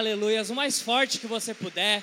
Aleluias. 0.00 0.48
O 0.48 0.54
mais 0.54 0.80
forte 0.80 1.18
que 1.18 1.26
você 1.26 1.52
puder. 1.52 2.02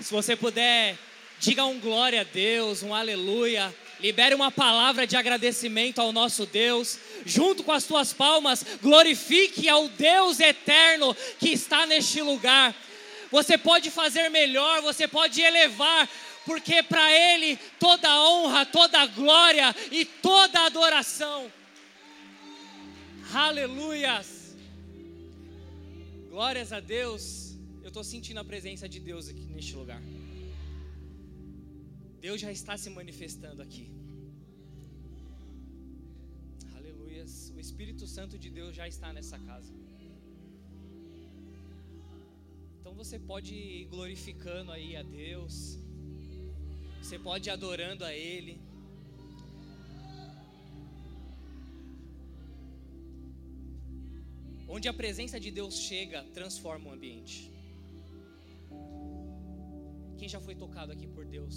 Se 0.00 0.10
você 0.10 0.34
puder, 0.34 0.96
diga 1.38 1.66
um 1.66 1.78
glória 1.78 2.22
a 2.22 2.24
Deus, 2.24 2.82
um 2.82 2.94
aleluia. 2.94 3.74
Libere 4.00 4.34
uma 4.34 4.50
palavra 4.50 5.06
de 5.06 5.16
agradecimento 5.16 6.00
ao 6.00 6.12
nosso 6.12 6.46
Deus. 6.46 6.98
Junto 7.26 7.62
com 7.62 7.72
as 7.72 7.84
tuas 7.84 8.14
palmas, 8.14 8.64
glorifique 8.80 9.68
ao 9.68 9.86
Deus 9.88 10.40
eterno 10.40 11.14
que 11.38 11.50
está 11.50 11.84
neste 11.84 12.22
lugar. 12.22 12.74
Você 13.30 13.58
pode 13.58 13.90
fazer 13.90 14.30
melhor, 14.30 14.80
você 14.80 15.06
pode 15.06 15.42
elevar, 15.42 16.08
porque 16.46 16.82
para 16.82 17.12
Ele 17.12 17.58
toda 17.78 18.08
honra, 18.18 18.64
toda 18.64 19.04
glória 19.04 19.76
e 19.92 20.06
toda 20.06 20.64
adoração. 20.64 21.52
Aleluias. 23.34 24.39
Glórias 26.34 26.70
a 26.72 26.78
Deus. 26.78 27.22
Eu 27.82 27.88
estou 27.88 28.04
sentindo 28.04 28.38
a 28.38 28.44
presença 28.50 28.88
de 28.88 29.00
Deus 29.00 29.24
aqui 29.32 29.46
neste 29.54 29.74
lugar. 29.74 30.00
Deus 32.26 32.40
já 32.44 32.52
está 32.52 32.74
se 32.82 32.88
manifestando 32.98 33.60
aqui. 33.66 33.86
Aleluias. 36.76 37.32
O 37.56 37.58
Espírito 37.58 38.06
Santo 38.06 38.38
de 38.38 38.48
Deus 38.48 38.76
já 38.80 38.86
está 38.86 39.12
nessa 39.12 39.40
casa. 39.40 39.72
Então 42.78 42.94
você 42.94 43.18
pode 43.18 43.52
ir 43.52 43.86
glorificando 43.86 44.70
aí 44.70 44.90
a 44.94 45.02
Deus. 45.02 45.80
Você 47.02 47.18
pode 47.18 47.48
ir 47.48 47.52
adorando 47.58 48.04
a 48.04 48.14
Ele. 48.14 48.54
Onde 54.72 54.88
a 54.88 54.92
presença 54.92 55.40
de 55.44 55.50
Deus 55.50 55.74
chega, 55.88 56.22
transforma 56.32 56.90
o 56.90 56.92
ambiente. 56.92 57.50
Quem 60.16 60.28
já 60.28 60.40
foi 60.40 60.54
tocado 60.54 60.92
aqui 60.92 61.08
por 61.08 61.24
Deus? 61.26 61.56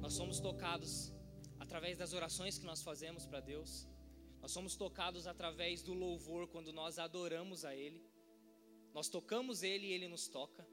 Nós 0.00 0.12
somos 0.14 0.40
tocados 0.40 1.12
através 1.60 1.96
das 1.96 2.12
orações 2.12 2.58
que 2.58 2.66
nós 2.66 2.82
fazemos 2.82 3.24
para 3.26 3.38
Deus. 3.38 3.86
Nós 4.42 4.50
somos 4.50 4.74
tocados 4.74 5.28
através 5.28 5.82
do 5.82 5.94
louvor 5.94 6.48
quando 6.48 6.72
nós 6.72 6.98
adoramos 6.98 7.64
a 7.64 7.72
Ele. 7.76 8.02
Nós 8.92 9.08
tocamos 9.08 9.62
Ele 9.62 9.86
e 9.86 9.92
Ele 9.92 10.08
nos 10.08 10.26
toca. 10.26 10.66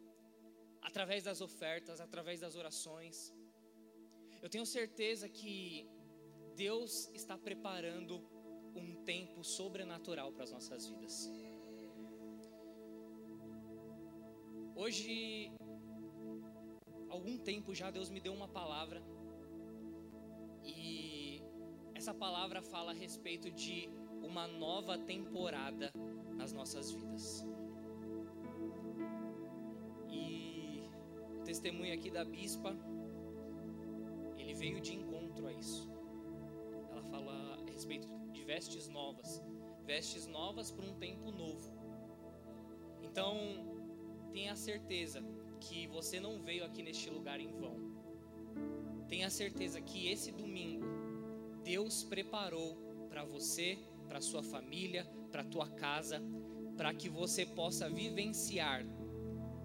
Através 0.82 1.24
das 1.24 1.40
ofertas, 1.40 2.02
através 2.02 2.40
das 2.40 2.56
orações. 2.56 3.32
Eu 4.42 4.50
tenho 4.50 4.66
certeza 4.66 5.30
que 5.30 5.88
Deus 6.56 7.12
está 7.14 7.38
preparando 7.38 8.41
um 8.76 8.96
tempo 9.04 9.44
sobrenatural 9.44 10.32
para 10.32 10.44
as 10.44 10.52
nossas 10.52 10.88
vidas. 10.88 11.32
Hoje, 14.76 15.52
algum 17.10 17.38
tempo 17.38 17.76
já 17.76 17.92
Deus 17.92 18.10
me 18.10 18.20
deu 18.20 18.34
uma 18.34 18.48
palavra 18.48 19.04
e 20.64 21.42
essa 21.94 22.14
palavra 22.14 22.62
fala 22.62 22.92
a 22.92 22.94
respeito 22.96 23.52
de 23.52 23.90
uma 24.24 24.48
nova 24.48 24.98
temporada 24.98 25.92
nas 26.36 26.54
nossas 26.54 26.92
vidas. 26.92 27.46
E 30.10 30.84
o 31.40 31.44
testemunho 31.44 31.94
aqui 31.94 32.10
da 32.10 32.24
bispa, 32.24 32.76
ele 34.38 34.54
veio 34.54 34.82
de 34.82 34.96
encontro 34.96 35.48
a 35.48 35.54
isso. 35.54 35.92
Ela 36.90 37.04
fala 37.04 37.60
a 37.68 37.72
respeito 37.72 38.08
de 38.42 38.46
vestes 38.46 38.88
novas, 38.88 39.40
vestes 39.86 40.26
novas 40.26 40.72
para 40.72 40.86
um 40.86 40.96
tempo 40.96 41.32
novo. 41.32 41.72
Então, 43.04 43.38
tenha 44.32 44.56
certeza 44.56 45.24
que 45.60 45.86
você 45.86 46.20
não 46.20 46.42
veio 46.42 46.66
aqui 46.66 46.82
neste 46.82 47.08
lugar 47.10 47.40
em 47.40 47.52
vão. 47.52 47.78
Tenha 49.08 49.30
certeza 49.30 49.80
que 49.80 50.08
esse 50.08 50.32
domingo 50.32 50.86
Deus 51.64 52.04
preparou 52.04 52.76
para 53.10 53.24
você, 53.24 53.78
para 54.08 54.22
sua 54.22 54.42
família, 54.42 55.06
para 55.32 55.44
tua 55.44 55.70
casa, 55.70 56.20
para 56.76 56.94
que 56.96 57.10
você 57.10 57.46
possa 57.46 57.88
vivenciar. 57.90 58.84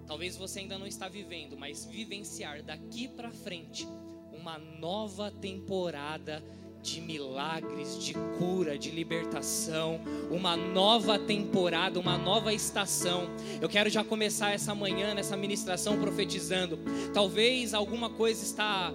Talvez 0.06 0.36
você 0.36 0.60
ainda 0.60 0.78
não 0.78 0.86
está 0.86 1.09
vivendo, 1.09 1.56
mas 1.56 1.86
vivenciar 1.86 2.62
daqui 2.62 3.09
para 3.09 3.31
frente 3.31 3.86
uma 4.32 4.59
nova 4.59 5.31
temporada 5.31 6.42
de 6.86 7.00
milagres, 7.00 7.98
de 7.98 8.14
cura, 8.38 8.78
de 8.78 8.92
libertação, 8.92 10.00
uma 10.30 10.56
nova 10.56 11.19
temporada, 11.19 11.98
uma 11.98 12.16
nova 12.16 12.54
estação. 12.54 13.24
Eu 13.60 13.69
quero 13.69 13.91
já 13.91 14.04
começar 14.04 14.52
essa 14.52 14.72
manhã 14.72 15.12
nessa 15.12 15.36
ministração 15.36 16.00
profetizando. 16.00 16.78
Talvez 17.12 17.74
alguma 17.74 18.08
coisa 18.08 18.41
está 18.44 18.92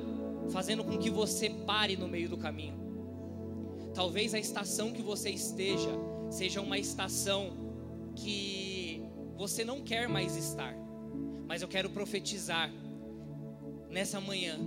fazendo 0.51 0.85
com 0.85 0.97
que 0.97 1.09
você 1.09 1.49
pare 1.49 1.97
no 1.97 2.07
meio 2.07 2.29
do 2.29 2.37
caminho. 2.37 2.79
Talvez 3.93 4.33
a 4.33 4.39
estação 4.39 4.93
que 4.93 5.01
você 5.01 5.29
esteja 5.29 5.89
seja 6.29 6.61
uma 6.61 6.77
estação 6.77 7.51
que 8.15 9.03
você 9.35 9.65
não 9.65 9.81
quer 9.81 10.07
mais 10.07 10.37
estar. 10.37 10.73
Mas 11.45 11.61
eu 11.61 11.67
quero 11.67 11.89
profetizar 11.89 12.71
nessa 13.89 14.21
manhã 14.21 14.57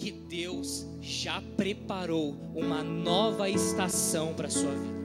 que 0.00 0.10
Deus 0.10 0.86
já 1.02 1.42
preparou 1.58 2.34
uma 2.54 2.82
nova 2.82 3.50
estação 3.50 4.32
para 4.32 4.46
a 4.46 4.50
sua 4.50 4.70
vida. 4.70 5.00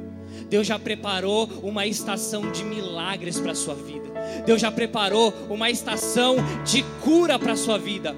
Deus 0.50 0.66
já 0.66 0.80
preparou 0.80 1.48
uma 1.62 1.86
estação 1.86 2.50
de 2.50 2.64
milagres 2.64 3.38
para 3.38 3.52
a 3.52 3.56
sua 3.56 3.76
vida. 3.76 4.06
Deus 4.46 4.62
já 4.62 4.72
preparou 4.72 5.34
uma 5.50 5.70
estação 5.70 6.38
de 6.64 6.82
cura 7.04 7.38
para 7.38 7.54
a 7.54 7.58
sua 7.58 7.78
vida. 7.78 8.16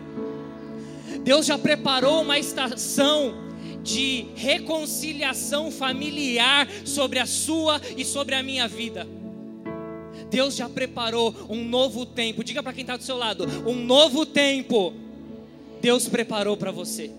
Deus 1.24 1.48
já 1.48 1.58
preparou 1.58 2.22
uma 2.22 2.38
estação 2.38 3.34
de 3.82 4.28
reconciliação 4.36 5.72
familiar 5.72 6.68
sobre 6.86 7.18
a 7.18 7.26
sua 7.26 7.82
e 7.98 8.06
sobre 8.06 8.36
a 8.36 8.44
minha 8.44 8.68
vida. 8.68 9.08
Deus 10.30 10.56
já 10.56 10.70
preparou 10.70 11.34
um 11.50 11.64
novo 11.64 12.06
tempo. 12.06 12.44
Diga 12.44 12.62
para 12.62 12.74
quem 12.74 12.82
está 12.82 12.98
do 12.98 13.04
seu 13.04 13.18
lado: 13.18 13.46
um 13.66 13.76
novo 13.76 14.26
tempo. 14.28 15.07
Deus 15.82 16.08
preparou 16.08 16.58
para 16.58 16.72
você. 16.72 17.12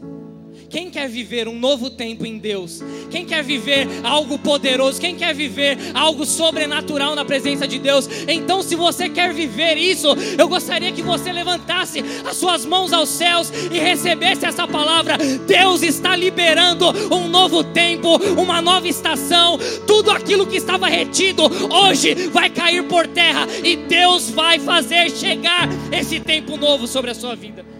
Quem 0.69 0.91
quer 0.91 1.09
viver 1.09 1.49
um 1.49 1.59
novo 1.59 1.89
tempo 1.89 2.27
em 2.27 2.39
Deus? 2.39 2.83
Quem 3.11 3.25
quer 3.25 3.43
viver 3.43 3.87
algo 4.05 4.39
poderoso? 4.39 5.01
Quem 5.01 5.17
quer 5.17 5.35
viver 5.35 5.79
algo 5.95 6.27
sobrenatural 6.27 7.15
na 7.15 7.25
presença 7.25 7.67
de 7.67 7.79
Deus? 7.79 8.09
Então, 8.29 8.63
se 8.63 8.75
você 8.75 9.09
quer 9.09 9.33
viver 9.33 9.77
isso, 9.77 10.09
eu 10.37 10.47
gostaria 10.49 10.93
que 10.93 11.01
você 11.01 11.33
levantasse 11.33 12.05
as 12.25 12.37
suas 12.37 12.67
mãos 12.67 12.93
aos 12.93 13.09
céus 13.09 13.51
e 13.73 13.79
recebesse 13.79 14.45
essa 14.45 14.67
palavra. 14.67 15.17
Deus 15.47 15.83
está 15.83 16.15
liberando 16.15 16.87
um 17.15 17.29
novo 17.29 17.65
tempo, 17.65 18.17
uma 18.39 18.61
nova 18.61 18.87
estação. 18.89 19.59
Tudo 19.87 20.11
aquilo 20.11 20.47
que 20.47 20.57
estava 20.57 20.87
retido 20.87 21.45
hoje 21.73 22.15
vai 22.31 22.51
cair 22.51 22.83
por 22.85 23.07
terra 23.07 23.47
e 23.65 23.77
Deus 23.77 24.29
vai 24.31 24.59
fazer 24.59 25.11
chegar 25.11 25.69
esse 25.91 26.21
tempo 26.21 26.59
novo 26.59 26.87
sobre 26.87 27.11
a 27.11 27.15
sua 27.15 27.35
vida. 27.35 27.78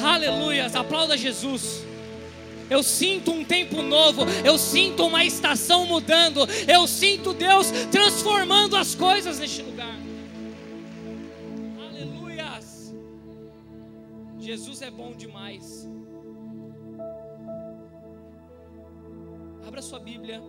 Aleluias, 0.00 0.74
aplauda 0.74 1.16
Jesus. 1.16 1.84
Eu 2.70 2.82
sinto 2.82 3.32
um 3.32 3.44
tempo 3.44 3.82
novo, 3.82 4.22
eu 4.44 4.56
sinto 4.56 5.06
uma 5.06 5.24
estação 5.24 5.84
mudando, 5.84 6.40
eu 6.66 6.86
sinto 6.86 7.34
Deus 7.34 7.70
transformando 7.90 8.76
as 8.76 8.94
coisas 8.94 9.38
neste 9.38 9.60
lugar. 9.62 9.94
Aleluias. 11.86 12.94
Jesus 14.38 14.80
é 14.80 14.90
bom 14.90 15.12
demais. 15.12 15.86
Abra 19.66 19.82
sua 19.82 19.98
Bíblia, 19.98 20.42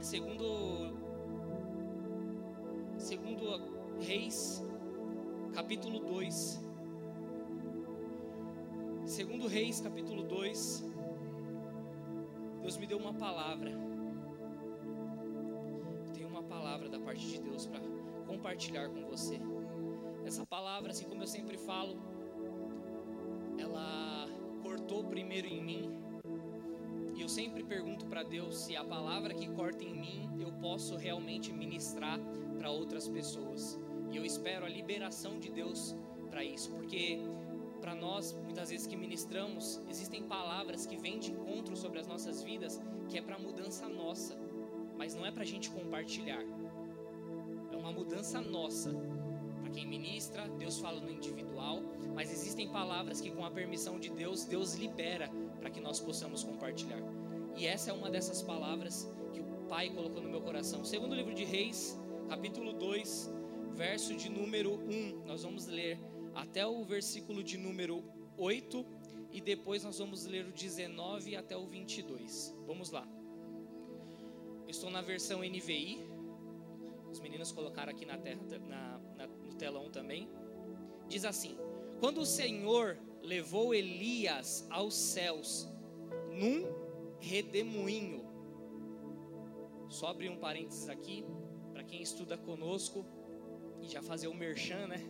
segundo 0.00 0.94
segundo 2.96 3.60
Reis, 4.00 4.64
capítulo 5.52 5.98
2. 6.00 6.71
Segundo 9.04 9.48
Reis, 9.48 9.80
capítulo 9.80 10.22
2, 10.22 10.84
Deus 12.62 12.76
me 12.78 12.86
deu 12.86 12.98
uma 12.98 13.12
palavra. 13.12 13.72
Tenho 16.14 16.28
uma 16.28 16.42
palavra 16.42 16.88
da 16.88 17.00
parte 17.00 17.26
de 17.26 17.40
Deus 17.40 17.66
para 17.66 17.80
compartilhar 18.26 18.88
com 18.88 19.04
você. 19.04 19.40
Essa 20.24 20.46
palavra, 20.46 20.92
assim 20.92 21.04
como 21.06 21.22
eu 21.22 21.26
sempre 21.26 21.58
falo, 21.58 22.00
ela 23.58 24.28
cortou 24.62 25.04
primeiro 25.04 25.48
em 25.48 25.62
mim. 25.62 25.90
E 27.16 27.20
eu 27.20 27.28
sempre 27.28 27.64
pergunto 27.64 28.06
para 28.06 28.22
Deus 28.22 28.56
se 28.56 28.76
a 28.76 28.84
palavra 28.84 29.34
que 29.34 29.48
corta 29.48 29.84
em 29.84 29.94
mim 29.94 30.30
eu 30.40 30.52
posso 30.52 30.96
realmente 30.96 31.52
ministrar 31.52 32.20
para 32.56 32.70
outras 32.70 33.08
pessoas. 33.08 33.78
E 34.12 34.16
eu 34.16 34.24
espero 34.24 34.64
a 34.64 34.68
liberação 34.68 35.40
de 35.40 35.50
Deus 35.50 35.94
para 36.30 36.44
isso, 36.44 36.70
porque 36.70 37.20
para 37.82 37.96
nós, 37.96 38.32
muitas 38.32 38.70
vezes 38.70 38.86
que 38.86 38.96
ministramos, 38.96 39.82
existem 39.90 40.22
palavras 40.22 40.86
que 40.86 40.96
vêm 40.96 41.18
de 41.18 41.32
encontro 41.32 41.76
sobre 41.76 41.98
as 41.98 42.06
nossas 42.06 42.40
vidas, 42.40 42.80
que 43.08 43.18
é 43.18 43.20
para 43.20 43.36
mudança 43.36 43.88
nossa, 43.88 44.38
mas 44.96 45.16
não 45.16 45.26
é 45.26 45.32
para 45.32 45.42
a 45.42 45.46
gente 45.46 45.68
compartilhar. 45.68 46.44
É 47.72 47.76
uma 47.76 47.90
mudança 47.90 48.40
nossa. 48.40 48.94
Para 49.60 49.70
quem 49.72 49.84
ministra, 49.84 50.48
Deus 50.60 50.78
fala 50.78 51.00
no 51.00 51.10
individual, 51.10 51.82
mas 52.14 52.30
existem 52.30 52.68
palavras 52.68 53.20
que, 53.20 53.32
com 53.32 53.44
a 53.44 53.50
permissão 53.50 53.98
de 53.98 54.10
Deus, 54.10 54.44
Deus 54.44 54.74
libera 54.74 55.28
para 55.58 55.68
que 55.68 55.80
nós 55.80 55.98
possamos 55.98 56.44
compartilhar. 56.44 57.02
E 57.56 57.66
essa 57.66 57.90
é 57.90 57.92
uma 57.92 58.08
dessas 58.08 58.42
palavras 58.42 59.12
que 59.32 59.40
o 59.40 59.44
Pai 59.68 59.90
colocou 59.90 60.22
no 60.22 60.28
meu 60.28 60.40
coração. 60.40 60.84
Segundo 60.84 61.16
livro 61.16 61.34
de 61.34 61.44
Reis, 61.44 62.00
capítulo 62.28 62.72
2, 62.74 63.28
verso 63.72 64.14
de 64.14 64.28
número 64.28 64.74
1. 64.88 65.26
Nós 65.26 65.42
vamos 65.42 65.66
ler 65.66 65.98
até 66.34 66.66
o 66.66 66.84
versículo 66.84 67.42
de 67.42 67.56
número 67.56 68.02
8 68.36 68.84
e 69.30 69.40
depois 69.40 69.82
nós 69.82 69.98
vamos 69.98 70.26
ler 70.26 70.46
o 70.46 70.52
19 70.52 71.36
até 71.36 71.56
o 71.56 71.66
22. 71.66 72.54
Vamos 72.66 72.90
lá. 72.90 73.06
estou 74.68 74.90
na 74.90 75.00
versão 75.00 75.40
NVI. 75.40 76.06
Os 77.10 77.20
meninos 77.20 77.52
colocaram 77.52 77.92
aqui 77.92 78.06
na, 78.06 78.18
terra, 78.18 78.40
na, 78.68 78.98
na, 79.16 79.26
no 79.26 79.54
telão 79.54 79.90
também. 79.90 80.28
Diz 81.08 81.24
assim: 81.24 81.56
Quando 82.00 82.20
o 82.20 82.26
Senhor 82.26 82.98
levou 83.22 83.74
Elias 83.74 84.66
aos 84.70 84.94
céus 84.94 85.68
num 86.32 86.66
redemoinho. 87.20 88.22
Só 89.88 90.08
abrir 90.08 90.30
um 90.30 90.38
parênteses 90.38 90.88
aqui, 90.88 91.24
para 91.72 91.84
quem 91.84 92.02
estuda 92.02 92.36
conosco, 92.36 93.04
e 93.80 93.88
já 93.88 94.02
fazer 94.02 94.28
o 94.28 94.34
merchan, 94.34 94.86
né? 94.86 95.04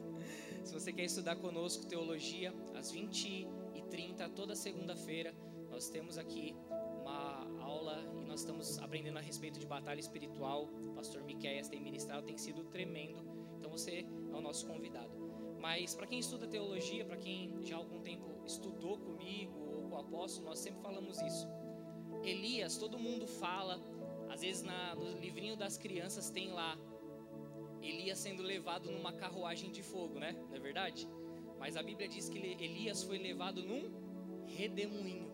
Se 0.65 0.73
você 0.73 0.93
quer 0.93 1.05
estudar 1.05 1.37
conosco 1.37 1.87
teologia, 1.87 2.55
às 2.75 2.91
20 2.91 3.49
e 3.75 3.83
30, 3.91 4.29
toda 4.31 4.55
segunda-feira, 4.55 5.35
nós 5.69 5.89
temos 5.89 6.17
aqui 6.19 6.55
uma 7.01 7.47
aula 7.61 7.99
e 8.21 8.25
nós 8.25 8.41
estamos 8.41 8.79
aprendendo 8.79 9.19
a 9.19 9.21
respeito 9.21 9.59
de 9.59 9.67
batalha 9.67 9.99
espiritual. 9.99 10.69
O 10.87 10.93
pastor 10.93 11.25
Miqueias 11.25 11.69
tem 11.69 11.81
ministrado, 11.81 12.25
tem 12.25 12.39
sido 12.39 12.65
tremendo. 12.65 13.19
Então 13.59 13.71
você 13.71 14.07
é 14.33 14.37
o 14.37 14.41
nosso 14.41 14.67
convidado. 14.67 15.11
Mas 15.61 15.95
para 15.95 16.07
quem 16.07 16.21
estuda 16.21 16.47
teologia, 16.47 17.05
para 17.05 17.17
quem 17.17 17.57
já 17.63 17.77
há 17.77 17.79
algum 17.79 18.01
tempo 18.01 18.43
estudou 18.47 18.99
comigo 18.99 19.59
ou 19.59 19.83
com 19.83 19.97
o 19.97 19.99
apóstolo, 19.99 20.47
nós 20.47 20.61
sempre 20.61 20.81
falamos 20.81 21.21
isso. 21.23 21.49
Elias, 22.23 22.77
todo 22.77 22.99
mundo 22.99 23.27
fala, 23.27 23.81
às 24.29 24.41
vezes 24.43 24.63
na, 24.63 24.95
no 24.95 25.19
livrinho 25.19 25.57
das 25.57 25.77
crianças 25.77 26.31
tem 26.31 26.53
lá 26.53 26.79
Elias 27.89 28.19
sendo 28.19 28.43
levado 28.43 28.91
numa 28.91 29.13
carruagem 29.13 29.71
de 29.71 29.83
fogo, 29.83 30.19
né? 30.19 30.33
Não 30.49 30.57
é 30.57 30.61
verdade? 30.61 31.09
Mas 31.59 31.77
a 31.77 31.83
Bíblia 31.83 32.09
diz 32.09 32.29
que 32.29 32.39
Elias 32.39 33.03
foi 33.03 33.19
levado 33.19 33.63
num 33.63 33.91
redemoinho. 34.47 35.31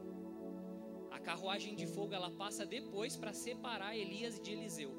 A 1.10 1.18
carruagem 1.18 1.74
de 1.74 1.86
fogo 1.86 2.14
ela 2.14 2.30
passa 2.30 2.64
depois 2.64 3.16
para 3.16 3.32
separar 3.32 3.96
Elias 3.96 4.40
de 4.40 4.52
Eliseu. 4.52 4.92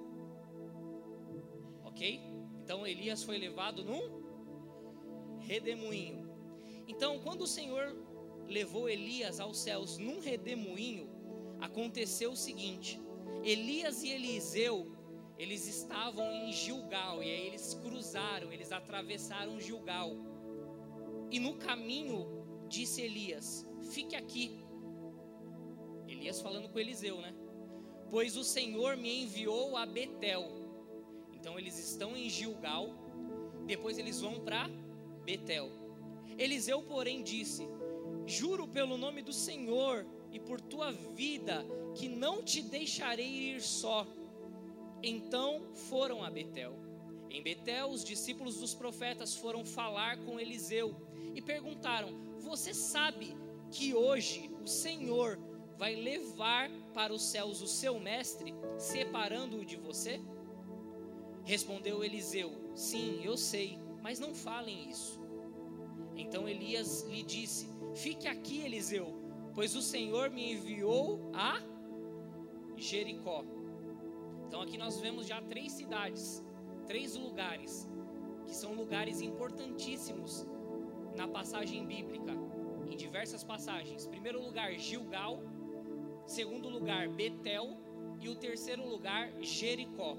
Ok? 1.84 2.20
Então 2.64 2.86
Elias 2.86 3.24
foi 3.24 3.38
levado 3.38 3.84
num 3.84 4.20
redemoinho. 5.40 6.30
Então, 6.88 7.20
quando 7.20 7.42
o 7.42 7.48
Senhor 7.48 7.96
levou 8.48 8.90
Elias 8.90 9.40
aos 9.40 9.60
céus 9.60 9.98
num 9.98 10.20
redemoinho, 10.20 11.10
aconteceu 11.60 12.32
o 12.32 12.36
seguinte: 12.36 13.00
Elias 13.44 14.04
e 14.04 14.10
Eliseu 14.10 14.92
eles 15.40 15.66
estavam 15.68 16.30
em 16.34 16.52
Gilgal 16.52 17.24
e 17.24 17.32
aí 17.32 17.48
eles 17.48 17.74
cruzaram, 17.76 18.52
eles 18.52 18.74
atravessaram 18.74 19.58
Gilgal. 19.58 20.12
E 21.32 21.40
no 21.40 21.56
caminho 21.56 22.28
disse 22.68 23.02
Elias: 23.02 23.66
Fique 23.90 24.18
aqui. 24.18 24.60
Elias 26.10 26.42
falando 26.42 26.68
com 26.68 26.78
Eliseu, 26.78 27.22
né? 27.22 27.34
Pois 28.10 28.36
o 28.36 28.44
Senhor 28.44 28.98
me 28.98 29.24
enviou 29.24 29.78
a 29.78 29.86
Betel. 29.86 30.44
Então 31.32 31.58
eles 31.58 31.80
estão 31.80 32.18
em 32.18 32.28
Gilgal, 32.28 32.90
depois 33.66 33.98
eles 33.98 34.20
vão 34.20 34.42
para 34.42 34.68
Betel. 35.24 35.72
Eliseu, 36.38 36.82
porém, 36.82 37.24
disse: 37.24 37.66
Juro 38.26 38.68
pelo 38.68 38.98
nome 38.98 39.22
do 39.22 39.32
Senhor 39.32 40.06
e 40.34 40.40
por 40.40 40.60
tua 40.60 40.92
vida 40.92 41.66
que 41.96 42.10
não 42.10 42.44
te 42.44 42.62
deixarei 42.62 43.54
ir 43.54 43.62
só 43.62 44.06
então 45.02 45.74
foram 45.74 46.24
a 46.24 46.30
Betel. 46.30 46.74
Em 47.30 47.44
Betel, 47.44 47.90
os 47.90 48.04
discípulos 48.04 48.60
dos 48.60 48.74
profetas 48.74 49.36
foram 49.36 49.64
falar 49.64 50.18
com 50.26 50.40
Eliseu 50.40 50.96
e 51.36 51.42
perguntaram: 51.42 52.10
Você 52.40 52.74
sabe 52.74 53.36
que 53.72 53.94
hoje 53.94 54.50
o 54.62 54.68
Senhor 54.68 55.40
vai 55.78 55.96
levar 55.96 56.70
para 56.94 57.14
os 57.14 57.22
céus 57.22 57.62
o 57.62 57.68
seu 57.68 58.00
mestre, 58.00 58.54
separando-o 58.78 59.64
de 59.64 59.78
você? 59.78 60.20
Respondeu 61.44 62.04
Eliseu: 62.04 62.52
Sim, 62.76 63.24
eu 63.24 63.38
sei, 63.38 63.78
mas 64.02 64.20
não 64.20 64.34
falem 64.34 64.90
isso. 64.90 65.20
Então 66.16 66.50
Elias 66.50 67.04
lhe 67.04 67.24
disse: 67.24 67.70
Fique 67.96 68.28
aqui, 68.28 68.62
Eliseu, 68.62 69.16
pois 69.54 69.76
o 69.76 69.82
Senhor 69.82 70.30
me 70.32 70.54
enviou 70.54 71.30
a 71.34 71.62
Jericó. 72.76 73.46
Então 74.50 74.62
aqui 74.64 74.80
nós 74.80 75.00
vemos 75.00 75.28
já 75.28 75.40
três 75.44 75.74
cidades, 75.74 76.44
três 76.88 77.16
lugares, 77.16 77.88
que 78.48 78.56
são 78.56 78.74
lugares 78.74 79.22
importantíssimos 79.22 80.44
na 81.16 81.28
passagem 81.28 81.86
bíblica, 81.86 82.34
em 82.90 82.98
diversas 82.98 83.44
passagens. 83.44 84.08
Primeiro 84.08 84.42
lugar, 84.42 84.74
Gilgal. 84.74 85.44
Segundo 86.26 86.68
lugar, 86.68 87.08
Betel. 87.10 87.78
E 88.20 88.28
o 88.28 88.36
terceiro 88.36 88.90
lugar, 88.90 89.32
Jericó. 89.40 90.18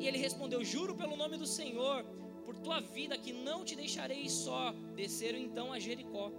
E 0.00 0.08
ele 0.08 0.18
respondeu: 0.18 0.64
Juro 0.64 0.96
pelo 0.96 1.16
nome 1.16 1.36
do 1.36 1.46
Senhor, 1.46 2.04
por 2.44 2.58
tua 2.58 2.80
vida, 2.80 3.16
que 3.16 3.32
não 3.32 3.64
te 3.64 3.76
deixarei 3.76 4.28
só. 4.28 4.72
Desceram 4.96 5.38
então 5.38 5.72
a 5.72 5.78
Jericó. 5.78 6.32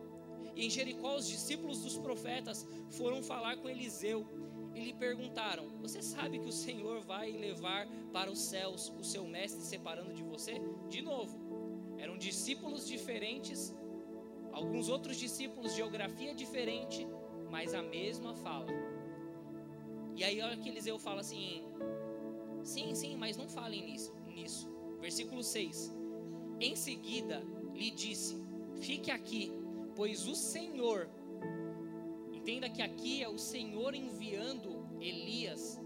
E 0.55 0.65
em 0.65 0.69
Jericó, 0.69 1.15
os 1.15 1.27
discípulos 1.27 1.81
dos 1.81 1.97
profetas 1.97 2.67
foram 2.89 3.21
falar 3.21 3.57
com 3.57 3.69
Eliseu 3.69 4.25
e 4.73 4.79
lhe 4.79 4.93
perguntaram: 4.93 5.67
Você 5.81 6.01
sabe 6.01 6.39
que 6.39 6.49
o 6.49 6.51
Senhor 6.51 7.01
vai 7.01 7.31
levar 7.31 7.87
para 8.11 8.31
os 8.31 8.39
céus 8.39 8.91
o 8.99 9.03
seu 9.03 9.25
mestre 9.27 9.61
separando 9.61 10.13
de 10.13 10.23
você? 10.23 10.61
De 10.89 11.01
novo, 11.01 11.37
eram 11.97 12.17
discípulos 12.17 12.87
diferentes, 12.87 13.73
alguns 14.51 14.89
outros 14.89 15.17
discípulos, 15.17 15.73
geografia 15.73 16.33
diferente, 16.33 17.07
mas 17.49 17.73
a 17.73 17.81
mesma 17.81 18.33
fala. 18.35 18.67
E 20.15 20.23
aí, 20.23 20.41
olha 20.41 20.57
que 20.57 20.69
Eliseu 20.69 20.97
fala 20.97 21.21
assim: 21.21 21.63
Sim, 22.63 22.93
sim, 22.95 23.15
mas 23.15 23.37
não 23.37 23.47
falem 23.47 23.85
nisso. 23.85 24.13
nisso. 24.25 24.69
Versículo 24.99 25.43
6: 25.43 25.95
Em 26.59 26.75
seguida 26.75 27.43
lhe 27.73 27.91
disse: 27.91 28.41
Fique 28.79 29.11
aqui, 29.11 29.51
pois 29.97 30.27
o 30.27 30.35
Senhor 30.35 31.09
Entenda 32.47 32.69
que 32.69 32.81
aqui 32.81 33.21
é 33.21 33.27
o 33.27 33.37
Senhor 33.37 33.93
enviando 33.93 34.87
Elias 35.01 35.81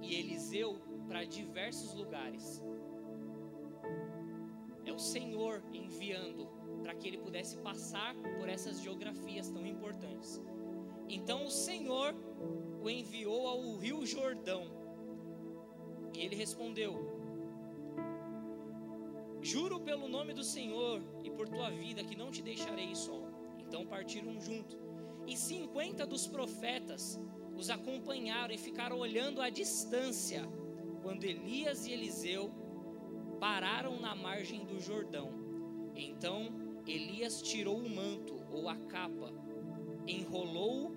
e 0.00 0.14
Eliseu 0.14 0.78
para 1.08 1.24
diversos 1.24 1.94
lugares. 1.94 2.62
É 4.86 4.92
o 4.92 4.98
Senhor 5.00 5.64
enviando 5.72 6.46
para 6.80 6.94
que 6.94 7.08
ele 7.08 7.18
pudesse 7.18 7.56
passar 7.56 8.14
por 8.38 8.48
essas 8.48 8.80
geografias 8.80 9.50
tão 9.50 9.66
importantes. 9.66 10.40
Então 11.08 11.44
o 11.44 11.50
Senhor 11.50 12.14
o 12.80 12.88
enviou 12.88 13.48
ao 13.48 13.74
Rio 13.78 14.06
Jordão. 14.06 14.62
E 16.14 16.20
ele 16.20 16.36
respondeu: 16.36 17.17
Juro 19.40 19.80
pelo 19.80 20.08
nome 20.08 20.34
do 20.34 20.42
Senhor 20.42 21.02
e 21.24 21.30
por 21.30 21.48
tua 21.48 21.70
vida 21.70 22.04
que 22.04 22.16
não 22.16 22.30
te 22.30 22.42
deixarei 22.42 22.94
só. 22.94 23.20
Então 23.58 23.86
partiram 23.86 24.40
junto 24.40 24.76
e 25.26 25.36
cinquenta 25.36 26.06
dos 26.06 26.26
profetas 26.26 27.20
os 27.56 27.70
acompanharam 27.70 28.54
e 28.54 28.58
ficaram 28.58 28.98
olhando 28.98 29.42
à 29.42 29.50
distância, 29.50 30.42
quando 31.02 31.24
Elias 31.24 31.86
e 31.86 31.92
Eliseu 31.92 32.50
pararam 33.40 34.00
na 34.00 34.14
margem 34.14 34.64
do 34.64 34.80
Jordão. 34.80 35.32
Então 35.94 36.48
Elias 36.86 37.42
tirou 37.42 37.78
o 37.78 37.90
manto 37.90 38.36
ou 38.52 38.68
a 38.68 38.76
capa, 38.76 39.32
enrolou 40.06 40.92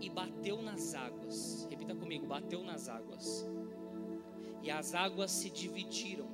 e 0.00 0.08
bateu 0.08 0.62
nas 0.62 0.94
águas. 0.94 1.66
Repita 1.68 1.94
comigo: 1.94 2.26
bateu 2.26 2.62
nas 2.62 2.88
águas. 2.88 3.46
E 4.62 4.70
as 4.70 4.94
águas 4.94 5.30
se 5.30 5.50
dividiram, 5.50 6.28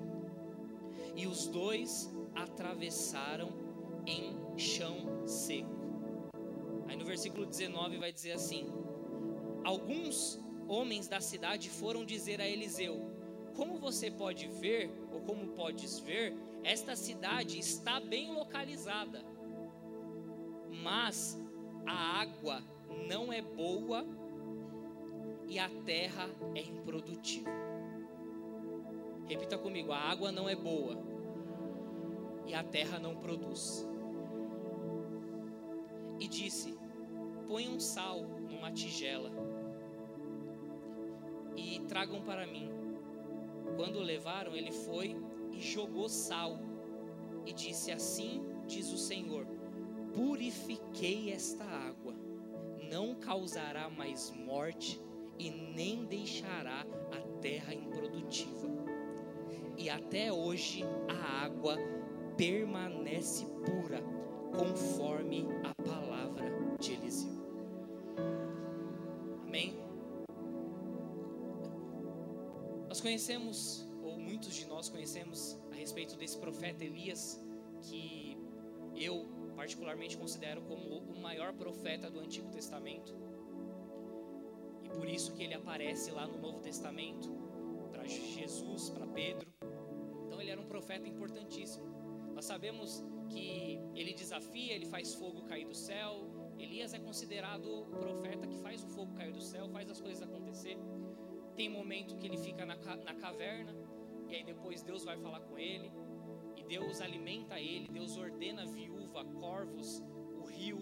e 1.16 1.26
os 1.26 1.47
dois 1.47 2.12
atravessaram 2.35 3.52
em 4.06 4.37
chão 4.59 5.26
seco. 5.26 5.71
Aí 6.88 6.97
no 6.97 7.04
versículo 7.04 7.47
19 7.47 7.99
vai 7.99 8.12
dizer 8.12 8.33
assim: 8.33 8.66
Alguns 9.64 10.40
homens 10.68 11.09
da 11.09 11.21
cidade 11.21 11.71
foram 11.71 12.04
dizer 12.04 12.40
a 12.40 12.49
Eliseu: 12.49 13.11
Como 13.56 13.78
você 13.78 14.11
pode 14.11 14.49
ver, 14.49 14.90
ou 15.12 15.21
como 15.21 15.49
podes 15.49 15.99
ver, 15.99 16.37
esta 16.62 16.97
cidade 16.97 17.59
está 17.59 18.00
bem 18.00 18.33
localizada, 18.33 19.25
mas 20.83 21.40
a 21.87 22.21
água 22.21 22.62
não 23.09 23.33
é 23.33 23.40
boa 23.40 24.06
e 25.47 25.59
a 25.59 25.68
terra 25.85 26.28
é 26.54 26.62
improdutiva. 26.62 27.73
Repita 29.26 29.56
comigo: 29.58 29.92
a 29.92 29.98
água 29.98 30.30
não 30.30 30.48
é 30.48 30.54
boa 30.54 30.98
e 32.46 32.54
a 32.54 32.62
terra 32.62 32.98
não 32.98 33.16
produz. 33.16 33.88
E 36.20 36.28
disse: 36.28 36.76
Põe 37.46 37.68
um 37.68 37.80
sal 37.80 38.22
numa 38.22 38.70
tigela 38.70 39.30
e 41.56 41.80
tragam 41.88 42.22
para 42.22 42.46
mim. 42.46 42.70
Quando 43.76 43.96
o 43.96 44.02
levaram, 44.02 44.54
ele 44.54 44.72
foi 44.72 45.16
e 45.52 45.60
jogou 45.60 46.08
sal 46.08 46.58
e 47.46 47.52
disse: 47.52 47.90
Assim 47.90 48.42
diz 48.66 48.92
o 48.92 48.98
Senhor: 48.98 49.46
Purifiquei 50.12 51.32
esta 51.32 51.64
água, 51.64 52.14
não 52.90 53.14
causará 53.14 53.88
mais 53.88 54.30
morte 54.30 55.00
e 55.38 55.50
nem 55.50 56.04
deixará 56.04 56.86
a 57.10 57.40
terra 57.40 57.74
improdutiva. 57.74 58.83
E 59.76 59.90
até 59.90 60.32
hoje 60.32 60.84
a 61.08 61.44
água 61.44 61.76
permanece 62.36 63.46
pura, 63.64 64.02
conforme 64.56 65.46
a 65.64 65.82
palavra 65.82 66.46
de 66.78 66.92
Eliseu. 66.92 67.32
Amém? 69.42 69.76
Nós 72.88 73.00
conhecemos, 73.00 73.88
ou 74.02 74.18
muitos 74.18 74.54
de 74.54 74.66
nós 74.66 74.88
conhecemos, 74.88 75.60
a 75.72 75.74
respeito 75.74 76.16
desse 76.16 76.38
profeta 76.38 76.84
Elias, 76.84 77.44
que 77.82 78.38
eu 78.96 79.26
particularmente 79.56 80.16
considero 80.16 80.62
como 80.62 80.98
o 80.98 81.20
maior 81.20 81.52
profeta 81.54 82.10
do 82.10 82.20
Antigo 82.20 82.48
Testamento. 82.50 83.14
E 84.84 84.88
por 84.88 85.08
isso 85.08 85.32
que 85.34 85.42
ele 85.42 85.54
aparece 85.54 86.10
lá 86.10 86.26
no 86.26 86.38
Novo 86.38 86.60
Testamento 86.60 87.43
para 88.04 88.08
Jesus, 88.08 88.90
para 88.90 89.06
Pedro. 89.06 89.49
Então 90.26 90.40
ele 90.40 90.50
era 90.50 90.61
um 90.61 90.66
profeta 90.66 91.08
importantíssimo. 91.08 91.87
Nós 92.34 92.44
sabemos 92.44 93.02
que 93.30 93.80
ele 93.94 94.12
desafia, 94.12 94.75
ele 94.75 94.84
faz 94.84 95.14
fogo 95.14 95.42
cair 95.44 95.64
do 95.64 95.75
céu. 95.75 96.28
Elias 96.58 96.92
é 96.92 96.99
considerado 96.99 97.66
o 97.66 97.96
profeta 97.96 98.46
que 98.46 98.58
faz 98.58 98.84
o 98.84 98.88
fogo 98.88 99.14
cair 99.14 99.32
do 99.32 99.40
céu, 99.40 99.68
faz 99.70 99.90
as 99.90 100.00
coisas 100.00 100.23
acontecer. 100.23 100.76
Tem 101.56 101.68
momento 101.68 102.16
que 102.16 102.26
ele 102.26 102.37
fica 102.37 102.66
na, 102.66 102.76
na 102.76 103.14
caverna, 103.14 103.75
e 104.28 104.34
aí 104.34 104.44
depois 104.44 104.82
Deus 104.82 105.04
vai 105.04 105.16
falar 105.16 105.40
com 105.40 105.58
ele, 105.58 105.90
e 106.56 106.64
Deus 106.64 107.00
alimenta 107.00 107.58
ele, 107.58 107.88
Deus 107.88 108.16
ordena 108.18 108.62
a 108.62 108.66
viúva, 108.66 109.25
corvos, 109.25 110.02
o 110.37 110.44
rio, 110.44 110.78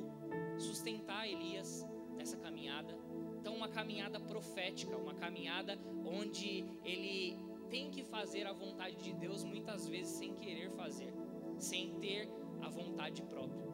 sustentar 0.58 1.28
Elias 1.28 1.86
nessa 2.16 2.36
caminhada. 2.36 2.98
Então, 3.42 3.56
uma 3.56 3.68
caminhada 3.68 4.20
profética, 4.20 4.96
uma 4.96 5.14
caminhada 5.14 5.76
onde 6.06 6.64
ele 6.84 7.36
tem 7.68 7.90
que 7.90 8.04
fazer 8.04 8.46
a 8.46 8.52
vontade 8.52 8.94
de 8.98 9.12
Deus, 9.12 9.42
muitas 9.42 9.88
vezes 9.88 10.12
sem 10.12 10.32
querer 10.36 10.70
fazer 10.70 11.12
sem 11.58 11.92
ter 11.94 12.28
a 12.60 12.68
vontade 12.68 13.20
própria. 13.22 13.66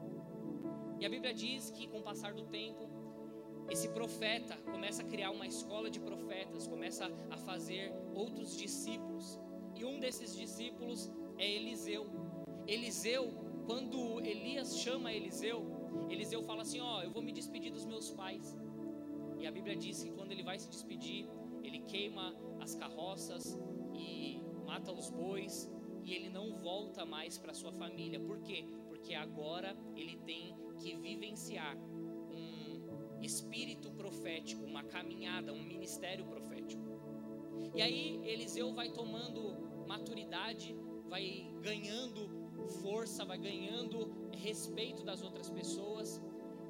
E 0.98 1.04
a 1.04 1.08
Bíblia 1.10 1.34
diz 1.34 1.70
que 1.70 1.86
com 1.86 1.98
o 1.98 2.02
passar 2.02 2.32
do 2.32 2.44
tempo, 2.44 2.88
esse 3.68 3.90
profeta 3.90 4.56
começa 4.72 5.02
a 5.02 5.04
criar 5.04 5.32
uma 5.32 5.46
escola 5.46 5.90
de 5.90 6.00
profetas, 6.00 6.66
começa 6.66 7.12
a 7.30 7.36
fazer 7.36 7.92
outros 8.14 8.56
discípulos. 8.56 9.38
E 9.74 9.84
um 9.84 10.00
desses 10.00 10.34
discípulos 10.34 11.10
é 11.36 11.46
Eliseu. 11.46 12.06
Eliseu, 12.66 13.30
quando 13.66 14.18
Elias 14.20 14.78
chama 14.78 15.12
Eliseu, 15.12 15.62
Eliseu 16.08 16.42
fala 16.42 16.62
assim: 16.62 16.80
Ó, 16.80 17.00
oh, 17.00 17.02
eu 17.02 17.10
vou 17.10 17.22
me 17.22 17.32
despedir 17.32 17.70
dos 17.70 17.84
meus 17.84 18.10
pais. 18.10 18.56
A 19.48 19.50
Bíblia 19.50 19.74
diz 19.74 20.02
que 20.02 20.10
quando 20.10 20.30
ele 20.30 20.42
vai 20.42 20.58
se 20.58 20.68
despedir, 20.68 21.26
ele 21.64 21.78
queima 21.80 22.36
as 22.60 22.74
carroças 22.74 23.58
e 23.94 24.42
mata 24.66 24.92
os 24.92 25.08
bois 25.08 25.72
e 26.04 26.12
ele 26.12 26.28
não 26.28 26.52
volta 26.52 27.06
mais 27.06 27.38
para 27.38 27.54
sua 27.54 27.72
família. 27.72 28.20
Por 28.20 28.40
quê? 28.42 28.66
Porque 28.88 29.14
agora 29.14 29.74
ele 29.96 30.18
tem 30.18 30.54
que 30.76 30.94
vivenciar 30.96 31.78
um 31.78 33.22
espírito 33.22 33.90
profético, 33.92 34.62
uma 34.66 34.84
caminhada, 34.84 35.50
um 35.50 35.62
ministério 35.62 36.26
profético. 36.26 36.82
E 37.74 37.80
aí 37.80 38.20
Eliseu 38.24 38.74
vai 38.74 38.90
tomando 38.90 39.86
maturidade, 39.86 40.76
vai 41.08 41.50
ganhando 41.62 42.28
força, 42.82 43.24
vai 43.24 43.38
ganhando 43.38 44.28
respeito 44.36 45.02
das 45.02 45.22
outras 45.22 45.48
pessoas. 45.48 46.20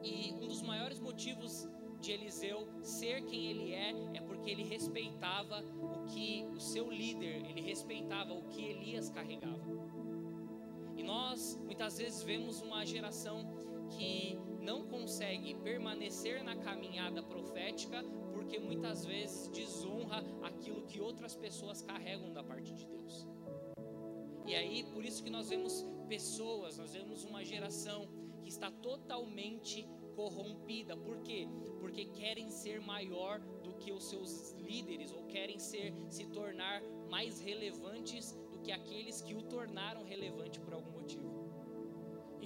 E 0.05 0.33
um 0.35 0.47
dos 0.47 0.63
maiores 0.63 1.01
motivos 1.01 1.69
de 2.01 2.13
Eliseu 2.13 2.69
ser 2.83 3.25
quem 3.25 3.51
ele 3.51 3.73
é 3.73 3.93
é 4.15 4.21
porque 4.21 4.51
ele 4.51 4.63
respeitava 4.63 5.65
o 5.81 6.05
que 6.07 6.45
o 6.55 6.61
seu 6.61 6.91
líder, 6.91 7.45
ele 7.49 7.61
respeitava 7.61 8.33
o 8.33 8.43
que 8.45 8.65
Elias 8.65 9.11
carregava. 9.11 9.63
E 10.97 11.03
nós 11.03 11.59
muitas 11.65 11.99
vezes 11.99 12.23
vemos 12.23 12.61
uma 12.61 12.85
geração 12.85 13.47
que 13.91 14.39
não 14.61 14.87
consegue 14.87 15.55
permanecer 15.55 16.43
na 16.45 16.57
caminhada 16.57 17.23
profética 17.23 18.03
porque 18.33 18.59
muitas 18.59 19.05
vezes 19.05 19.49
desonra 19.49 20.25
aquilo 20.43 20.83
que 20.83 21.01
outras 21.01 21.35
pessoas 21.35 21.83
carregam 21.83 22.33
da 22.33 22.43
parte 22.43 22.73
de 22.73 22.87
Deus. 22.87 23.27
E 24.47 24.55
aí, 24.55 24.85
por 24.95 25.05
isso 25.05 25.23
que 25.23 25.31
nós 25.31 25.51
vemos 25.51 25.85
pessoas, 26.09 26.79
nós 26.79 26.93
vemos 26.95 27.25
uma 27.25 27.45
geração 27.45 28.09
que 28.43 28.49
está 28.49 28.71
totalmente 28.71 29.87
corrompida. 30.19 30.97
Por 30.97 31.19
quê? 31.27 31.49
Porque 31.81 32.05
querem 32.07 32.51
ser 32.51 32.81
maior 32.81 33.39
do 33.63 33.73
que 33.81 33.93
os 33.93 34.05
seus 34.11 34.31
líderes 34.69 35.13
ou 35.13 35.23
querem 35.35 35.59
ser 35.61 35.95
se 36.17 36.25
tornar 36.39 36.83
mais 37.09 37.41
relevantes 37.49 38.33
do 38.53 38.59
que 38.65 38.73
aqueles 38.73 39.23
que 39.23 39.35
o 39.41 39.43
tornaram 39.55 40.03
relevante 40.03 40.59
por 40.65 40.75
algum 40.75 40.91
motivo. 41.01 41.31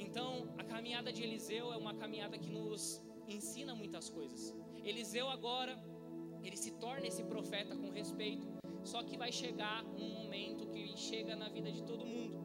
Então, 0.05 0.29
a 0.59 0.64
caminhada 0.73 1.11
de 1.17 1.23
Eliseu 1.23 1.73
é 1.73 1.79
uma 1.85 1.95
caminhada 1.95 2.37
que 2.45 2.50
nos 2.50 2.83
ensina 3.26 3.75
muitas 3.75 4.11
coisas. 4.11 4.55
Eliseu 4.85 5.26
agora, 5.31 5.75
ele 6.43 6.59
se 6.64 6.73
torna 6.73 7.07
esse 7.07 7.25
profeta 7.25 7.75
com 7.75 7.88
respeito, 8.00 8.47
só 8.85 9.02
que 9.02 9.17
vai 9.17 9.33
chegar 9.33 9.83
um 10.02 10.11
momento 10.19 10.67
que 10.67 10.85
chega 11.09 11.35
na 11.35 11.49
vida 11.49 11.73
de 11.73 11.83
todo 11.91 12.05
mundo, 12.05 12.37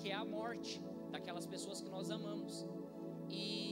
que 0.00 0.10
é 0.10 0.14
a 0.14 0.24
morte 0.24 0.82
daquelas 1.12 1.46
pessoas 1.46 1.80
que 1.80 1.90
nós 1.96 2.10
amamos. 2.10 2.66
E 3.30 3.63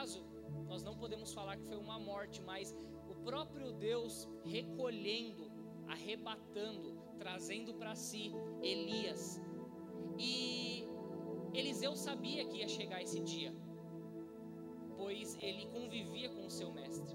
caso, 0.00 0.24
nós 0.66 0.82
não 0.82 0.96
podemos 0.96 1.30
falar 1.34 1.58
que 1.58 1.66
foi 1.66 1.76
uma 1.76 1.98
morte, 1.98 2.40
mas 2.40 2.74
o 3.06 3.14
próprio 3.16 3.70
Deus 3.72 4.26
recolhendo, 4.44 5.50
arrebatando, 5.86 6.96
trazendo 7.18 7.74
para 7.74 7.94
si 7.94 8.32
Elias. 8.62 9.38
E 10.18 10.86
Eliseu 11.52 11.94
sabia 11.94 12.46
que 12.46 12.58
ia 12.58 12.68
chegar 12.68 13.02
esse 13.02 13.20
dia, 13.20 13.54
pois 14.96 15.36
ele 15.42 15.66
convivia 15.66 16.30
com 16.30 16.46
o 16.46 16.50
seu 16.50 16.72
mestre. 16.72 17.14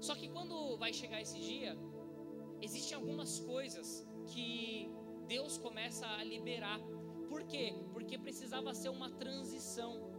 Só 0.00 0.14
que 0.14 0.28
quando 0.28 0.78
vai 0.78 0.94
chegar 0.94 1.20
esse 1.20 1.38
dia, 1.38 1.76
existem 2.62 2.96
algumas 2.96 3.38
coisas 3.40 4.08
que 4.32 4.90
Deus 5.26 5.58
começa 5.58 6.06
a 6.06 6.24
liberar. 6.24 6.80
Por 7.28 7.44
quê? 7.44 7.74
Porque 7.92 8.16
precisava 8.16 8.72
ser 8.72 8.88
uma 8.88 9.10
transição 9.10 10.09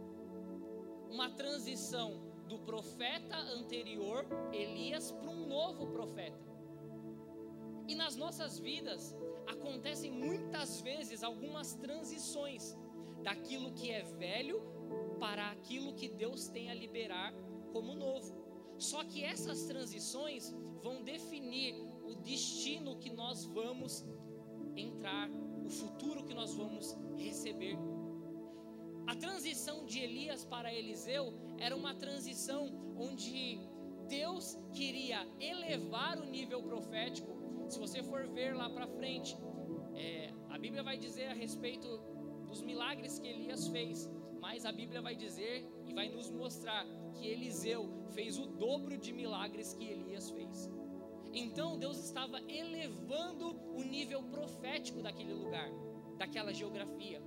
uma 1.12 1.28
transição 1.28 2.22
do 2.48 2.58
profeta 2.58 3.36
anterior, 3.36 4.26
Elias, 4.50 5.12
para 5.12 5.30
um 5.30 5.46
novo 5.46 5.88
profeta. 5.88 6.50
E 7.86 7.94
nas 7.94 8.16
nossas 8.16 8.58
vidas 8.58 9.14
acontecem 9.46 10.10
muitas 10.10 10.80
vezes 10.80 11.22
algumas 11.22 11.74
transições 11.74 12.74
daquilo 13.22 13.72
que 13.72 13.90
é 13.90 14.02
velho 14.02 14.62
para 15.20 15.50
aquilo 15.50 15.92
que 15.92 16.08
Deus 16.08 16.48
tem 16.48 16.70
a 16.70 16.74
liberar 16.74 17.34
como 17.72 17.94
novo. 17.94 18.34
Só 18.78 19.04
que 19.04 19.22
essas 19.22 19.64
transições 19.64 20.54
vão 20.82 21.02
definir 21.02 21.74
o 22.04 22.14
destino 22.14 22.96
que 22.96 23.10
nós 23.10 23.44
vamos 23.44 24.04
entrar, 24.74 25.28
o 25.64 25.68
futuro 25.68 26.24
que 26.24 26.34
nós 26.34 26.54
vamos 26.54 26.96
receber 27.18 27.76
a 29.06 29.14
transição 29.14 29.84
de 29.84 29.98
Elias 29.98 30.44
para 30.44 30.72
Eliseu 30.72 31.32
era 31.58 31.76
uma 31.76 31.94
transição 31.94 32.70
onde 32.96 33.60
Deus 34.08 34.58
queria 34.72 35.26
elevar 35.40 36.18
o 36.18 36.24
nível 36.24 36.62
profético. 36.62 37.66
Se 37.68 37.78
você 37.78 38.02
for 38.02 38.28
ver 38.28 38.54
lá 38.54 38.68
para 38.68 38.86
frente, 38.86 39.36
é, 39.94 40.32
a 40.50 40.58
Bíblia 40.58 40.82
vai 40.82 40.96
dizer 40.96 41.26
a 41.26 41.34
respeito 41.34 41.88
dos 42.46 42.62
milagres 42.62 43.18
que 43.18 43.26
Elias 43.26 43.68
fez, 43.68 44.10
mas 44.40 44.64
a 44.66 44.72
Bíblia 44.72 45.00
vai 45.00 45.14
dizer 45.14 45.66
e 45.86 45.94
vai 45.94 46.08
nos 46.08 46.30
mostrar 46.30 46.86
que 47.14 47.26
Eliseu 47.26 47.88
fez 48.10 48.38
o 48.38 48.46
dobro 48.46 48.98
de 48.98 49.12
milagres 49.12 49.74
que 49.74 49.84
Elias 49.84 50.30
fez. 50.30 50.70
Então 51.32 51.78
Deus 51.78 51.98
estava 51.98 52.40
elevando 52.42 53.56
o 53.74 53.82
nível 53.82 54.22
profético 54.24 55.02
daquele 55.02 55.32
lugar, 55.32 55.70
daquela 56.18 56.52
geografia. 56.52 57.22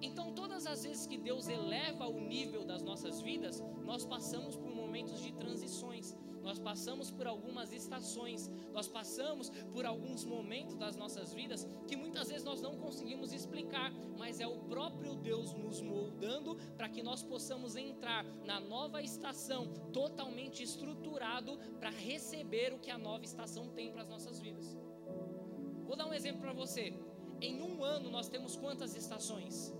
Então, 0.00 0.32
todas 0.32 0.66
as 0.66 0.84
vezes 0.84 1.06
que 1.06 1.18
Deus 1.18 1.48
eleva 1.48 2.06
o 2.06 2.20
nível 2.20 2.64
das 2.64 2.82
nossas 2.82 3.20
vidas, 3.20 3.62
nós 3.84 4.04
passamos 4.04 4.56
por 4.56 4.70
momentos 4.70 5.20
de 5.20 5.32
transições. 5.32 6.16
nós 6.48 6.58
passamos 6.58 7.10
por 7.10 7.26
algumas 7.26 7.72
estações, 7.72 8.50
nós 8.72 8.88
passamos 8.88 9.50
por 9.72 9.84
alguns 9.84 10.24
momentos 10.24 10.76
das 10.76 10.96
nossas 10.96 11.34
vidas 11.34 11.68
que 11.86 11.94
muitas 11.94 12.28
vezes 12.28 12.44
nós 12.44 12.62
não 12.62 12.78
conseguimos 12.78 13.32
explicar, 13.32 13.92
mas 14.16 14.40
é 14.40 14.46
o 14.46 14.58
próprio 14.60 15.14
Deus 15.14 15.52
nos 15.52 15.82
moldando 15.82 16.56
para 16.76 16.88
que 16.88 17.02
nós 17.02 17.22
possamos 17.22 17.76
entrar 17.76 18.24
na 18.46 18.58
nova 18.60 19.02
estação 19.02 19.68
totalmente 19.92 20.62
estruturado 20.62 21.58
para 21.78 21.90
receber 21.90 22.72
o 22.72 22.78
que 22.78 22.90
a 22.90 22.96
nova 22.96 23.24
estação 23.24 23.68
tem 23.68 23.92
para 23.92 24.02
as 24.02 24.08
nossas 24.08 24.40
vidas. 24.40 24.74
Vou 25.84 25.96
dar 25.96 26.06
um 26.06 26.14
exemplo 26.14 26.40
para 26.40 26.54
você. 26.54 26.94
Em 27.42 27.60
um 27.60 27.84
ano 27.84 28.10
nós 28.10 28.28
temos 28.28 28.56
quantas 28.56 28.96
estações? 28.96 29.74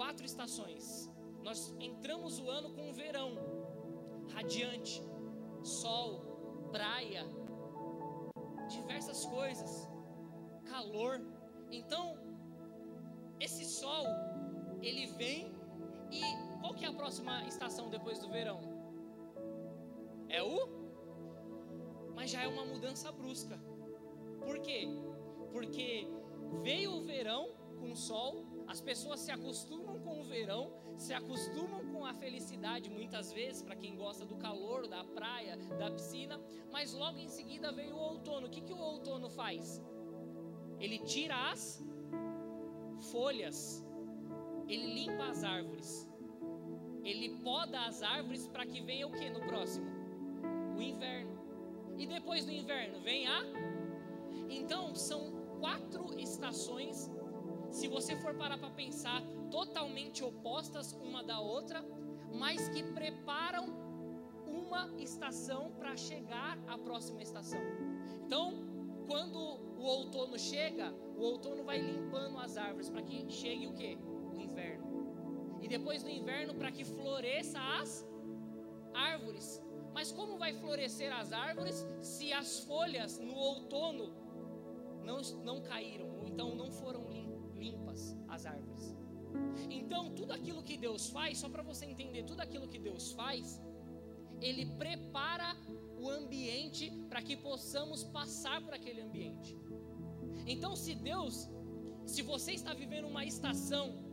Quatro 0.00 0.24
estações. 0.24 1.10
Nós 1.42 1.76
entramos 1.78 2.38
o 2.40 2.48
ano 2.48 2.70
com 2.70 2.88
o 2.88 2.92
verão 2.94 3.34
radiante 4.32 5.02
sol, 5.62 6.70
praia, 6.72 7.22
diversas 8.70 9.26
coisas, 9.26 9.86
calor. 10.64 11.20
Então, 11.70 12.16
esse 13.38 13.66
sol, 13.66 14.06
ele 14.80 15.04
vem 15.18 15.54
e 16.10 16.22
qual 16.62 16.72
que 16.72 16.86
é 16.86 16.88
a 16.88 16.94
próxima 16.94 17.46
estação 17.46 17.90
depois 17.90 18.18
do 18.20 18.30
verão? 18.30 18.58
É 20.30 20.42
o? 20.42 20.66
Mas 22.14 22.30
já 22.30 22.42
é 22.44 22.48
uma 22.48 22.64
mudança 22.64 23.12
brusca. 23.12 23.60
Por 24.46 24.60
quê? 24.60 24.88
Porque 25.52 26.08
veio 26.62 26.92
o 26.92 27.02
verão 27.02 27.52
com 27.78 27.94
sol, 27.94 28.46
as 28.70 28.80
pessoas 28.80 29.18
se 29.18 29.32
acostumam 29.32 29.98
com 29.98 30.20
o 30.20 30.24
verão, 30.24 30.72
se 30.96 31.12
acostumam 31.12 31.84
com 31.92 32.06
a 32.06 32.14
felicidade, 32.14 32.88
muitas 32.88 33.32
vezes, 33.32 33.62
para 33.62 33.74
quem 33.74 33.96
gosta 33.96 34.24
do 34.24 34.36
calor, 34.36 34.86
da 34.86 35.02
praia, 35.02 35.56
da 35.76 35.90
piscina, 35.90 36.40
mas 36.70 36.94
logo 36.94 37.18
em 37.18 37.28
seguida 37.28 37.72
veio 37.72 37.96
o 37.96 37.98
outono. 37.98 38.46
O 38.46 38.50
que, 38.50 38.60
que 38.60 38.72
o 38.72 38.78
outono 38.78 39.28
faz? 39.28 39.82
Ele 40.78 41.00
tira 41.00 41.50
as 41.50 41.84
folhas, 43.10 43.84
ele 44.68 44.94
limpa 44.94 45.24
as 45.24 45.42
árvores, 45.42 46.08
ele 47.02 47.40
poda 47.42 47.86
as 47.86 48.04
árvores 48.04 48.46
para 48.46 48.64
que 48.64 48.80
venha 48.80 49.08
o 49.08 49.10
que 49.10 49.28
no 49.30 49.40
próximo? 49.40 49.90
O 50.76 50.80
inverno. 50.80 51.36
E 51.98 52.06
depois 52.06 52.44
do 52.44 52.52
inverno 52.52 53.00
vem 53.00 53.26
a. 53.26 53.42
Então 54.48 54.94
são 54.94 55.32
quatro 55.58 56.16
estações 56.20 57.10
se 57.70 57.88
você 57.88 58.16
for 58.16 58.34
parar 58.34 58.58
para 58.58 58.70
pensar, 58.70 59.22
totalmente 59.50 60.24
opostas 60.24 60.92
uma 60.92 61.22
da 61.22 61.40
outra, 61.40 61.84
mas 62.32 62.68
que 62.68 62.82
preparam 62.82 63.66
uma 64.46 64.90
estação 64.98 65.72
para 65.72 65.96
chegar 65.96 66.58
à 66.66 66.76
próxima 66.78 67.22
estação. 67.22 67.60
Então, 68.26 68.54
quando 69.06 69.38
o 69.38 69.82
outono 69.82 70.38
chega, 70.38 70.92
o 71.16 71.22
outono 71.22 71.64
vai 71.64 71.78
limpando 71.80 72.38
as 72.38 72.56
árvores 72.56 72.88
para 72.88 73.02
que 73.02 73.30
chegue 73.30 73.66
o 73.66 73.72
que? 73.72 73.98
O 74.32 74.40
inverno. 74.40 75.58
E 75.60 75.68
depois 75.68 76.02
do 76.02 76.08
inverno, 76.08 76.54
para 76.54 76.70
que 76.70 76.84
floresça 76.84 77.58
as 77.80 78.06
árvores. 78.94 79.62
Mas 79.92 80.12
como 80.12 80.38
vai 80.38 80.52
florescer 80.52 81.12
as 81.12 81.32
árvores 81.32 81.86
se 82.00 82.32
as 82.32 82.60
folhas 82.60 83.18
no 83.18 83.34
outono 83.34 84.12
não, 85.02 85.20
não 85.42 85.60
caíram, 85.60 86.08
ou 86.18 86.26
então 86.26 86.54
não 86.54 86.70
foram 86.70 87.09
limpas? 87.60 88.16
as 88.30 88.46
árvores. 88.46 88.84
Então, 89.70 90.02
tudo 90.18 90.32
aquilo 90.32 90.62
que 90.62 90.76
Deus 90.76 91.08
faz, 91.16 91.38
só 91.38 91.48
para 91.48 91.62
você 91.62 91.84
entender, 91.84 92.24
tudo 92.24 92.40
aquilo 92.40 92.66
que 92.72 92.78
Deus 92.78 93.12
faz, 93.12 93.60
Ele 94.40 94.66
prepara 94.82 95.56
o 95.98 96.08
ambiente 96.08 96.90
para 97.08 97.20
que 97.20 97.36
possamos 97.36 98.02
passar 98.18 98.62
por 98.62 98.74
aquele 98.74 99.02
ambiente. 99.02 99.56
Então, 100.46 100.74
se 100.74 100.94
Deus, 100.94 101.48
se 102.06 102.22
você 102.22 102.52
está 102.52 102.72
vivendo 102.72 103.06
uma 103.06 103.24
estação 103.24 104.08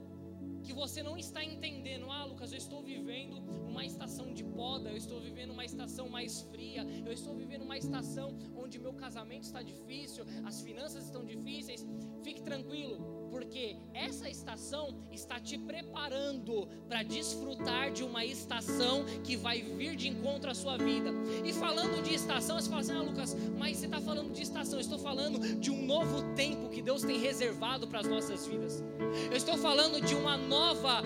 que 0.63 0.73
você 0.73 1.01
não 1.01 1.17
está 1.17 1.41
entendendo, 1.43 2.11
ah, 2.11 2.25
Lucas, 2.25 2.51
eu 2.51 2.57
estou 2.57 2.83
vivendo 2.83 3.37
uma 3.71 3.85
estação 3.85 4.33
de 4.33 4.43
poda, 4.43 4.89
eu 4.89 4.97
estou 4.97 5.19
vivendo 5.21 5.51
uma 5.51 5.63
estação 5.63 6.09
mais 6.09 6.41
fria, 6.41 6.83
eu 7.05 7.13
estou 7.13 7.33
vivendo 7.33 7.61
uma 7.61 7.77
estação 7.77 8.37
onde 8.63 8.77
meu 8.77 8.93
casamento 8.93 9.43
está 9.43 9.61
difícil, 9.61 10.25
as 10.45 10.61
finanças 10.61 11.05
estão 11.05 11.23
difíceis, 11.23 11.87
fique 12.21 12.41
tranquilo 12.41 13.16
porque 13.37 13.75
essa 13.93 14.27
estação 14.27 14.95
está 15.11 15.39
te 15.39 15.59
preparando 15.59 16.67
para 16.89 17.03
desfrutar 17.03 17.91
de 17.91 18.03
uma 18.03 18.25
estação 18.25 19.05
que 19.23 19.35
vai 19.35 19.61
vir 19.61 19.95
de 19.95 20.07
encontro 20.07 20.49
à 20.49 20.55
sua 20.55 20.75
vida. 20.75 21.11
E 21.45 21.53
falando 21.53 22.01
de 22.01 22.15
estação, 22.15 22.59
você 22.59 22.67
fala 22.67 22.81
assim: 22.81 22.93
Ah, 22.93 23.01
Lucas, 23.03 23.37
mas 23.59 23.77
você 23.77 23.85
está 23.85 24.01
falando 24.01 24.33
de 24.33 24.41
estação, 24.41 24.79
eu 24.79 24.81
estou 24.81 24.97
falando 24.97 25.59
de 25.59 25.69
um 25.69 25.85
novo 25.85 26.33
tempo 26.33 26.69
que 26.69 26.81
Deus 26.81 27.03
tem 27.03 27.19
reservado 27.19 27.87
para 27.87 27.99
as 27.99 28.07
nossas 28.07 28.47
vidas. 28.47 28.83
Eu 29.29 29.37
estou 29.37 29.55
falando 29.55 30.01
de 30.01 30.15
uma 30.15 30.35
nova 30.35 31.03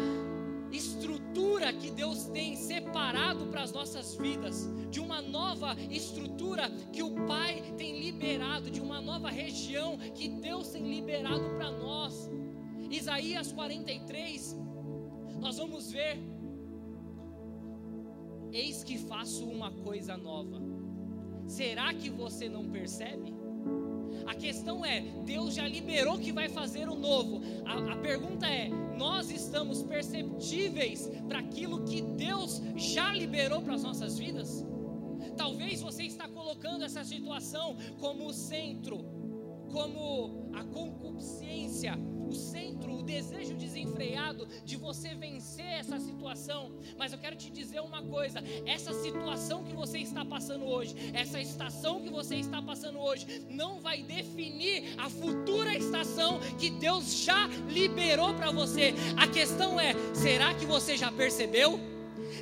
estrutura 0.71 1.20
que 1.81 1.89
Deus 1.89 2.25
tem 2.25 2.55
separado 2.55 3.47
para 3.47 3.63
as 3.63 3.71
nossas 3.71 4.15
vidas, 4.15 4.69
de 4.89 4.99
uma 4.99 5.21
nova 5.21 5.75
estrutura 5.89 6.69
que 6.91 7.01
o 7.01 7.25
Pai 7.25 7.73
tem 7.77 7.99
liberado, 7.99 8.69
de 8.69 8.79
uma 8.79 9.01
nova 9.01 9.29
região 9.29 9.97
que 10.13 10.27
Deus 10.27 10.69
tem 10.69 10.87
liberado 10.87 11.49
para 11.55 11.71
nós. 11.71 12.29
Isaías 12.89 13.51
43, 13.51 14.57
nós 15.39 15.57
vamos 15.57 15.91
ver: 15.91 16.19
Eis 18.51 18.83
que 18.83 18.97
faço 18.97 19.45
uma 19.45 19.71
coisa 19.71 20.15
nova. 20.17 20.61
Será 21.47 21.93
que 21.93 22.09
você 22.09 22.47
não 22.47 22.69
percebe? 22.69 23.33
A 24.25 24.35
questão 24.35 24.85
é: 24.85 25.01
Deus 25.25 25.53
já 25.53 25.67
liberou 25.67 26.17
que 26.17 26.31
vai 26.31 26.49
fazer 26.49 26.87
o 26.87 26.95
novo. 26.95 27.41
A, 27.65 27.93
a 27.93 27.97
pergunta 27.97 28.47
é: 28.47 28.69
nós 28.97 29.29
estamos 29.29 29.83
perceptíveis 29.83 31.09
para 31.27 31.39
aquilo 31.39 31.83
que 31.83 32.01
Deus 32.01 32.61
já 32.75 33.13
liberou 33.13 33.61
para 33.61 33.75
as 33.75 33.83
nossas 33.83 34.17
vidas? 34.17 34.65
Talvez 35.37 35.81
você 35.81 36.03
está 36.03 36.27
colocando 36.27 36.83
essa 36.83 37.03
situação 37.03 37.75
como 37.99 38.27
o 38.27 38.33
centro, 38.33 39.05
como 39.71 40.49
a 40.53 40.63
concupiscência, 40.63 41.97
o 42.31 42.35
centro, 42.35 42.97
o 42.97 43.03
desejo 43.03 43.53
desenfreado 43.55 44.47
de 44.65 44.77
você 44.77 45.13
vencer 45.13 45.65
essa 45.65 45.99
situação. 45.99 46.71
Mas 46.97 47.11
eu 47.11 47.19
quero 47.19 47.35
te 47.35 47.51
dizer 47.51 47.81
uma 47.81 48.01
coisa: 48.01 48.41
essa 48.65 48.93
situação 48.93 49.63
que 49.63 49.73
você 49.73 49.99
está 49.99 50.23
passando 50.23 50.65
hoje, 50.65 50.95
essa 51.13 51.39
estação 51.39 52.01
que 52.01 52.09
você 52.09 52.37
está 52.37 52.61
passando 52.61 52.99
hoje, 52.99 53.45
não 53.49 53.79
vai 53.81 54.01
definir 54.01 54.95
a 54.97 55.09
futura 55.09 55.75
estação 55.75 56.39
que 56.57 56.69
Deus 56.69 57.23
já 57.23 57.47
liberou 57.69 58.33
para 58.33 58.51
você. 58.51 58.93
A 59.17 59.27
questão 59.27 59.79
é: 59.79 59.93
será 60.15 60.53
que 60.53 60.65
você 60.65 60.95
já 60.97 61.11
percebeu? 61.11 61.90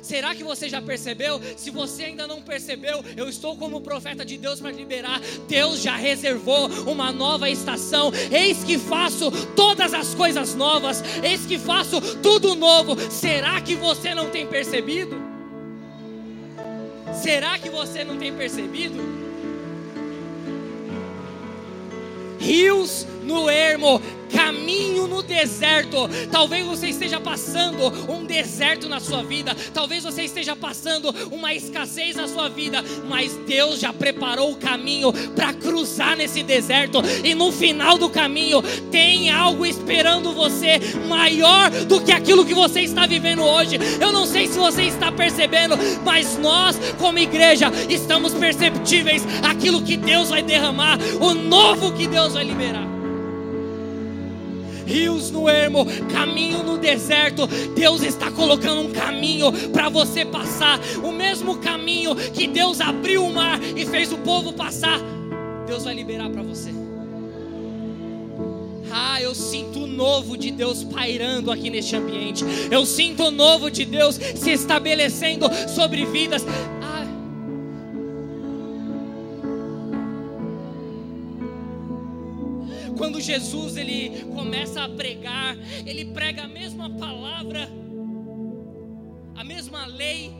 Será 0.02 0.34
que 0.34 0.44
você 0.44 0.68
já 0.68 0.80
percebeu? 0.80 1.40
Se 1.56 1.70
você 1.70 2.04
ainda 2.04 2.26
não 2.26 2.42
percebeu, 2.42 3.04
eu 3.16 3.28
estou 3.28 3.56
como 3.56 3.80
profeta 3.80 4.24
de 4.24 4.36
Deus 4.36 4.60
para 4.60 4.70
liberar. 4.70 5.20
Deus 5.48 5.80
já 5.80 5.96
reservou 5.96 6.66
uma 6.86 7.12
nova 7.12 7.48
estação. 7.48 8.12
Eis 8.30 8.62
que 8.64 8.78
faço 8.78 9.30
todas 9.54 9.94
as 9.94 10.14
coisas 10.14 10.54
novas. 10.54 11.02
Eis 11.22 11.46
que 11.46 11.58
faço 11.58 12.00
tudo 12.16 12.54
novo. 12.54 12.96
Será 13.10 13.60
que 13.60 13.74
você 13.74 14.14
não 14.14 14.30
tem 14.30 14.46
percebido? 14.46 15.20
Será 17.22 17.58
que 17.58 17.68
você 17.68 18.04
não 18.04 18.16
tem 18.16 18.32
percebido? 18.32 19.20
rios 22.40 23.06
no 23.22 23.48
ermo, 23.48 24.00
caminho 24.30 25.06
no 25.06 25.22
deserto. 25.22 26.08
Talvez 26.30 26.66
você 26.66 26.88
esteja 26.88 27.20
passando 27.20 27.86
um 28.10 28.24
deserto 28.24 28.88
na 28.88 29.00
sua 29.00 29.22
vida, 29.22 29.56
talvez 29.72 30.04
você 30.04 30.22
esteja 30.22 30.56
passando 30.56 31.14
uma 31.30 31.54
escassez 31.54 32.16
na 32.16 32.28
sua 32.28 32.48
vida, 32.48 32.84
mas 33.08 33.36
Deus 33.46 33.80
já 33.80 33.92
preparou 33.92 34.52
o 34.52 34.56
caminho 34.56 35.12
para 35.34 35.52
cruzar 35.52 36.16
nesse 36.16 36.42
deserto, 36.42 36.98
e 37.24 37.34
no 37.34 37.52
final 37.52 37.98
do 37.98 38.08
caminho 38.08 38.62
tem 38.90 39.30
algo 39.30 39.66
esperando 39.66 40.32
você 40.32 40.80
maior 41.08 41.70
do 41.70 42.00
que 42.00 42.12
aquilo 42.12 42.44
que 42.44 42.54
você 42.54 42.80
está 42.80 43.06
vivendo 43.06 43.42
hoje. 43.42 43.78
Eu 44.00 44.12
não 44.12 44.26
sei 44.26 44.46
se 44.46 44.58
você 44.58 44.84
está 44.84 45.10
percebendo, 45.12 45.76
mas 46.04 46.38
nós, 46.38 46.78
como 46.98 47.18
igreja, 47.18 47.70
estamos 47.88 48.32
perceptíveis 48.34 49.22
aquilo 49.42 49.82
que 49.82 49.96
Deus 49.96 50.30
vai 50.30 50.42
derramar, 50.42 50.98
o 51.20 51.34
novo 51.34 51.92
que 51.92 52.06
Deus 52.06 52.34
vai 52.34 52.44
liberar 52.44 52.89
rios 54.90 55.30
no 55.30 55.48
ermo, 55.48 55.86
caminho 56.12 56.64
no 56.64 56.76
deserto. 56.76 57.46
Deus 57.74 58.02
está 58.02 58.30
colocando 58.30 58.80
um 58.80 58.92
caminho 58.92 59.52
para 59.70 59.88
você 59.88 60.24
passar, 60.24 60.80
o 61.04 61.12
mesmo 61.12 61.58
caminho 61.58 62.14
que 62.16 62.48
Deus 62.48 62.80
abriu 62.80 63.24
o 63.24 63.32
mar 63.32 63.60
e 63.62 63.86
fez 63.86 64.12
o 64.12 64.18
povo 64.18 64.52
passar. 64.52 64.98
Deus 65.66 65.84
vai 65.84 65.94
liberar 65.94 66.28
para 66.30 66.42
você. 66.42 66.70
Ah, 68.92 69.22
eu 69.22 69.36
sinto 69.36 69.84
o 69.84 69.86
novo 69.86 70.36
de 70.36 70.50
Deus 70.50 70.82
pairando 70.82 71.52
aqui 71.52 71.70
neste 71.70 71.94
ambiente. 71.94 72.44
Eu 72.68 72.84
sinto 72.84 73.24
o 73.24 73.30
novo 73.30 73.70
de 73.70 73.84
Deus 73.84 74.16
se 74.16 74.50
estabelecendo 74.50 75.46
sobre 75.68 76.04
vidas. 76.06 76.44
Quando 83.00 83.18
Jesus 83.18 83.78
ele 83.78 84.26
começa 84.34 84.84
a 84.84 84.88
pregar, 84.90 85.56
ele 85.86 86.04
prega 86.12 86.42
a 86.42 86.46
mesma 86.46 86.90
palavra, 86.90 87.66
a 89.34 89.42
mesma 89.42 89.86
lei, 89.86 90.30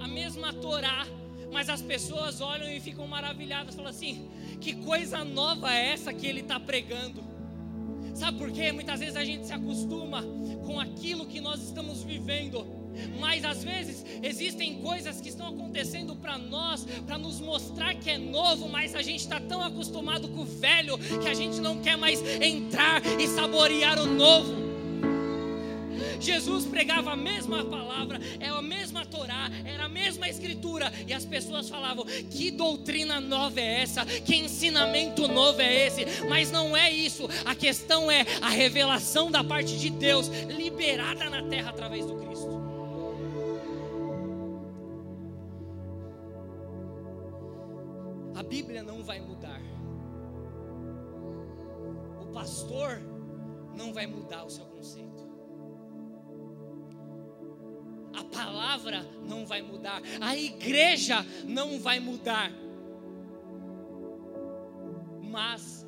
a 0.00 0.08
mesma 0.08 0.52
Torá, 0.52 1.06
mas 1.52 1.68
as 1.68 1.80
pessoas 1.80 2.40
olham 2.40 2.68
e 2.68 2.80
ficam 2.80 3.06
maravilhadas, 3.06 3.76
falam 3.76 3.90
assim: 3.90 4.28
que 4.60 4.74
coisa 4.74 5.22
nova 5.22 5.72
é 5.72 5.92
essa 5.92 6.12
que 6.12 6.26
ele 6.26 6.40
está 6.40 6.58
pregando? 6.58 7.22
Sabe 8.16 8.36
por 8.36 8.50
quê? 8.50 8.72
Muitas 8.72 8.98
vezes 8.98 9.14
a 9.14 9.24
gente 9.24 9.46
se 9.46 9.52
acostuma 9.52 10.24
com 10.66 10.80
aquilo 10.80 11.24
que 11.24 11.40
nós 11.40 11.62
estamos 11.62 12.02
vivendo. 12.02 12.77
Mas 13.18 13.44
às 13.44 13.64
vezes 13.64 14.04
existem 14.22 14.76
coisas 14.76 15.20
que 15.20 15.28
estão 15.28 15.48
acontecendo 15.48 16.16
para 16.16 16.38
nós, 16.38 16.84
para 17.06 17.18
nos 17.18 17.40
mostrar 17.40 17.94
que 17.94 18.10
é 18.10 18.18
novo, 18.18 18.68
mas 18.68 18.94
a 18.94 19.02
gente 19.02 19.20
está 19.20 19.40
tão 19.40 19.62
acostumado 19.62 20.28
com 20.28 20.42
o 20.42 20.46
velho 20.46 20.98
que 20.98 21.28
a 21.28 21.34
gente 21.34 21.60
não 21.60 21.80
quer 21.80 21.96
mais 21.96 22.20
entrar 22.40 23.02
e 23.18 23.26
saborear 23.26 23.98
o 23.98 24.06
novo. 24.06 24.68
Jesus 26.20 26.64
pregava 26.64 27.12
a 27.12 27.16
mesma 27.16 27.64
palavra, 27.64 28.20
é 28.40 28.48
a 28.48 28.62
mesma 28.62 29.06
Torá, 29.06 29.50
era 29.64 29.84
a 29.84 29.88
mesma 29.88 30.28
escritura, 30.28 30.92
e 31.06 31.12
as 31.12 31.24
pessoas 31.24 31.68
falavam: 31.68 32.04
que 32.30 32.50
doutrina 32.50 33.20
nova 33.20 33.60
é 33.60 33.82
essa? 33.82 34.04
Que 34.04 34.36
ensinamento 34.36 35.28
novo 35.28 35.60
é 35.60 35.86
esse? 35.86 36.04
Mas 36.28 36.50
não 36.50 36.76
é 36.76 36.90
isso, 36.90 37.28
a 37.44 37.54
questão 37.54 38.10
é 38.10 38.24
a 38.40 38.48
revelação 38.48 39.30
da 39.30 39.42
parte 39.44 39.78
de 39.78 39.90
Deus 39.90 40.28
liberada 40.48 41.30
na 41.30 41.42
terra 41.42 41.70
através 41.70 42.04
do 42.06 42.14
Cristo. 42.16 42.57
Pastor 52.38 53.02
não 53.74 53.92
vai 53.92 54.06
mudar 54.06 54.44
o 54.44 54.50
seu 54.50 54.64
conceito. 54.66 55.26
a 58.14 58.24
palavra 58.24 59.06
não 59.28 59.46
vai 59.46 59.62
mudar, 59.62 60.02
a 60.20 60.36
igreja 60.36 61.24
não 61.44 61.78
vai 61.78 62.00
mudar. 62.00 62.50
Mas 65.22 65.86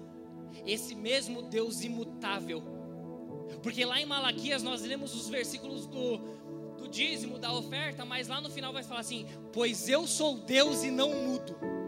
esse 0.64 0.94
mesmo 0.94 1.42
Deus 1.42 1.82
imutável, 1.82 2.62
porque 3.62 3.84
lá 3.84 4.00
em 4.00 4.06
Malaquias 4.06 4.62
nós 4.62 4.82
lemos 4.82 5.12
os 5.14 5.28
versículos 5.28 5.86
do, 5.86 6.18
do 6.76 6.88
dízimo, 6.88 7.36
da 7.36 7.52
oferta, 7.52 8.04
mas 8.04 8.28
lá 8.28 8.40
no 8.40 8.50
final 8.50 8.72
vai 8.72 8.84
falar 8.84 9.00
assim: 9.00 9.26
Pois 9.52 9.88
eu 9.88 10.06
sou 10.06 10.36
Deus 10.36 10.84
e 10.84 10.90
não 10.90 11.12
mudo. 11.12 11.79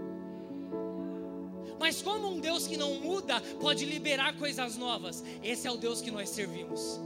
Mas 1.82 2.00
como 2.00 2.28
um 2.28 2.38
Deus 2.38 2.64
que 2.64 2.76
não 2.76 2.94
muda 3.00 3.40
pode 3.60 3.84
liberar 3.84 4.36
coisas 4.36 4.76
novas? 4.76 5.24
Esse 5.42 5.66
é 5.66 5.70
o 5.72 5.76
Deus 5.76 6.00
que 6.00 6.12
nós 6.12 6.28
servimos 6.28 7.00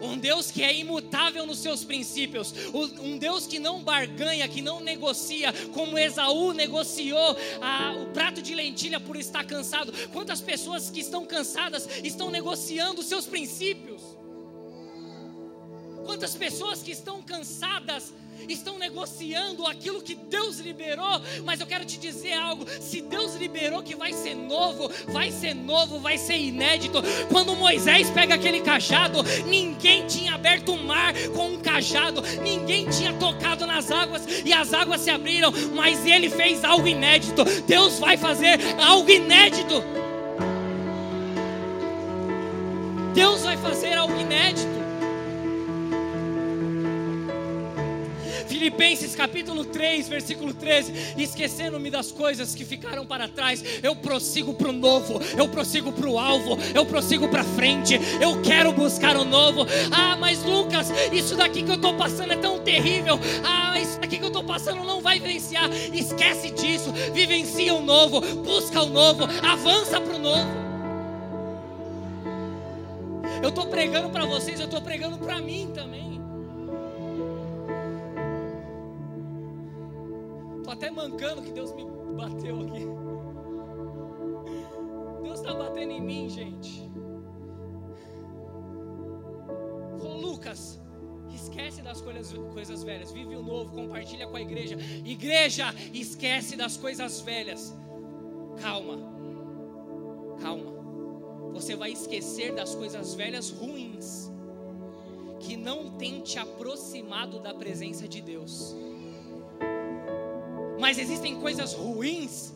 um 0.00 0.16
Deus 0.16 0.48
que 0.50 0.62
é 0.62 0.72
imutável 0.72 1.44
nos 1.44 1.58
seus 1.58 1.84
princípios, 1.84 2.54
um 2.72 3.18
Deus 3.18 3.48
que 3.48 3.58
não 3.58 3.82
barganha, 3.82 4.46
que 4.46 4.62
não 4.62 4.78
negocia, 4.78 5.52
como 5.74 5.98
Esaú 5.98 6.52
negociou 6.52 7.36
a, 7.60 7.92
o 8.00 8.06
prato 8.12 8.40
de 8.40 8.54
lentilha 8.54 9.00
por 9.00 9.16
estar 9.16 9.44
cansado. 9.44 9.92
Quantas 10.12 10.40
pessoas 10.40 10.88
que 10.88 11.00
estão 11.00 11.26
cansadas 11.26 11.88
estão 12.04 12.30
negociando 12.30 13.02
seus 13.02 13.26
princípios? 13.26 14.00
Quantas 16.04 16.36
pessoas 16.36 16.80
que 16.80 16.92
estão 16.92 17.20
cansadas 17.20 18.12
estão 18.48 18.78
negociando 18.78 19.66
aquilo 19.66 20.02
que 20.02 20.14
Deus 20.14 20.58
liberou, 20.58 21.20
mas 21.44 21.60
eu 21.60 21.66
quero 21.66 21.84
te 21.84 21.98
dizer 21.98 22.32
algo: 22.32 22.66
se 22.80 23.00
Deus 23.00 23.34
liberou 23.36 23.82
que 23.82 23.94
vai 23.94 24.12
ser 24.12 24.34
novo, 24.34 24.90
vai 25.08 25.30
ser 25.30 25.54
novo, 25.54 25.98
vai 25.98 26.18
ser 26.18 26.36
inédito. 26.36 27.02
Quando 27.30 27.56
Moisés 27.56 28.10
pega 28.10 28.34
aquele 28.34 28.60
cajado, 28.60 29.22
ninguém 29.46 30.06
tinha 30.06 30.34
aberto 30.34 30.72
o 30.72 30.82
mar 30.82 31.14
com 31.34 31.54
um 31.54 31.60
cajado, 31.60 32.22
ninguém 32.42 32.88
tinha 32.88 33.12
tocado 33.14 33.66
nas 33.66 33.90
águas 33.90 34.22
e 34.44 34.52
as 34.52 34.72
águas 34.72 35.00
se 35.00 35.10
abriram, 35.10 35.52
mas 35.74 36.04
ele 36.06 36.28
fez 36.28 36.64
algo 36.64 36.86
inédito. 36.86 37.44
Deus 37.66 37.98
vai 37.98 38.16
fazer 38.16 38.58
algo 38.80 39.10
inédito. 39.10 39.82
Deus 43.14 43.42
vai 43.42 43.56
fazer 43.58 43.92
algo 43.92 44.18
inédito. 44.18 44.71
Filipenses 48.62 49.16
capítulo 49.16 49.64
3, 49.64 50.08
versículo 50.08 50.54
13: 50.54 51.16
Esquecendo-me 51.18 51.90
das 51.90 52.12
coisas 52.12 52.54
que 52.54 52.64
ficaram 52.64 53.04
para 53.04 53.26
trás, 53.26 53.60
eu 53.82 53.96
prossigo 53.96 54.54
para 54.54 54.68
o 54.68 54.72
novo, 54.72 55.20
eu 55.36 55.48
prossigo 55.48 55.90
para 55.90 56.08
o 56.08 56.16
alvo, 56.16 56.56
eu 56.72 56.86
prossigo 56.86 57.26
para 57.26 57.42
frente, 57.42 57.98
eu 58.20 58.40
quero 58.40 58.72
buscar 58.72 59.16
o 59.16 59.24
novo. 59.24 59.66
Ah, 59.90 60.16
mas 60.16 60.44
Lucas, 60.44 60.92
isso 61.12 61.34
daqui 61.34 61.64
que 61.64 61.72
eu 61.72 61.74
estou 61.74 61.94
passando 61.94 62.34
é 62.34 62.36
tão 62.36 62.60
terrível. 62.60 63.18
Ah, 63.42 63.80
isso 63.80 63.98
daqui 63.98 64.16
que 64.16 64.22
eu 64.22 64.28
estou 64.28 64.44
passando 64.44 64.84
não 64.84 65.00
vai 65.00 65.18
vivenciar. 65.18 65.68
Esquece 65.92 66.52
disso, 66.52 66.92
vivencia 67.12 67.74
o 67.74 67.82
novo, 67.82 68.20
busca 68.44 68.80
o 68.80 68.86
novo, 68.86 69.24
avança 69.42 70.00
para 70.00 70.14
o 70.14 70.20
novo. 70.20 70.62
Eu 73.42 73.48
estou 73.48 73.66
pregando 73.66 74.08
para 74.10 74.24
vocês, 74.24 74.60
eu 74.60 74.66
estou 74.66 74.80
pregando 74.80 75.18
para 75.18 75.40
mim 75.40 75.72
também. 75.74 76.11
Até 80.72 80.90
mancando 80.90 81.42
que 81.42 81.52
Deus 81.52 81.72
me 81.74 81.84
bateu 82.16 82.60
aqui. 82.62 82.86
Deus 85.22 85.40
está 85.40 85.54
batendo 85.54 85.92
em 85.92 86.00
mim, 86.00 86.28
gente. 86.28 86.90
Ô 90.02 90.08
Lucas, 90.16 90.80
esquece 91.32 91.82
das 91.82 92.00
coisas, 92.00 92.32
coisas 92.52 92.82
velhas, 92.82 93.12
vive 93.12 93.36
o 93.36 93.42
novo, 93.42 93.72
compartilha 93.72 94.26
com 94.26 94.36
a 94.36 94.40
igreja. 94.40 94.76
Igreja, 95.04 95.74
esquece 95.92 96.56
das 96.56 96.76
coisas 96.76 97.20
velhas. 97.20 97.76
Calma, 98.60 98.98
calma. 100.40 100.72
Você 101.52 101.76
vai 101.76 101.92
esquecer 101.92 102.54
das 102.54 102.74
coisas 102.74 103.14
velhas 103.14 103.50
ruins 103.50 104.32
que 105.38 105.54
não 105.54 105.90
tem 105.98 106.20
te 106.22 106.38
aproximado 106.38 107.40
da 107.40 107.52
presença 107.52 108.08
de 108.08 108.22
Deus. 108.22 108.74
Mas 110.82 110.98
existem 110.98 111.36
coisas 111.36 111.74
ruins 111.74 112.52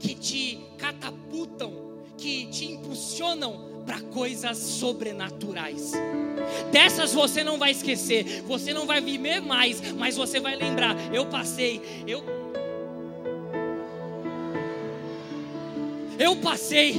que 0.00 0.14
te 0.14 0.58
catapultam, 0.78 1.70
que 2.16 2.46
te 2.46 2.64
impulsionam 2.64 3.82
para 3.84 4.00
coisas 4.00 4.56
sobrenaturais. 4.56 5.92
Dessas 6.72 7.12
você 7.12 7.44
não 7.44 7.58
vai 7.58 7.72
esquecer, 7.72 8.42
você 8.46 8.72
não 8.72 8.86
vai 8.86 9.02
viver 9.02 9.42
mais, 9.42 9.92
mas 9.92 10.16
você 10.16 10.40
vai 10.40 10.56
lembrar: 10.56 10.96
eu 11.14 11.26
passei, 11.26 11.82
eu 12.06 12.37
Eu 16.18 16.36
passei, 16.36 16.96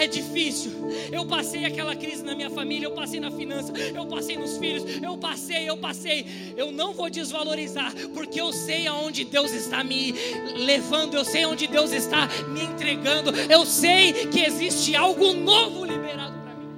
é 0.00 0.06
difícil. 0.06 0.72
Eu 1.12 1.26
passei 1.26 1.66
aquela 1.66 1.94
crise 1.94 2.22
na 2.22 2.34
minha 2.34 2.48
família, 2.48 2.86
eu 2.86 2.92
passei 2.92 3.20
na 3.20 3.30
finança, 3.30 3.72
eu 3.94 4.06
passei 4.06 4.38
nos 4.38 4.56
filhos, 4.56 4.84
eu 5.02 5.18
passei, 5.18 5.68
eu 5.68 5.76
passei. 5.76 6.54
Eu 6.56 6.72
não 6.72 6.94
vou 6.94 7.10
desvalorizar, 7.10 7.92
porque 8.14 8.40
eu 8.40 8.52
sei 8.52 8.86
aonde 8.86 9.24
Deus 9.24 9.52
está 9.52 9.84
me 9.84 10.12
levando, 10.56 11.14
eu 11.14 11.24
sei 11.24 11.42
aonde 11.44 11.66
Deus 11.66 11.92
está 11.92 12.26
me 12.48 12.64
entregando. 12.64 13.30
Eu 13.50 13.66
sei 13.66 14.28
que 14.28 14.40
existe 14.40 14.96
algo 14.96 15.34
novo 15.34 15.84
liberado 15.84 16.40
para 16.40 16.54
mim. 16.54 16.68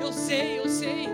Eu 0.00 0.12
sei, 0.12 0.58
eu 0.60 0.68
sei. 0.68 1.08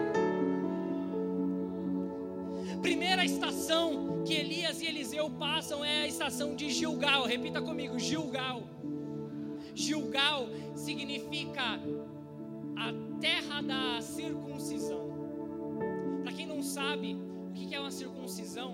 Primeira 2.82 3.24
estação 3.24 4.22
que 4.26 4.34
Elias 4.34 4.82
e 4.82 4.86
Eliseu 4.86 5.30
passam 5.30 5.84
é 5.84 6.02
a 6.02 6.06
estação 6.06 6.54
de 6.54 6.70
Gilgal. 6.70 7.24
Repita 7.24 7.62
comigo, 7.62 7.98
Gilgal. 7.98 8.62
Gilgal 9.76 10.48
significa 10.74 11.78
a 12.76 13.20
terra 13.20 13.60
da 13.60 14.00
circuncisão. 14.00 15.06
Para 16.22 16.32
quem 16.32 16.46
não 16.46 16.62
sabe 16.62 17.14
o 17.14 17.52
que 17.52 17.74
é 17.74 17.78
uma 17.78 17.90
circuncisão, 17.90 18.72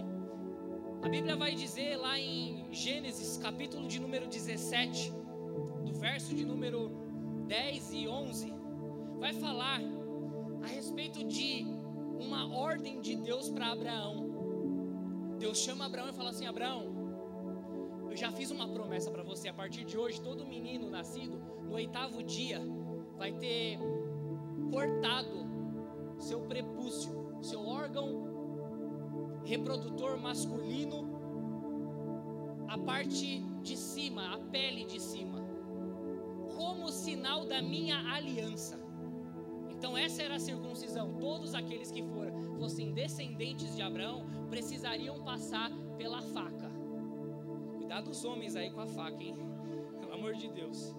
a 1.03 1.09
Bíblia 1.09 1.35
vai 1.35 1.57
dizer 1.57 1.97
lá 1.97 2.17
em 2.21 2.73
Gênesis, 2.73 3.37
capítulo 3.37 3.89
de 3.89 3.99
número 3.99 4.29
17, 4.29 5.13
do 5.85 5.93
verso 5.93 6.37
de 6.37 6.45
número 6.45 6.93
10 7.49 7.93
e 7.95 8.07
11, 8.07 8.55
vai 9.19 9.33
falar 9.33 9.81
a 10.63 10.67
respeito 10.69 11.25
de 11.25 11.67
uma 12.21 12.55
ordem 12.57 13.01
de 13.01 13.17
Deus 13.17 13.51
para 13.51 13.73
Abraão. 13.73 14.31
Deus 15.37 15.59
chama 15.59 15.87
Abraão 15.87 16.11
e 16.11 16.13
fala 16.13 16.31
assim: 16.31 16.47
Abraão, 16.47 17.02
eu 18.13 18.17
já 18.17 18.31
fiz 18.31 18.51
uma 18.51 18.69
promessa 18.69 19.11
para 19.11 19.23
você. 19.23 19.49
A 19.49 19.55
partir 19.55 19.85
de 19.85 19.97
hoje, 19.97 20.21
todo 20.21 20.45
menino 20.45 20.91
nascido 20.91 21.41
no 21.65 21.73
oitavo 21.73 22.23
dia 22.23 22.61
vai 23.17 23.33
ter 23.33 23.79
cortado 24.71 25.47
seu 26.19 26.43
prepúcio, 26.43 27.39
seu 27.41 27.67
órgão 27.67 29.41
reprodutor 29.45 30.19
masculino, 30.19 30.99
a 32.69 32.77
parte 32.77 33.41
de 33.63 33.77
cima, 33.79 34.35
a 34.35 34.39
pele 34.39 34.85
de 34.85 35.01
cima. 35.01 35.41
como 36.55 36.93
sinal 36.93 37.47
da 37.47 37.63
minha 37.63 37.97
aliança. 38.13 38.79
Então 39.71 39.97
essa 39.97 40.23
era 40.23 40.35
a 40.35 40.39
circuncisão. 40.39 41.15
Todos 41.19 41.55
aqueles 41.55 41.91
que 41.91 42.03
foram, 42.03 42.59
fossem 42.59 42.93
descendentes 42.93 43.75
de 43.75 43.81
Abraão 43.81 44.27
precisariam 44.51 45.25
passar 45.25 45.71
pela 45.97 46.21
faca. 46.21 46.62
Cuidado 47.93 48.11
os 48.11 48.25
homens 48.25 48.57
aí 48.57 48.71
com 48.71 48.81
a 48.81 48.87
faca, 48.87 49.23
hein? 49.23 49.37
Pelo 50.01 50.15
amor 50.15 50.35
de 50.35 50.49
Deus. 50.49 50.97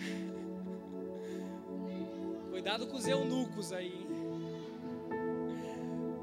Cuidado 2.48 2.86
com 2.86 2.96
os 2.96 3.06
eunucos 3.06 3.70
aí. 3.70 4.06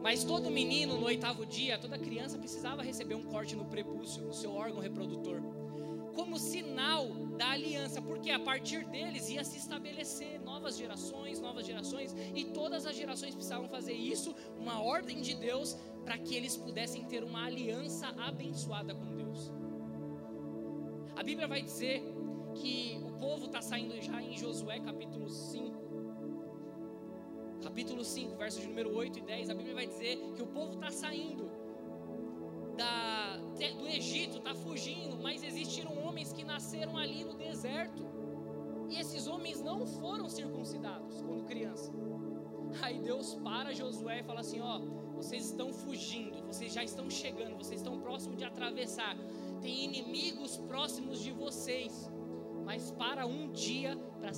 Mas 0.02 0.24
todo 0.24 0.50
menino 0.50 0.98
no 0.98 1.06
oitavo 1.06 1.46
dia, 1.46 1.78
toda 1.78 2.00
criança 2.00 2.40
precisava 2.40 2.82
receber 2.82 3.14
um 3.14 3.22
corte 3.22 3.56
no 3.56 3.66
prepúcio, 3.66 4.24
no 4.24 4.34
seu 4.34 4.56
órgão 4.56 4.82
reprodutor, 4.82 5.40
como 6.16 6.40
sinal 6.40 7.08
da 7.38 7.52
aliança, 7.52 8.02
porque 8.02 8.32
a 8.32 8.40
partir 8.40 8.84
deles 8.86 9.30
ia 9.30 9.44
se 9.44 9.60
estabelecer 9.60 10.42
novas 10.42 10.76
gerações, 10.76 11.40
novas 11.40 11.68
gerações, 11.68 12.16
e 12.36 12.46
todas 12.46 12.88
as 12.88 12.96
gerações 12.96 13.36
precisavam 13.36 13.70
fazer 13.70 13.94
isso, 13.94 14.34
uma 14.58 14.82
ordem 14.82 15.22
de 15.22 15.36
Deus, 15.36 15.78
para 16.04 16.18
que 16.18 16.36
eles 16.36 16.58
pudessem 16.58 17.06
ter 17.06 17.24
uma 17.24 17.46
aliança 17.46 18.08
abençoada 18.18 18.96
com. 18.96 19.11
A 21.22 21.24
Bíblia 21.24 21.48
vai 21.48 21.62
dizer 21.62 22.04
que 22.56 23.00
o 23.06 23.12
povo 23.20 23.46
está 23.46 23.62
saindo 23.62 23.96
já 24.02 24.20
em 24.24 24.36
Josué 24.36 24.80
capítulo 24.80 25.30
5 25.30 25.80
capítulo 27.62 28.04
5, 28.04 28.36
versos 28.38 28.62
de 28.64 28.68
número 28.68 28.92
8 28.96 29.20
e 29.20 29.22
10, 29.22 29.52
a 29.52 29.54
Bíblia 29.54 29.76
vai 29.76 29.86
dizer 29.86 30.18
que 30.36 30.42
o 30.42 30.48
povo 30.48 30.74
está 30.74 30.90
saindo 30.90 31.48
da, 32.76 33.38
do 33.38 33.88
Egito, 33.88 34.40
está 34.40 34.56
fugindo, 34.56 35.16
mas 35.22 35.44
existiram 35.44 35.96
homens 36.04 36.34
que 36.34 36.44
nasceram 36.44 36.98
ali 36.98 37.24
no 37.24 37.36
deserto. 37.36 38.04
E 38.90 38.98
esses 38.98 39.28
homens 39.28 39.62
não 39.62 39.86
foram 39.86 40.28
circuncidados 40.28 41.22
quando 41.22 41.46
criança. 41.46 41.94
Aí 42.82 42.98
Deus 42.98 43.36
para 43.36 43.76
Josué 43.76 44.22
e 44.22 44.24
fala 44.24 44.40
assim: 44.40 44.60
Ó, 44.60 44.80
vocês 45.14 45.46
estão 45.46 45.72
fugindo, 45.72 46.42
vocês 46.48 46.74
já 46.74 46.84
estão 46.84 47.08
chegando, 47.12 47.58
vocês 47.58 47.80
estão 47.80 48.00
próximos 48.00 48.40
de 48.40 48.44
atravessar. 48.44 49.16
Tem 49.62 49.86
inimigos 49.86 50.58
próximos 50.58 51.20
de 51.22 51.32
vocês, 51.32 52.10
mas 52.66 52.92
para 52.92 53.26
um 53.26 53.52
dia 53.52 53.96
para 54.20 54.34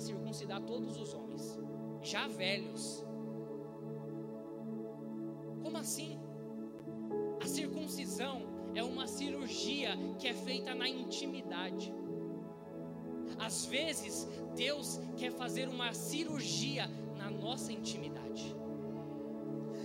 circuncidar 0.00 0.60
todos 0.62 0.96
os 0.98 1.14
homens 1.14 1.58
já 2.02 2.26
velhos. 2.26 3.04
Como 5.62 5.76
assim? 5.76 6.18
A 7.40 7.46
circuncisão 7.46 8.42
é 8.74 8.82
uma 8.82 9.06
cirurgia 9.06 9.96
que 10.18 10.28
é 10.28 10.34
feita 10.34 10.74
na 10.74 10.88
intimidade. 10.88 11.94
Às 13.38 13.66
vezes, 13.66 14.28
Deus 14.54 15.00
quer 15.16 15.32
fazer 15.32 15.68
uma 15.68 15.92
cirurgia 15.94 16.86
na 17.16 17.30
nossa 17.30 17.72
intimidade. 17.72 18.54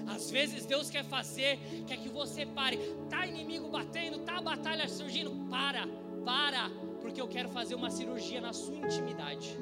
Às 0.07 0.29
vezes 0.29 0.65
Deus 0.65 0.89
quer 0.89 1.03
fazer, 1.03 1.59
quer 1.87 1.97
que 1.97 2.09
você 2.09 2.45
pare. 2.45 2.77
Tá 3.09 3.25
inimigo 3.25 3.67
batendo, 3.69 4.19
tá 4.19 4.41
batalha 4.41 4.87
surgindo, 4.87 5.31
para, 5.49 5.87
para, 6.23 6.69
porque 7.01 7.21
eu 7.21 7.27
quero 7.27 7.49
fazer 7.49 7.75
uma 7.75 7.89
cirurgia 7.89 8.41
na 8.41 8.53
sua 8.53 8.75
intimidade. 8.75 9.57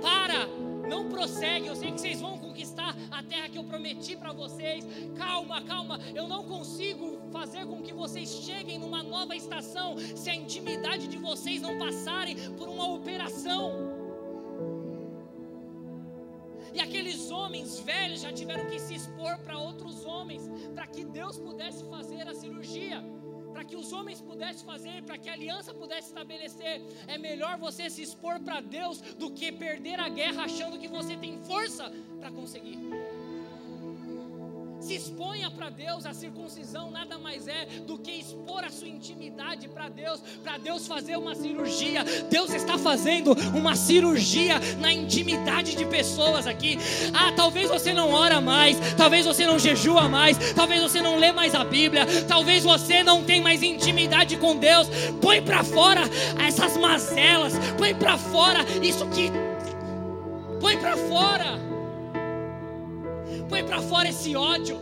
Para, 0.00 0.46
não 0.88 1.08
prossegue. 1.08 1.66
Eu 1.66 1.76
sei 1.76 1.92
que 1.92 2.00
vocês 2.00 2.20
vão 2.20 2.38
conquistar 2.38 2.94
a 3.10 3.22
terra 3.22 3.48
que 3.48 3.58
eu 3.58 3.64
prometi 3.64 4.16
para 4.16 4.32
vocês. 4.32 4.86
Calma, 5.16 5.62
calma. 5.62 5.98
Eu 6.14 6.28
não 6.28 6.44
consigo 6.44 7.18
fazer 7.32 7.66
com 7.66 7.82
que 7.82 7.92
vocês 7.92 8.28
cheguem 8.28 8.78
numa 8.78 9.02
nova 9.02 9.34
estação 9.34 9.96
se 10.14 10.30
a 10.30 10.34
intimidade 10.34 11.08
de 11.08 11.18
vocês 11.18 11.60
não 11.60 11.78
passarem 11.78 12.36
por 12.52 12.68
uma 12.68 12.92
operação. 12.92 13.95
Velhos 17.80 18.20
já 18.20 18.32
tiveram 18.32 18.66
que 18.66 18.78
se 18.78 18.94
expor 18.94 19.38
para 19.38 19.58
outros 19.58 20.04
homens, 20.04 20.42
para 20.74 20.86
que 20.86 21.04
Deus 21.04 21.38
pudesse 21.38 21.84
fazer 21.84 22.28
a 22.28 22.34
cirurgia 22.34 23.02
para 23.56 23.64
que 23.64 23.74
os 23.74 23.90
homens 23.90 24.20
pudessem 24.20 24.66
fazer, 24.66 25.02
para 25.04 25.16
que 25.16 25.30
a 25.30 25.32
aliança 25.32 25.72
pudesse 25.72 26.08
estabelecer. 26.08 26.82
É 27.06 27.16
melhor 27.16 27.56
você 27.56 27.88
se 27.88 28.02
expor 28.02 28.38
para 28.38 28.60
Deus 28.60 29.00
do 29.00 29.30
que 29.30 29.50
perder 29.50 29.98
a 29.98 30.10
guerra 30.10 30.42
achando 30.44 30.78
que 30.78 30.86
você 30.86 31.16
tem 31.16 31.42
força 31.42 31.90
para 32.20 32.30
conseguir. 32.30 32.78
Se 34.86 34.94
exponha 34.94 35.50
para 35.50 35.68
Deus, 35.68 36.06
a 36.06 36.14
circuncisão 36.14 36.92
nada 36.92 37.18
mais 37.18 37.48
é 37.48 37.66
do 37.88 37.98
que 37.98 38.12
expor 38.12 38.62
a 38.62 38.70
sua 38.70 38.86
intimidade 38.86 39.66
para 39.66 39.88
Deus, 39.88 40.20
para 40.44 40.58
Deus 40.58 40.86
fazer 40.86 41.16
uma 41.16 41.34
cirurgia. 41.34 42.04
Deus 42.30 42.54
está 42.54 42.78
fazendo 42.78 43.32
uma 43.52 43.74
cirurgia 43.74 44.60
na 44.78 44.92
intimidade 44.92 45.74
de 45.74 45.84
pessoas 45.86 46.46
aqui. 46.46 46.78
Ah, 47.12 47.32
talvez 47.34 47.68
você 47.68 47.92
não 47.92 48.12
ora 48.12 48.40
mais, 48.40 48.78
talvez 48.96 49.26
você 49.26 49.44
não 49.44 49.58
jejua 49.58 50.08
mais, 50.08 50.38
talvez 50.52 50.80
você 50.80 51.00
não 51.00 51.18
lê 51.18 51.32
mais 51.32 51.52
a 51.56 51.64
Bíblia, 51.64 52.06
talvez 52.28 52.62
você 52.62 53.02
não 53.02 53.24
tem 53.24 53.40
mais 53.40 53.64
intimidade 53.64 54.36
com 54.36 54.56
Deus. 54.56 54.86
Põe 55.20 55.42
para 55.42 55.64
fora 55.64 56.02
essas 56.46 56.76
mazelas, 56.76 57.54
põe 57.76 57.92
para 57.92 58.16
fora 58.16 58.60
isso 58.80 59.04
que 59.08 59.32
põe 60.60 60.76
para 60.78 60.96
fora. 60.96 61.65
Põe 63.48 63.64
para 63.64 63.80
fora 63.80 64.08
esse 64.08 64.34
ódio. 64.34 64.78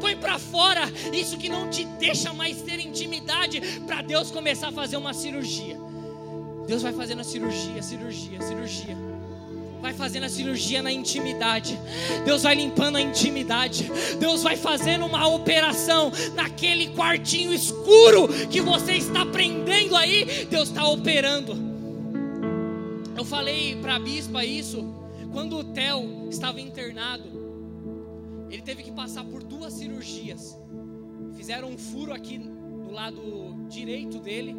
Põe 0.00 0.16
para 0.16 0.38
fora 0.38 0.82
isso 1.12 1.36
que 1.36 1.48
não 1.48 1.68
te 1.68 1.84
deixa 1.84 2.32
mais 2.32 2.62
ter 2.62 2.80
intimidade 2.80 3.60
para 3.86 4.02
Deus 4.02 4.30
começar 4.30 4.68
a 4.68 4.72
fazer 4.72 4.96
uma 4.96 5.12
cirurgia. 5.12 5.78
Deus 6.66 6.82
vai 6.82 6.92
fazendo 6.92 7.20
a 7.20 7.24
cirurgia, 7.24 7.82
cirurgia, 7.82 8.40
cirurgia. 8.40 8.96
Vai 9.80 9.92
fazendo 9.92 10.24
a 10.24 10.28
cirurgia 10.28 10.82
na 10.82 10.90
intimidade. 10.90 11.78
Deus 12.24 12.42
vai 12.42 12.56
limpando 12.56 12.96
a 12.96 13.00
intimidade. 13.00 13.88
Deus 14.18 14.42
vai 14.42 14.56
fazendo 14.56 15.06
uma 15.06 15.28
operação 15.28 16.10
naquele 16.34 16.88
quartinho 16.88 17.52
escuro 17.52 18.28
que 18.50 18.60
você 18.60 18.94
está 18.94 19.24
prendendo 19.24 19.94
aí. 19.94 20.46
Deus 20.50 20.70
está 20.70 20.88
operando. 20.88 21.56
Eu 23.16 23.24
falei 23.24 23.76
para 23.76 23.96
a 23.96 23.98
bispa 23.98 24.44
isso 24.44 24.84
quando 25.32 25.58
o 25.58 25.64
Theo 25.64 26.28
estava 26.30 26.60
internado. 26.60 27.45
Ele 28.56 28.62
teve 28.62 28.82
que 28.82 28.90
passar 28.90 29.22
por 29.22 29.42
duas 29.42 29.74
cirurgias. 29.74 30.58
Fizeram 31.34 31.68
um 31.68 31.76
furo 31.76 32.14
aqui 32.14 32.38
no 32.38 32.90
lado 32.90 33.66
direito 33.68 34.18
dele. 34.18 34.56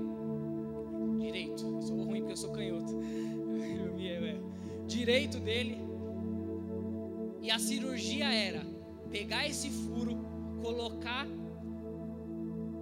Direito, 1.20 1.66
eu 1.66 1.82
sou 1.82 2.04
ruim 2.04 2.20
porque 2.20 2.34
eu 2.34 2.38
sou 2.38 2.52
canhoto. 2.52 2.94
direito 4.86 5.40
dele. 5.40 5.80
E 7.42 7.50
a 7.50 7.58
cirurgia 7.58 8.32
era 8.32 8.64
pegar 9.10 9.48
esse 9.48 9.72
furo, 9.72 10.16
colocar 10.62 11.26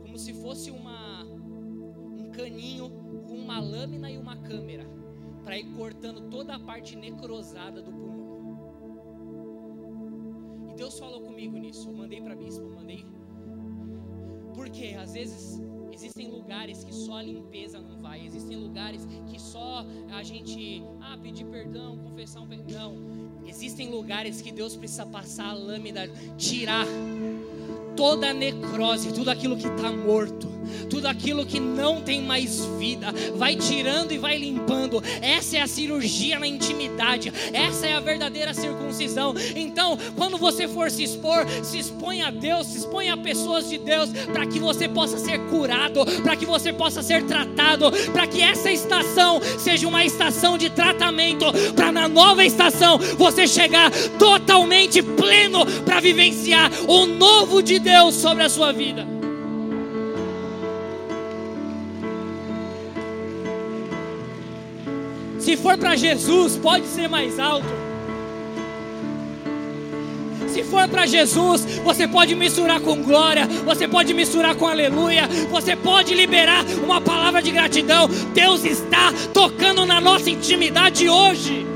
como 0.01 0.17
se 0.17 0.33
fosse 0.33 0.69
uma 0.69 1.23
um 1.23 2.29
caninho 2.31 2.89
com 3.25 3.37
uma 3.37 3.61
lâmina 3.61 4.11
e 4.11 4.17
uma 4.17 4.35
câmera 4.35 4.85
para 5.45 5.57
ir 5.57 5.71
cortando 5.77 6.29
toda 6.29 6.55
a 6.55 6.59
parte 6.59 6.97
necrosada 6.97 7.81
do 7.81 7.93
pulmão. 7.93 8.24
Deus 10.75 10.99
falou 10.99 11.21
comigo 11.21 11.57
nisso. 11.57 11.89
Eu 11.89 11.93
mandei 11.93 12.21
para 12.21 12.35
bispo, 12.35 12.69
mandei. 12.69 13.05
Porque 14.53 14.95
às 14.99 15.13
vezes 15.13 15.59
existem 15.91 16.29
lugares 16.29 16.83
que 16.83 16.93
só 16.93 17.17
a 17.17 17.23
limpeza 17.23 17.79
não 17.79 18.01
vai, 18.01 18.25
existem 18.25 18.57
lugares 18.57 19.07
que 19.27 19.41
só 19.41 19.85
a 20.11 20.23
gente 20.23 20.83
ah, 21.01 21.17
pedir 21.17 21.45
perdão, 21.45 21.97
confessar 21.97 22.41
um 22.41 22.47
perdão. 22.47 22.97
Existem 23.45 23.89
lugares 23.89 24.41
que 24.41 24.51
Deus 24.51 24.75
precisa 24.75 25.05
passar 25.05 25.49
a 25.49 25.53
lâmina, 25.53 26.07
tirar 26.37 26.85
toda 27.95 28.29
a 28.29 28.33
necrose, 28.33 29.13
tudo 29.13 29.29
aquilo 29.29 29.55
que 29.55 29.67
está 29.67 29.91
morto, 29.91 30.47
tudo 30.89 31.07
aquilo 31.07 31.45
que 31.45 31.59
não 31.59 32.01
tem 32.01 32.21
mais 32.21 32.65
vida, 32.77 33.07
vai 33.35 33.55
tirando 33.55 34.11
e 34.11 34.17
vai 34.17 34.37
limpando. 34.37 35.03
Essa 35.21 35.57
é 35.57 35.61
a 35.61 35.67
cirurgia 35.67 36.39
na 36.39 36.47
intimidade, 36.47 37.31
essa 37.53 37.85
é 37.87 37.93
a 37.93 37.99
verdadeira 37.99 38.53
circuncisão. 38.53 39.33
Então, 39.55 39.97
quando 40.15 40.37
você 40.37 40.67
for 40.67 40.89
se 40.89 41.03
expor, 41.03 41.45
se 41.63 41.79
expõe 41.79 42.21
a 42.21 42.31
Deus, 42.31 42.67
se 42.67 42.79
expõe 42.79 43.09
a 43.09 43.17
pessoas 43.17 43.69
de 43.69 43.77
Deus, 43.77 44.09
para 44.31 44.45
que 44.45 44.59
você 44.59 44.87
possa 44.87 45.17
ser 45.17 45.39
curado, 45.49 46.05
para 46.23 46.35
que 46.35 46.45
você 46.45 46.71
possa 46.71 47.01
ser 47.01 47.23
tratado, 47.23 47.91
para 48.11 48.27
que 48.27 48.41
essa 48.41 48.71
estação 48.71 49.39
seja 49.59 49.87
uma 49.87 50.05
estação 50.05 50.57
de 50.57 50.69
tratamento, 50.69 51.45
para 51.75 51.91
na 51.91 52.07
nova 52.07 52.45
estação 52.45 52.97
você 53.17 53.47
chegar 53.47 53.91
totalmente 54.17 55.01
pleno 55.01 55.65
para 55.83 55.99
vivenciar 55.99 56.71
o 56.87 57.05
novo 57.05 57.61
de 57.61 57.79
Deus 57.79 58.15
sobre 58.15 58.43
a 58.43 58.49
sua 58.49 58.71
vida. 58.71 59.14
Se 65.45 65.55
for 65.55 65.77
para 65.77 65.95
Jesus, 65.95 66.57
pode 66.57 66.87
ser 66.87 67.07
mais 67.07 67.37
alto. 67.37 67.67
Se 70.47 70.63
for 70.63 70.87
para 70.87 71.05
Jesus, 71.05 71.63
você 71.83 72.07
pode 72.07 72.33
misturar 72.33 72.79
com 72.79 73.03
glória, 73.03 73.45
você 73.63 73.87
pode 73.87 74.11
misturar 74.11 74.55
com 74.55 74.65
aleluia, 74.65 75.27
você 75.51 75.75
pode 75.75 76.15
liberar 76.15 76.65
uma 76.83 76.99
palavra 76.99 77.43
de 77.43 77.51
gratidão. 77.51 78.07
Deus 78.33 78.65
está 78.65 79.13
tocando 79.35 79.85
na 79.85 80.01
nossa 80.01 80.31
intimidade 80.31 81.07
hoje. 81.07 81.74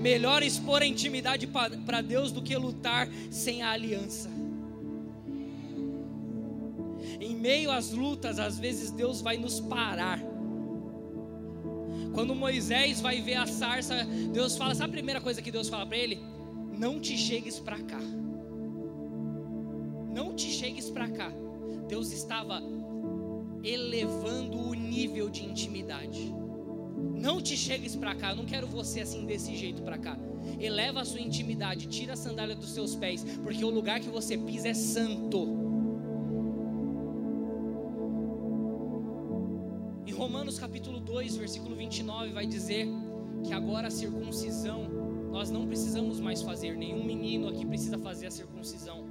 Melhor 0.00 0.42
expor 0.42 0.82
a 0.82 0.86
intimidade 0.86 1.46
para 1.46 2.00
Deus 2.00 2.32
do 2.32 2.42
que 2.42 2.56
lutar 2.56 3.08
sem 3.30 3.62
a 3.62 3.70
aliança. 3.70 4.30
Em 7.20 7.36
meio 7.36 7.70
às 7.70 7.90
lutas, 7.90 8.38
às 8.38 8.58
vezes 8.58 8.90
Deus 8.90 9.20
vai 9.20 9.36
nos 9.36 9.60
parar. 9.60 10.18
Quando 12.14 12.34
Moisés 12.34 13.00
vai 13.00 13.20
ver 13.20 13.34
a 13.34 13.46
sarça, 13.46 14.04
Deus 14.32 14.56
fala: 14.56 14.74
sabe 14.74 14.90
a 14.90 14.92
primeira 14.92 15.20
coisa 15.20 15.42
que 15.42 15.50
Deus 15.50 15.68
fala 15.68 15.86
para 15.86 15.98
ele? 15.98 16.18
Não 16.76 16.98
te 16.98 17.16
chegues 17.16 17.58
para 17.60 17.78
cá. 17.78 18.00
Não 20.12 20.34
te 20.34 20.50
chegues 20.50 20.88
para 20.88 21.08
cá. 21.08 21.30
Deus 21.86 22.10
estava 22.10 22.62
elevando 23.62 24.58
o 24.58 24.74
nível 24.74 25.28
de 25.28 25.44
intimidade. 25.44 26.34
Não 27.20 27.38
te 27.38 27.54
chegues 27.54 27.94
para 27.94 28.14
cá, 28.14 28.30
eu 28.30 28.36
não 28.36 28.46
quero 28.46 28.66
você 28.66 29.00
assim 29.00 29.26
desse 29.26 29.54
jeito 29.54 29.82
para 29.82 29.98
cá. 29.98 30.18
Eleva 30.58 31.02
a 31.02 31.04
sua 31.04 31.20
intimidade, 31.20 31.86
tira 31.86 32.14
a 32.14 32.16
sandália 32.16 32.56
dos 32.56 32.70
seus 32.70 32.96
pés, 32.96 33.22
porque 33.42 33.62
o 33.62 33.68
lugar 33.68 34.00
que 34.00 34.08
você 34.08 34.38
pisa 34.38 34.68
é 34.68 34.74
santo. 34.74 35.46
Em 40.06 40.12
Romanos 40.12 40.58
capítulo 40.58 40.98
2, 40.98 41.36
versículo 41.36 41.76
29 41.76 42.32
vai 42.32 42.46
dizer 42.46 42.88
que 43.44 43.52
agora 43.52 43.88
a 43.88 43.90
circuncisão 43.90 44.88
nós 45.30 45.50
não 45.50 45.66
precisamos 45.66 46.18
mais 46.20 46.40
fazer, 46.40 46.74
nenhum 46.74 47.04
menino 47.04 47.48
aqui 47.48 47.66
precisa 47.66 47.98
fazer 47.98 48.28
a 48.28 48.30
circuncisão. 48.30 49.04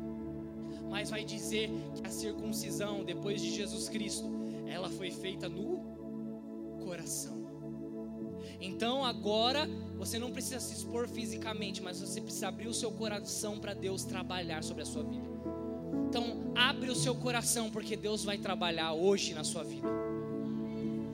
Mas 0.89 1.11
vai 1.11 1.23
dizer 1.23 1.69
que 1.93 2.07
a 2.07 2.09
circuncisão 2.09 3.03
depois 3.03 3.39
de 3.39 3.55
Jesus 3.55 3.87
Cristo, 3.87 4.27
ela 4.65 4.89
foi 4.89 5.11
feita 5.11 5.47
no 5.47 5.79
coração. 6.83 7.38
Então 8.59 9.03
agora 9.05 9.69
você 9.97 10.17
não 10.17 10.31
precisa 10.31 10.59
se 10.59 10.73
expor 10.73 11.07
fisicamente, 11.07 11.81
mas 11.81 11.99
você 11.99 12.21
precisa 12.21 12.47
abrir 12.47 12.67
o 12.67 12.73
seu 12.73 12.91
coração 12.91 13.59
para 13.59 13.73
Deus 13.73 14.03
trabalhar 14.03 14.63
sobre 14.63 14.83
a 14.83 14.85
sua 14.85 15.03
vida. 15.03 15.27
Então 16.07 16.51
abre 16.55 16.89
o 16.89 16.95
seu 16.95 17.15
coração 17.15 17.69
porque 17.69 17.95
Deus 17.95 18.23
vai 18.23 18.37
trabalhar 18.37 18.93
hoje 18.93 19.33
na 19.33 19.43
sua 19.43 19.63
vida. 19.63 19.87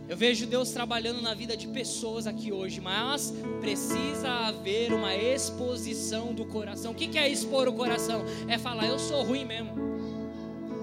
Eu 0.07 0.15
vejo 0.15 0.45
Deus 0.45 0.69
trabalhando 0.69 1.19
na 1.19 1.33
vida 1.33 1.57
de 1.57 1.67
pessoas 1.67 2.27
aqui 2.27 2.51
hoje, 2.51 2.79
mas 2.79 3.33
precisa 3.59 4.29
haver 4.29 4.93
uma 4.93 5.15
exposição 5.15 6.31
do 6.31 6.45
coração. 6.45 6.91
O 6.91 6.95
que 6.95 7.17
é 7.17 7.27
expor 7.27 7.67
o 7.67 7.73
coração? 7.73 8.23
É 8.47 8.57
falar, 8.57 8.85
eu 8.85 8.99
sou 8.99 9.23
ruim 9.23 9.45
mesmo. 9.45 9.73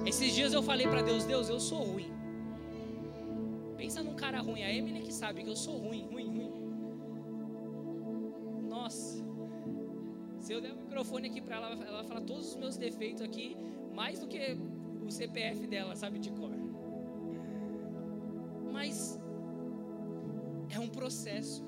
Esses 0.04 0.34
dias 0.34 0.52
eu 0.52 0.62
falei 0.62 0.88
para 0.88 1.02
Deus, 1.02 1.24
Deus, 1.24 1.48
eu 1.48 1.60
sou 1.60 1.84
ruim. 1.84 2.10
Pensa 3.76 4.02
num 4.02 4.14
cara 4.14 4.40
ruim, 4.40 4.62
a 4.62 4.72
Emily 4.72 5.02
que 5.02 5.14
sabe 5.14 5.44
que 5.44 5.50
eu 5.50 5.56
sou 5.56 5.76
ruim, 5.76 6.08
ruim, 6.10 6.28
ruim. 8.88 10.40
Se 10.40 10.52
eu 10.52 10.60
der 10.60 10.72
o 10.72 10.76
microfone 10.76 11.28
aqui 11.28 11.40
para 11.40 11.56
ela, 11.56 11.68
ela 11.68 11.98
vai 11.98 12.04
falar 12.04 12.20
todos 12.22 12.48
os 12.50 12.56
meus 12.56 12.76
defeitos 12.76 13.22
aqui, 13.22 13.56
mais 13.94 14.18
do 14.18 14.26
que 14.26 14.38
o 15.06 15.10
CPF 15.10 15.66
dela, 15.66 15.94
sabe 15.94 16.18
de 16.18 16.30
cor. 16.32 16.50
Mas 18.72 19.20
é 20.70 20.78
um 20.80 20.88
processo. 20.88 21.64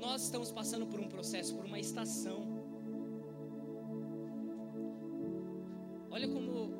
Nós 0.00 0.24
estamos 0.24 0.50
passando 0.50 0.86
por 0.86 0.98
um 0.98 1.08
processo, 1.08 1.54
por 1.54 1.64
uma 1.64 1.78
estação. 1.78 2.40
Olha 6.10 6.28
como, 6.28 6.72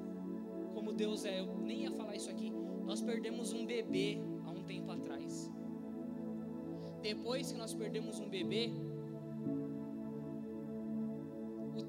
como 0.75 0.93
Deus 0.93 1.25
é. 1.25 1.41
Eu 1.41 1.47
nem 1.59 1.83
ia 1.83 1.93
falar 1.93 2.17
isso 2.17 2.31
aqui. 2.31 2.53
Nós 2.85 3.01
perdemos 3.01 3.53
um 3.53 3.65
bebê 3.65 4.19
Depois 7.03 7.53
que 7.53 7.59
nós 7.59 7.75
perdemos 7.75 8.21
um 8.21 8.29
bebê, 8.29 8.73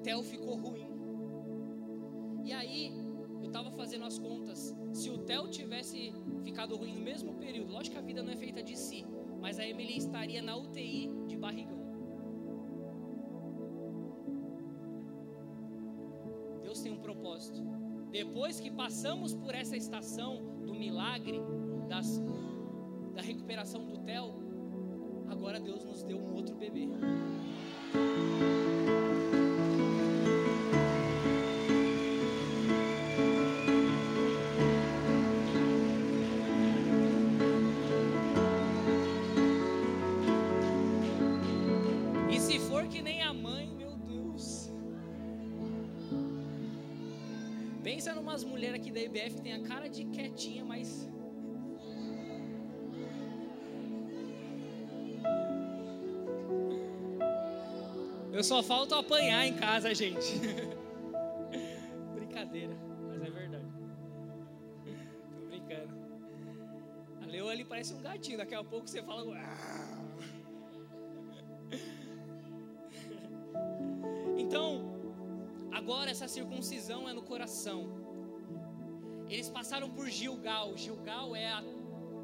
Theo 0.04 0.22
ficou 0.22 0.54
ruim. 0.56 0.86
E 2.44 2.52
aí, 2.52 2.92
eu 3.40 3.46
estava 3.46 3.70
fazendo 3.70 4.04
as 4.04 4.18
contas. 4.18 4.76
Se 4.92 5.08
o 5.08 5.16
Theo 5.18 5.48
tivesse 5.48 6.12
ficado 6.42 6.76
ruim 6.76 6.94
no 6.94 7.00
mesmo 7.00 7.32
período, 7.36 7.72
lógico 7.72 7.96
que 7.96 8.02
a 8.02 8.04
vida 8.04 8.22
não 8.22 8.30
é 8.30 8.36
feita 8.36 8.62
de 8.62 8.78
si, 8.78 9.06
mas 9.40 9.58
a 9.58 9.66
Emily 9.66 9.96
estaria 9.96 10.42
na 10.42 10.54
UTI 10.56 11.10
de 11.26 11.38
barrigão. 11.38 11.82
Deus 16.62 16.82
tem 16.82 16.92
um 16.92 17.00
propósito. 17.00 17.62
Depois 18.10 18.60
que 18.60 18.70
passamos 18.70 19.34
por 19.34 19.54
essa 19.54 19.74
estação 19.74 20.60
do 20.66 20.74
milagre, 20.74 21.40
das, 21.88 22.22
da 23.14 23.22
recuperação 23.22 23.86
do 23.86 23.98
Theo, 24.00 24.43
agora 25.44 25.60
Deus 25.60 25.84
nos 25.84 26.02
deu 26.02 26.16
um 26.16 26.36
outro 26.36 26.54
bebê. 26.56 26.88
Pensa 47.82 48.14
numas 48.14 48.42
mulheres 48.44 48.80
aqui 48.80 48.90
da 48.90 48.98
IBF 48.98 49.34
que 49.34 49.42
tem 49.42 49.52
a 49.52 49.60
cara 49.60 49.88
de 49.88 50.06
quietinha, 50.06 50.64
mas. 50.64 51.13
Eu 58.34 58.44
só 58.44 58.62
falto 58.62 58.94
apanhar 58.94 59.46
em 59.46 59.54
casa, 59.54 59.94
gente. 59.94 60.40
Brincadeira, 62.14 62.76
mas 63.08 63.22
é 63.22 63.30
verdade. 63.30 63.64
Tô 65.34 65.46
brincando. 65.46 65.94
A 67.22 67.26
Leo 67.26 67.48
ali 67.48 67.64
parece 67.64 67.94
um 67.94 68.02
gatinho, 68.02 68.36
daqui 68.38 68.54
a 68.54 68.62
pouco 68.62 68.86
você 68.88 69.02
fala. 69.02 69.24
Então, 74.36 74.94
Agora 75.74 76.08
essa 76.08 76.28
circuncisão 76.28 77.08
é 77.08 77.12
no 77.12 77.20
coração. 77.20 77.88
Eles 79.28 79.48
passaram 79.48 79.90
por 79.90 80.08
Gilgal. 80.08 80.76
Gilgal 80.76 81.34
é 81.34 81.48
a 81.48 81.64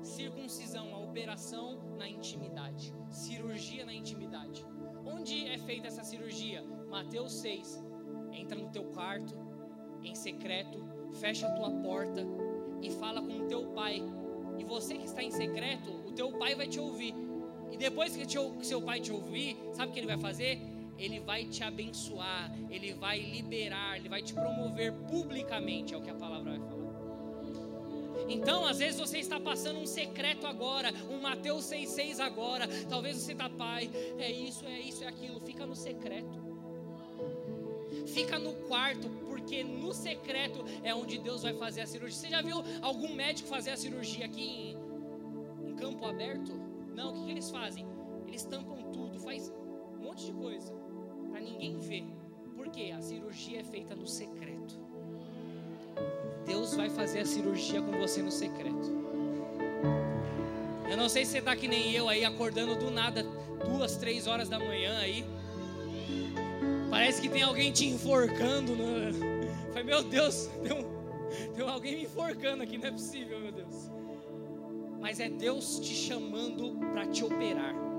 circuncisão, 0.02 0.94
a 0.94 0.98
operação 0.98 1.96
na 1.98 2.08
intimidade, 2.08 2.94
cirurgia 3.10 3.84
na 3.84 3.92
intimidade. 3.92 4.64
Onde 5.12 5.46
é 5.46 5.58
feita 5.58 5.88
essa 5.88 6.04
cirurgia? 6.04 6.62
Mateus 6.88 7.32
6. 7.34 7.82
Entra 8.32 8.58
no 8.58 8.70
teu 8.70 8.84
quarto, 8.84 9.34
em 10.02 10.14
secreto, 10.14 10.78
fecha 11.20 11.46
a 11.46 11.52
tua 11.52 11.70
porta 11.70 12.26
e 12.82 12.90
fala 12.90 13.20
com 13.20 13.44
o 13.44 13.46
teu 13.46 13.66
pai. 13.72 14.02
E 14.58 14.64
você 14.64 14.96
que 14.96 15.06
está 15.06 15.22
em 15.22 15.30
secreto, 15.30 15.90
o 16.06 16.12
teu 16.12 16.32
pai 16.32 16.54
vai 16.54 16.66
te 16.66 16.78
ouvir. 16.78 17.14
E 17.70 17.76
depois 17.76 18.16
que 18.16 18.24
o 18.38 18.64
seu 18.64 18.82
pai 18.82 19.00
te 19.00 19.12
ouvir, 19.12 19.56
sabe 19.72 19.90
o 19.90 19.94
que 19.94 20.00
ele 20.00 20.06
vai 20.06 20.18
fazer? 20.18 20.60
Ele 21.00 21.18
vai 21.18 21.46
te 21.46 21.64
abençoar, 21.64 22.52
Ele 22.68 22.92
vai 22.92 23.18
liberar, 23.18 23.96
Ele 23.96 24.08
vai 24.08 24.22
te 24.22 24.34
promover 24.34 24.92
publicamente, 25.10 25.94
é 25.94 25.96
o 25.96 26.02
que 26.02 26.10
a 26.10 26.14
palavra 26.14 26.50
vai 26.50 26.60
falar. 26.60 26.69
Então, 28.30 28.64
às 28.64 28.78
vezes 28.78 29.00
você 29.00 29.18
está 29.18 29.40
passando 29.40 29.80
um 29.80 29.86
secreto 29.86 30.46
agora, 30.46 30.92
um 31.10 31.20
Mateus 31.20 31.64
6,6 31.64 32.20
agora. 32.20 32.68
Talvez 32.88 33.16
você 33.16 33.32
está, 33.32 33.50
pai, 33.50 33.90
é 34.18 34.30
isso, 34.30 34.64
é 34.66 34.80
isso, 34.80 35.02
é 35.02 35.08
aquilo. 35.08 35.40
Fica 35.40 35.66
no 35.66 35.74
secreto. 35.74 36.38
Fica 38.06 38.38
no 38.38 38.54
quarto, 38.68 39.10
porque 39.26 39.64
no 39.64 39.92
secreto 39.92 40.64
é 40.84 40.94
onde 40.94 41.18
Deus 41.18 41.42
vai 41.42 41.54
fazer 41.54 41.80
a 41.80 41.86
cirurgia. 41.86 42.20
Você 42.20 42.28
já 42.28 42.40
viu 42.40 42.58
algum 42.80 43.12
médico 43.12 43.48
fazer 43.48 43.70
a 43.70 43.76
cirurgia 43.76 44.26
aqui 44.26 44.42
em, 44.42 45.70
em 45.70 45.74
campo 45.74 46.06
aberto? 46.06 46.52
Não, 46.94 47.10
o 47.10 47.14
que, 47.14 47.24
que 47.24 47.30
eles 47.32 47.50
fazem? 47.50 47.84
Eles 48.28 48.44
tampam 48.44 48.92
tudo, 48.92 49.18
faz 49.18 49.52
um 49.98 50.04
monte 50.04 50.26
de 50.26 50.32
coisa 50.32 50.72
para 51.28 51.40
ninguém 51.40 51.76
ver. 51.78 52.06
Porque 52.54 52.92
a 52.92 53.00
cirurgia 53.00 53.60
é 53.60 53.64
feita 53.64 53.96
no 53.96 54.06
secreto. 54.06 54.89
Deus 56.46 56.74
vai 56.74 56.90
fazer 56.90 57.20
a 57.20 57.26
cirurgia 57.26 57.80
com 57.80 57.92
você 57.92 58.22
no 58.22 58.30
secreto. 58.30 59.00
Eu 60.88 60.96
não 60.96 61.08
sei 61.08 61.24
se 61.24 61.32
você 61.32 61.38
está 61.38 61.54
que 61.54 61.68
nem 61.68 61.92
eu 61.92 62.08
aí, 62.08 62.24
acordando 62.24 62.74
do 62.74 62.90
nada, 62.90 63.22
duas, 63.64 63.96
três 63.96 64.26
horas 64.26 64.48
da 64.48 64.58
manhã 64.58 64.98
aí. 64.98 65.24
Parece 66.90 67.22
que 67.22 67.28
tem 67.28 67.42
alguém 67.42 67.70
te 67.70 67.86
enforcando. 67.86 68.74
Né? 68.74 69.12
Falei, 69.68 69.84
meu 69.84 70.02
Deus, 70.02 70.50
tem, 70.62 70.72
um, 70.72 70.84
tem 71.54 71.68
alguém 71.68 71.96
me 71.96 72.02
enforcando 72.02 72.62
aqui, 72.64 72.76
não 72.76 72.88
é 72.88 72.90
possível, 72.90 73.38
meu 73.40 73.52
Deus. 73.52 73.90
Mas 75.00 75.20
é 75.20 75.28
Deus 75.28 75.78
te 75.78 75.94
chamando 75.94 76.76
para 76.92 77.06
te 77.06 77.24
operar. 77.24 77.89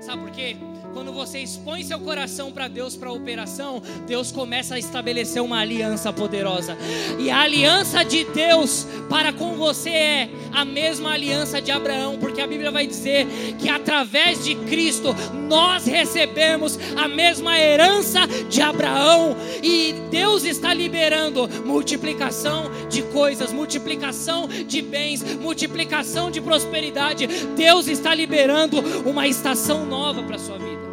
Sabe 0.00 0.22
por 0.22 0.30
quê? 0.30 0.56
Quando 0.92 1.12
você 1.12 1.40
expõe 1.40 1.84
seu 1.84 1.98
coração 2.00 2.50
para 2.50 2.68
Deus 2.68 2.96
para 2.96 3.12
operação, 3.12 3.82
Deus 4.06 4.32
começa 4.32 4.76
a 4.76 4.78
estabelecer 4.78 5.42
uma 5.42 5.58
aliança 5.58 6.10
poderosa. 6.12 6.76
E 7.18 7.28
a 7.28 7.40
aliança 7.40 8.02
de 8.02 8.24
Deus 8.24 8.86
para 9.08 9.32
com 9.32 9.56
você 9.56 9.90
é 9.90 10.30
a 10.52 10.64
mesma 10.64 11.12
aliança 11.12 11.60
de 11.60 11.70
Abraão, 11.70 12.16
porque 12.18 12.40
a 12.40 12.46
Bíblia 12.46 12.70
vai 12.70 12.86
dizer 12.86 13.26
que 13.58 13.68
através 13.68 14.42
de 14.42 14.54
Cristo 14.54 15.14
nós 15.48 15.86
recebemos 15.86 16.78
a 16.96 17.06
mesma 17.06 17.58
herança 17.58 18.20
de 18.48 18.62
Abraão 18.62 19.36
e 19.66 19.92
Deus 20.10 20.44
está 20.44 20.72
liberando 20.72 21.48
multiplicação 21.64 22.70
de 22.88 23.02
coisas, 23.02 23.52
multiplicação 23.52 24.46
de 24.46 24.80
bens, 24.80 25.24
multiplicação 25.38 26.30
de 26.30 26.40
prosperidade. 26.40 27.26
Deus 27.56 27.88
está 27.88 28.14
liberando 28.14 28.78
uma 29.08 29.26
estação 29.26 29.84
nova 29.84 30.22
para 30.22 30.36
a 30.36 30.38
sua 30.38 30.56
vida. 30.56 30.86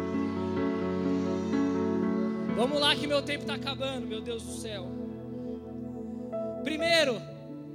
Vamos 2.56 2.80
lá 2.80 2.96
que 2.96 3.06
meu 3.06 3.22
tempo 3.22 3.42
está 3.42 3.54
acabando, 3.54 4.08
meu 4.08 4.20
Deus 4.20 4.42
do 4.42 4.52
céu. 4.52 4.88
Primeiro, 6.64 7.22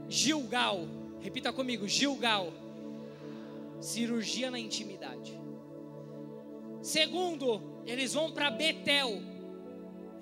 Gilgal. 0.09 0.85
Repita 1.21 1.53
comigo, 1.53 1.87
Gilgal. 1.87 2.51
Cirurgia 3.79 4.51
na 4.51 4.59
intimidade. 4.59 5.39
Segundo, 6.81 7.61
eles 7.85 8.13
vão 8.13 8.31
para 8.31 8.51
Betel. 8.51 9.38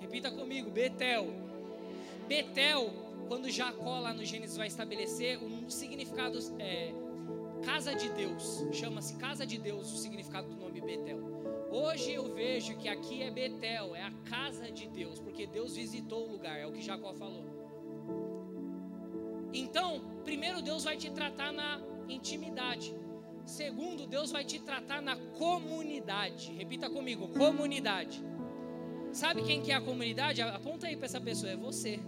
Repita 0.08 0.30
comigo, 0.30 0.70
Betel. 0.70 1.30
Betel, 2.26 2.90
quando 3.28 3.50
Jacó 3.50 3.98
lá 3.98 4.14
no 4.14 4.24
Gênesis 4.24 4.56
vai 4.56 4.66
estabelecer 4.66 5.38
um 5.38 5.68
significado 5.68 6.38
é, 6.58 6.94
casa 7.62 7.94
de 7.94 8.08
Deus. 8.08 8.64
Chama-se 8.72 9.16
casa 9.16 9.46
de 9.46 9.58
Deus 9.58 9.92
o 9.92 9.98
significado 9.98 10.48
do 10.48 10.56
nome 10.56 10.80
Betel. 10.80 11.20
Hoje 11.70 12.10
eu 12.10 12.32
vejo 12.32 12.74
que 12.78 12.88
aqui 12.88 13.22
é 13.22 13.30
Betel, 13.30 13.94
é 13.94 14.02
a 14.02 14.10
casa 14.24 14.72
de 14.72 14.88
Deus, 14.88 15.18
porque 15.18 15.46
Deus 15.46 15.76
visitou 15.76 16.26
o 16.26 16.32
lugar, 16.32 16.58
é 16.58 16.66
o 16.66 16.72
que 16.72 16.80
Jacó 16.80 17.12
falou. 17.12 17.44
Então, 19.52 20.00
primeiro 20.24 20.62
Deus 20.62 20.84
vai 20.84 20.96
te 20.96 21.10
tratar 21.10 21.52
na 21.52 21.82
intimidade. 22.08 22.94
Segundo, 23.44 24.06
Deus 24.06 24.30
vai 24.30 24.42
te 24.42 24.58
tratar 24.58 25.02
na 25.02 25.16
comunidade. 25.16 26.50
Repita 26.52 26.88
comigo, 26.88 27.28
comunidade. 27.28 28.24
Sabe 29.12 29.42
quem 29.42 29.62
que 29.62 29.72
é 29.72 29.74
a 29.74 29.80
comunidade? 29.80 30.40
Aponta 30.42 30.86
aí 30.86 30.96
para 30.96 31.06
essa 31.06 31.20
pessoa, 31.20 31.52
é 31.52 31.56
você. 31.56 31.98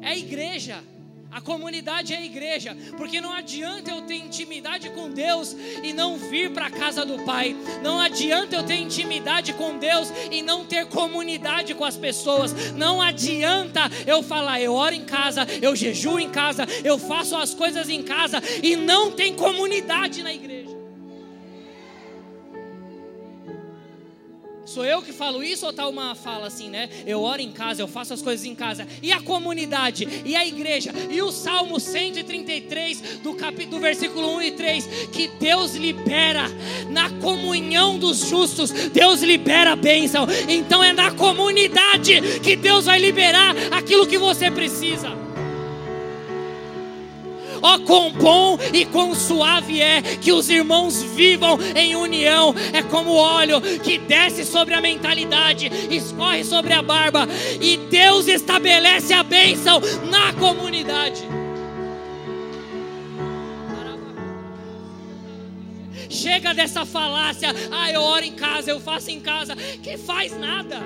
É 0.00 0.08
a 0.08 0.16
igreja. 0.16 0.82
A 1.30 1.40
comunidade 1.40 2.14
é 2.14 2.16
a 2.16 2.24
igreja, 2.24 2.74
porque 2.96 3.20
não 3.20 3.32
adianta 3.32 3.90
eu 3.90 4.02
ter 4.02 4.14
intimidade 4.14 4.88
com 4.90 5.10
Deus 5.10 5.54
e 5.82 5.92
não 5.92 6.16
vir 6.16 6.52
para 6.52 6.66
a 6.66 6.70
casa 6.70 7.04
do 7.04 7.18
Pai. 7.24 7.54
Não 7.82 8.00
adianta 8.00 8.56
eu 8.56 8.62
ter 8.62 8.76
intimidade 8.76 9.52
com 9.52 9.76
Deus 9.76 10.10
e 10.30 10.40
não 10.40 10.64
ter 10.64 10.86
comunidade 10.86 11.74
com 11.74 11.84
as 11.84 11.96
pessoas. 11.96 12.72
Não 12.72 13.02
adianta 13.02 13.80
eu 14.06 14.22
falar, 14.22 14.60
eu 14.60 14.72
oro 14.72 14.94
em 14.94 15.04
casa, 15.04 15.46
eu 15.60 15.74
jejuo 15.74 16.18
em 16.20 16.30
casa, 16.30 16.64
eu 16.84 16.96
faço 16.96 17.36
as 17.36 17.52
coisas 17.52 17.88
em 17.88 18.02
casa 18.02 18.40
e 18.62 18.76
não 18.76 19.10
tem 19.10 19.34
comunidade 19.34 20.22
na 20.22 20.32
igreja. 20.32 20.55
Sou 24.66 24.84
eu 24.84 25.00
que 25.00 25.12
falo 25.12 25.44
isso 25.44 25.64
ou 25.64 25.72
tá 25.72 25.86
uma 25.86 26.16
fala 26.16 26.48
assim, 26.48 26.68
né? 26.68 26.90
Eu 27.06 27.22
oro 27.22 27.40
em 27.40 27.52
casa, 27.52 27.80
eu 27.80 27.86
faço 27.86 28.12
as 28.12 28.20
coisas 28.20 28.44
em 28.44 28.54
casa. 28.54 28.86
E 29.00 29.12
a 29.12 29.20
comunidade, 29.20 30.08
e 30.24 30.34
a 30.34 30.44
igreja, 30.44 30.92
e 31.08 31.22
o 31.22 31.30
Salmo 31.30 31.78
133 31.78 33.20
do 33.22 33.34
capítulo 33.34 33.76
do 33.76 33.80
versículo 33.80 34.36
1 34.36 34.42
e 34.42 34.50
3, 34.52 34.86
que 35.12 35.28
Deus 35.28 35.74
libera 35.74 36.44
na 36.90 37.08
comunhão 37.20 37.96
dos 37.98 38.28
justos, 38.28 38.70
Deus 38.70 39.22
libera 39.22 39.72
a 39.72 39.76
bênção. 39.76 40.26
Então 40.48 40.82
é 40.82 40.92
na 40.92 41.12
comunidade 41.12 42.40
que 42.40 42.56
Deus 42.56 42.86
vai 42.86 42.98
liberar 42.98 43.54
aquilo 43.72 44.06
que 44.06 44.18
você 44.18 44.50
precisa. 44.50 45.25
Ó, 47.66 47.74
oh, 47.74 47.78
quão 47.80 48.12
bom 48.12 48.58
e 48.72 48.84
quão 48.84 49.12
suave 49.12 49.80
é 49.80 50.00
que 50.00 50.30
os 50.30 50.48
irmãos 50.48 51.02
vivam 51.02 51.58
em 51.74 51.96
união. 51.96 52.54
É 52.72 52.80
como 52.80 53.12
óleo 53.12 53.60
que 53.60 53.98
desce 53.98 54.44
sobre 54.44 54.72
a 54.72 54.80
mentalidade, 54.80 55.68
escorre 55.90 56.44
sobre 56.44 56.72
a 56.72 56.80
barba, 56.80 57.26
e 57.60 57.76
Deus 57.76 58.28
estabelece 58.28 59.12
a 59.12 59.24
bênção 59.24 59.80
na 60.08 60.32
comunidade. 60.34 61.24
Chega 66.08 66.54
dessa 66.54 66.86
falácia, 66.86 67.48
ah, 67.72 67.90
eu 67.90 68.00
oro 68.00 68.24
em 68.24 68.34
casa, 68.34 68.70
eu 68.70 68.78
faço 68.78 69.10
em 69.10 69.18
casa, 69.18 69.56
que 69.82 69.98
faz 69.98 70.38
nada. 70.38 70.80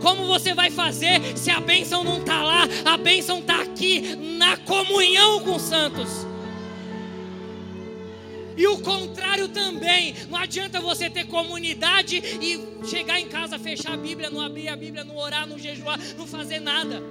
Como 0.00 0.26
você 0.26 0.54
vai 0.54 0.70
fazer 0.70 1.20
se 1.36 1.50
a 1.50 1.60
bênção 1.60 2.04
não 2.04 2.18
está 2.18 2.42
lá? 2.42 2.68
A 2.84 2.96
bênção 2.96 3.38
está 3.38 3.62
aqui, 3.62 4.16
na 4.16 4.56
comunhão 4.58 5.40
com 5.40 5.56
os 5.56 5.62
santos. 5.62 6.26
E 8.56 8.66
o 8.66 8.78
contrário 8.78 9.48
também. 9.48 10.14
Não 10.30 10.38
adianta 10.38 10.80
você 10.80 11.10
ter 11.10 11.26
comunidade 11.26 12.16
e 12.16 12.86
chegar 12.86 13.20
em 13.20 13.28
casa, 13.28 13.58
fechar 13.58 13.92
a 13.92 13.96
Bíblia, 13.96 14.30
não 14.30 14.40
abrir 14.40 14.68
a 14.68 14.76
Bíblia, 14.76 15.04
não 15.04 15.16
orar, 15.16 15.46
não 15.46 15.58
jejuar, 15.58 16.00
não 16.16 16.26
fazer 16.26 16.60
nada. 16.60 17.02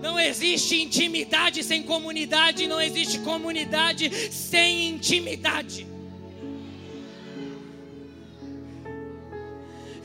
Não 0.00 0.18
existe 0.18 0.80
intimidade 0.80 1.64
sem 1.64 1.82
comunidade, 1.82 2.68
não 2.68 2.80
existe 2.80 3.18
comunidade 3.18 4.10
sem 4.30 4.90
intimidade. 4.90 5.97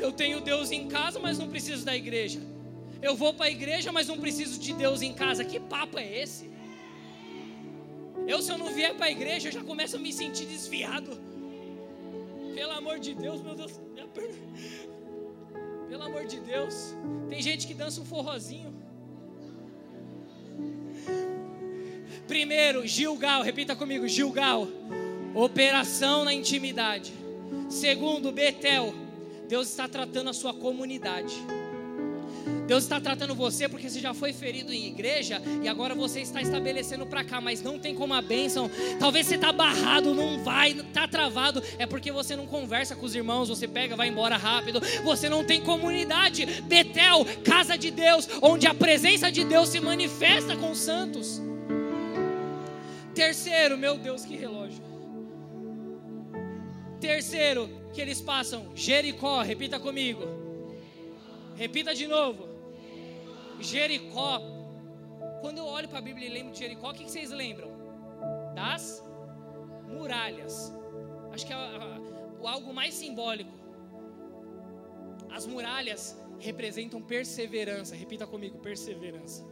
Eu 0.03 0.11
tenho 0.11 0.41
Deus 0.41 0.69
em 0.69 0.87
casa, 0.89 1.17
mas 1.17 1.39
não 1.39 1.47
preciso 1.47 1.85
da 1.85 1.95
igreja. 1.95 2.41
Eu 3.01 3.15
vou 3.15 3.33
para 3.33 3.45
a 3.45 3.49
igreja, 3.49 3.89
mas 3.89 4.07
não 4.09 4.19
preciso 4.19 4.59
de 4.59 4.73
Deus 4.73 5.01
em 5.01 5.13
casa. 5.13 5.45
Que 5.45 5.59
papo 5.61 5.97
é 5.97 6.07
esse? 6.23 6.51
Eu, 8.27 8.41
se 8.41 8.51
eu 8.51 8.57
não 8.57 8.73
vier 8.73 8.93
para 8.95 9.05
a 9.05 9.11
igreja, 9.11 9.47
eu 9.47 9.53
já 9.53 9.63
começo 9.63 9.95
a 9.95 9.99
me 9.99 10.11
sentir 10.11 10.45
desviado. 10.45 11.11
Pelo 12.53 12.73
amor 12.73 12.99
de 12.99 13.13
Deus, 13.13 13.41
meu 13.41 13.55
Deus. 13.55 13.79
Pelo 15.89 16.03
amor 16.03 16.25
de 16.25 16.39
Deus. 16.41 16.93
Tem 17.29 17.41
gente 17.41 17.65
que 17.65 17.73
dança 17.73 18.01
um 18.01 18.05
forrozinho. 18.05 18.73
Primeiro, 22.27 22.85
Gilgal, 22.85 23.41
repita 23.41 23.73
comigo: 23.73 24.05
Gilgal, 24.05 24.67
operação 25.33 26.25
na 26.25 26.33
intimidade. 26.33 27.13
Segundo, 27.69 28.31
Betel, 28.31 28.93
Deus 29.47 29.69
está 29.69 29.87
tratando 29.87 30.29
a 30.29 30.33
sua 30.33 30.53
comunidade. 30.53 31.33
Deus 32.67 32.83
está 32.83 32.99
tratando 32.99 33.35
você 33.35 33.67
porque 33.67 33.89
você 33.89 33.99
já 33.99 34.13
foi 34.13 34.31
ferido 34.31 34.73
em 34.73 34.87
igreja 34.87 35.41
e 35.61 35.67
agora 35.67 35.93
você 35.93 36.21
está 36.21 36.41
estabelecendo 36.41 37.05
para 37.05 37.23
cá, 37.23 37.41
mas 37.41 37.61
não 37.61 37.77
tem 37.77 37.93
como 37.93 38.13
a 38.13 38.21
bênção. 38.21 38.69
Talvez 38.99 39.27
você 39.27 39.35
está 39.35 39.51
barrado, 39.51 40.13
não 40.13 40.43
vai, 40.43 40.71
está 40.71 41.07
travado. 41.07 41.61
É 41.77 41.85
porque 41.85 42.11
você 42.11 42.35
não 42.35 42.47
conversa 42.47 42.95
com 42.95 43.05
os 43.05 43.15
irmãos, 43.15 43.49
você 43.49 43.67
pega, 43.67 43.95
vai 43.95 44.07
embora 44.07 44.37
rápido. 44.37 44.81
Você 45.03 45.27
não 45.29 45.43
tem 45.43 45.61
comunidade. 45.61 46.45
Betel, 46.63 47.25
casa 47.43 47.77
de 47.77 47.91
Deus, 47.91 48.27
onde 48.41 48.65
a 48.65 48.73
presença 48.73 49.31
de 49.31 49.43
Deus 49.43 49.69
se 49.69 49.79
manifesta 49.79 50.55
com 50.55 50.71
os 50.71 50.79
santos. 50.79 51.41
Terceiro, 53.13 53.77
meu 53.77 53.97
Deus, 53.97 54.25
que 54.25 54.35
relógio. 54.35 54.81
Terceiro, 56.99 57.69
que 57.93 58.01
eles 58.01 58.19
passam, 58.19 58.75
Jericó, 58.75 59.41
repita 59.41 59.79
comigo. 59.79 60.23
Repita 61.55 61.93
de 61.93 62.07
novo. 62.07 62.47
Jericó. 63.59 64.41
Quando 65.41 65.59
eu 65.59 65.65
olho 65.65 65.87
para 65.87 65.99
a 65.99 66.01
Bíblia 66.01 66.27
e 66.27 66.31
lembro 66.31 66.53
de 66.53 66.59
Jericó, 66.59 66.89
o 66.89 66.93
que 66.93 67.03
vocês 67.03 67.29
lembram? 67.29 67.69
Das 68.55 69.03
muralhas. 69.87 70.73
Acho 71.31 71.45
que 71.45 71.53
é 71.53 71.57
algo 72.43 72.73
mais 72.73 72.93
simbólico. 72.93 73.51
As 75.29 75.45
muralhas 75.45 76.17
representam 76.39 77.01
perseverança. 77.01 77.95
Repita 77.95 78.25
comigo, 78.25 78.57
perseverança. 78.59 79.45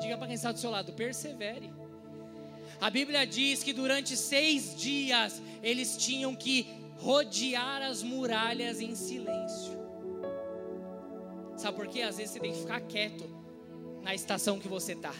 Diga 0.00 0.16
para 0.16 0.26
quem 0.26 0.36
está 0.36 0.52
do 0.52 0.58
seu 0.58 0.70
lado, 0.70 0.92
persevere. 0.92 1.72
A 2.80 2.90
Bíblia 2.90 3.26
diz 3.26 3.62
que 3.62 3.72
durante 3.72 4.16
seis 4.16 4.76
dias 4.76 5.42
eles 5.62 5.96
tinham 5.96 6.34
que 6.34 6.66
rodear 6.98 7.82
as 7.82 8.02
muralhas 8.02 8.80
em 8.80 8.94
silêncio. 8.94 9.78
Sabe 11.56 11.76
por 11.76 11.88
quê? 11.88 12.02
Às 12.02 12.16
vezes 12.18 12.32
você 12.32 12.40
tem 12.40 12.52
que 12.52 12.58
ficar 12.58 12.80
quieto 12.82 13.24
na 14.02 14.14
estação 14.14 14.58
que 14.58 14.68
você 14.68 14.92
está. 14.92 15.12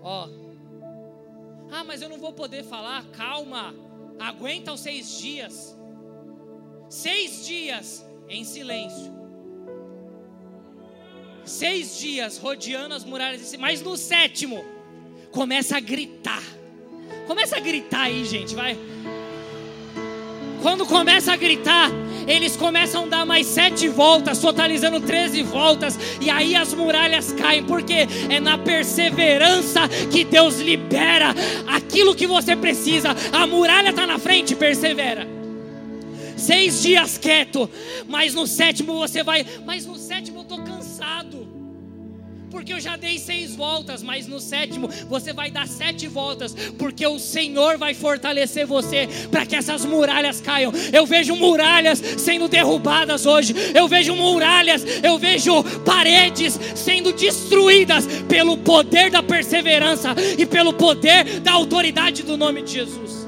Ó. 0.00 0.28
Ah, 1.70 1.84
mas 1.84 2.02
eu 2.02 2.08
não 2.08 2.18
vou 2.18 2.32
poder 2.32 2.64
falar. 2.64 3.04
Calma. 3.12 3.74
Aguenta 4.18 4.72
os 4.72 4.80
seis 4.80 5.18
dias. 5.18 5.76
Seis 6.88 7.46
dias 7.46 8.04
em 8.28 8.44
silêncio. 8.44 9.12
Seis 11.44 11.98
dias 11.98 12.38
rodeando 12.38 12.94
as 12.94 13.04
muralhas, 13.04 13.56
mas 13.56 13.82
no 13.82 13.96
sétimo, 13.96 14.64
começa 15.32 15.76
a 15.76 15.80
gritar. 15.80 16.42
Começa 17.26 17.56
a 17.56 17.60
gritar 17.60 18.02
aí, 18.02 18.24
gente, 18.24 18.54
vai. 18.54 18.76
Quando 20.62 20.86
começa 20.86 21.32
a 21.32 21.36
gritar, 21.36 21.90
eles 22.26 22.56
começam 22.56 23.04
a 23.04 23.08
dar 23.08 23.26
mais 23.26 23.48
sete 23.48 23.88
voltas, 23.88 24.38
totalizando 24.38 25.00
13 25.00 25.42
voltas, 25.42 25.98
e 26.20 26.30
aí 26.30 26.54
as 26.54 26.72
muralhas 26.72 27.32
caem, 27.32 27.64
porque 27.64 28.06
é 28.30 28.38
na 28.38 28.56
perseverança 28.56 29.88
que 30.10 30.24
Deus 30.24 30.60
libera 30.60 31.34
aquilo 31.66 32.14
que 32.14 32.28
você 32.28 32.54
precisa. 32.54 33.08
A 33.32 33.44
muralha 33.44 33.90
está 33.90 34.06
na 34.06 34.20
frente, 34.20 34.54
persevera. 34.54 35.26
Seis 36.36 36.82
dias 36.82 37.18
quieto, 37.18 37.68
mas 38.08 38.34
no 38.34 38.46
sétimo 38.46 38.98
você 38.98 39.22
vai, 39.22 39.44
mas 39.64 39.84
no 39.84 39.96
sétimo 39.96 40.38
eu 40.38 40.42
estou 40.42 40.61
porque 42.52 42.72
eu 42.72 42.78
já 42.78 42.96
dei 42.96 43.18
seis 43.18 43.56
voltas, 43.56 44.02
mas 44.02 44.26
no 44.26 44.38
sétimo 44.38 44.88
você 45.08 45.32
vai 45.32 45.50
dar 45.50 45.66
sete 45.66 46.06
voltas, 46.06 46.54
porque 46.78 47.04
o 47.06 47.18
Senhor 47.18 47.78
vai 47.78 47.94
fortalecer 47.94 48.66
você 48.66 49.08
para 49.30 49.46
que 49.46 49.56
essas 49.56 49.86
muralhas 49.86 50.40
caiam. 50.40 50.70
Eu 50.92 51.06
vejo 51.06 51.34
muralhas 51.34 51.98
sendo 52.18 52.46
derrubadas 52.48 53.24
hoje, 53.24 53.54
eu 53.74 53.88
vejo 53.88 54.14
muralhas, 54.14 54.84
eu 55.02 55.18
vejo 55.18 55.64
paredes 55.80 56.60
sendo 56.76 57.12
destruídas 57.12 58.06
pelo 58.28 58.58
poder 58.58 59.10
da 59.10 59.22
perseverança 59.22 60.14
e 60.38 60.44
pelo 60.44 60.74
poder 60.74 61.40
da 61.40 61.52
autoridade 61.52 62.22
do 62.22 62.36
nome 62.36 62.62
de 62.62 62.72
Jesus. 62.72 63.21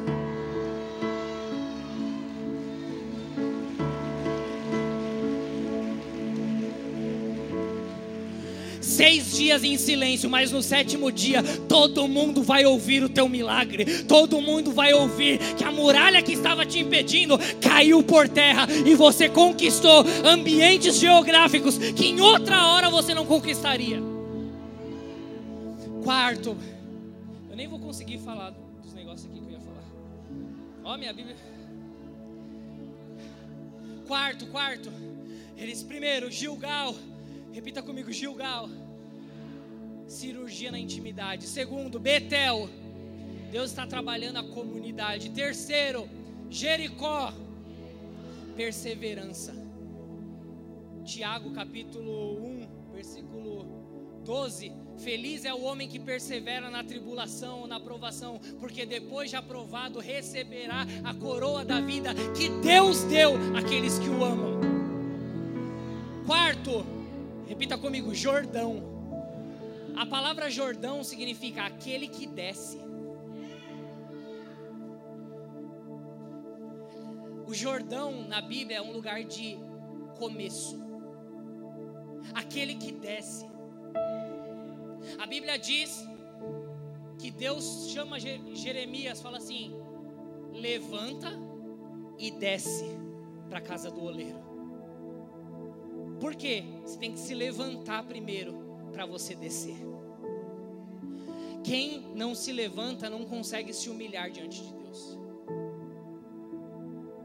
Seis 8.94 9.36
dias 9.36 9.64
em 9.64 9.76
silêncio, 9.76 10.30
mas 10.30 10.52
no 10.52 10.62
sétimo 10.62 11.10
dia 11.10 11.42
todo 11.68 12.06
mundo 12.06 12.42
vai 12.42 12.64
ouvir 12.64 13.02
o 13.02 13.08
teu 13.08 13.28
milagre, 13.28 14.04
todo 14.04 14.40
mundo 14.40 14.72
vai 14.72 14.92
ouvir 14.92 15.38
que 15.56 15.64
a 15.64 15.72
muralha 15.72 16.22
que 16.22 16.32
estava 16.32 16.64
te 16.64 16.78
impedindo 16.78 17.36
caiu 17.60 18.02
por 18.02 18.28
terra 18.28 18.66
e 18.86 18.94
você 18.94 19.28
conquistou 19.28 20.04
ambientes 20.24 20.96
geográficos 20.96 21.76
que 21.76 22.06
em 22.06 22.20
outra 22.20 22.68
hora 22.68 22.88
você 22.88 23.12
não 23.14 23.26
conquistaria. 23.26 24.00
Quarto, 26.04 26.56
eu 27.50 27.56
nem 27.56 27.66
vou 27.66 27.80
conseguir 27.80 28.18
falar 28.18 28.50
dos 28.82 28.92
negócios 28.92 29.28
aqui 29.28 29.40
que 29.40 29.46
eu 29.46 29.52
ia 29.52 29.60
falar. 29.60 29.84
Ó, 30.84 30.96
minha 30.96 31.12
Bíblia. 31.12 31.36
Quarto, 34.06 34.46
quarto. 34.46 34.92
Eles 35.56 35.82
primeiro, 35.82 36.30
Gilgal. 36.30 36.94
Repita 37.52 37.82
comigo, 37.82 38.12
Gilgal 38.12 38.68
cirurgia 40.06 40.70
na 40.70 40.78
intimidade. 40.78 41.46
Segundo, 41.46 41.98
Betel. 41.98 42.68
Deus 43.50 43.70
está 43.70 43.86
trabalhando 43.86 44.38
a 44.38 44.42
comunidade. 44.42 45.30
Terceiro, 45.30 46.08
Jericó. 46.50 47.32
Perseverança. 48.56 49.54
Tiago 51.04 51.52
capítulo 51.52 52.42
1, 52.42 52.68
versículo 52.92 53.66
12. 54.24 54.72
Feliz 54.98 55.44
é 55.44 55.52
o 55.52 55.62
homem 55.62 55.88
que 55.88 55.98
persevera 55.98 56.70
na 56.70 56.82
tribulação 56.82 57.60
ou 57.60 57.66
na 57.66 57.78
provação, 57.80 58.40
porque 58.60 58.86
depois 58.86 59.28
de 59.28 59.36
aprovado 59.36 59.98
receberá 59.98 60.86
a 61.02 61.12
coroa 61.12 61.64
da 61.64 61.80
vida 61.80 62.14
que 62.36 62.48
Deus 62.62 63.02
deu 63.04 63.34
àqueles 63.56 63.98
que 63.98 64.08
o 64.08 64.24
amam. 64.24 64.60
Quarto, 66.26 66.86
repita 67.46 67.76
comigo: 67.76 68.14
Jordão. 68.14 68.93
A 69.96 70.04
palavra 70.04 70.50
Jordão 70.50 71.04
significa 71.04 71.62
aquele 71.64 72.08
que 72.08 72.26
desce. 72.26 72.80
O 77.46 77.54
Jordão 77.54 78.26
na 78.26 78.40
Bíblia 78.40 78.78
é 78.78 78.82
um 78.82 78.92
lugar 78.92 79.22
de 79.22 79.56
começo. 80.18 80.82
Aquele 82.34 82.74
que 82.74 82.90
desce. 82.90 83.46
A 85.18 85.26
Bíblia 85.26 85.58
diz 85.58 86.04
que 87.18 87.30
Deus 87.30 87.90
chama 87.90 88.18
Jeremias, 88.18 89.22
fala 89.22 89.36
assim: 89.36 89.72
levanta 90.52 91.30
e 92.18 92.32
desce 92.32 92.84
para 93.48 93.58
a 93.58 93.62
casa 93.62 93.92
do 93.92 94.02
oleiro. 94.02 94.42
Por 96.18 96.34
quê? 96.34 96.64
Você 96.82 96.98
tem 96.98 97.12
que 97.12 97.18
se 97.20 97.34
levantar 97.34 98.04
primeiro 98.04 98.63
para 98.94 99.04
você 99.04 99.34
descer. 99.34 99.76
Quem 101.64 102.00
não 102.14 102.34
se 102.34 102.52
levanta 102.52 103.10
não 103.10 103.24
consegue 103.24 103.72
se 103.72 103.90
humilhar 103.90 104.30
diante 104.30 104.62
de 104.62 104.72
Deus. 104.72 105.18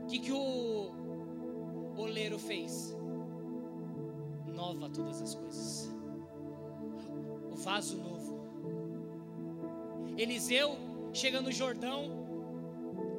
O 0.01 0.07
que, 0.07 0.17
que 0.17 0.31
o 0.31 0.91
oleiro 1.95 2.39
fez? 2.39 2.97
Nova 4.47 4.89
todas 4.89 5.21
as 5.21 5.35
coisas. 5.35 5.93
O 7.51 7.55
vaso 7.55 7.97
novo. 7.97 8.39
Eliseu 10.17 10.77
chega 11.13 11.39
no 11.39 11.51
Jordão. 11.51 12.17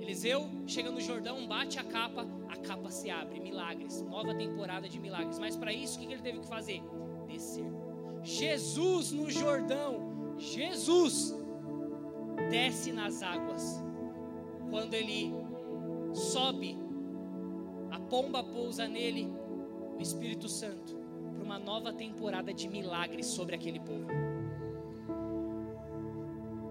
Eliseu 0.01 0.49
chega 0.67 0.91
no 0.91 1.01
Jordão, 1.01 1.47
bate 1.47 1.79
a 1.79 1.85
capa, 1.85 2.27
a 2.49 2.57
capa 2.57 2.91
se 2.91 3.11
abre. 3.11 3.39
Milagres, 3.39 4.03
nova 4.03 4.35
temporada 4.35 4.89
de 4.89 4.99
milagres. 4.99 5.39
Mas 5.39 5.55
para 5.55 5.73
isso, 5.73 5.99
o 5.99 6.01
que 6.01 6.13
ele 6.13 6.23
teve 6.23 6.41
que 6.41 6.47
fazer? 6.47 6.83
Descer. 7.29 7.80
Jesus 8.23 9.13
no 9.13 9.31
Jordão, 9.31 10.35
Jesus 10.37 11.35
desce 12.51 12.93
nas 12.93 13.23
águas. 13.23 13.83
Quando 14.71 14.95
ele 14.95 15.33
sobe, 16.13 16.79
a 17.91 17.99
pomba 17.99 18.43
pousa 18.43 18.87
nele, 18.87 19.33
o 19.99 20.03
Espírito 20.03 20.49
Santo, 20.49 20.97
para 21.35 21.43
uma 21.43 21.59
nova 21.59 21.93
temporada 21.93 22.53
de 22.53 22.69
milagres 22.69 23.27
sobre 23.27 23.55
aquele 23.55 23.81
povo. 23.81 24.07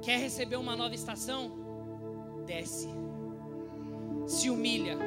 Quer 0.01 0.19
receber 0.19 0.55
uma 0.55 0.75
nova 0.75 0.95
estação? 0.95 1.51
Desce, 2.45 2.87
se 4.25 4.49
humilha. 4.49 4.97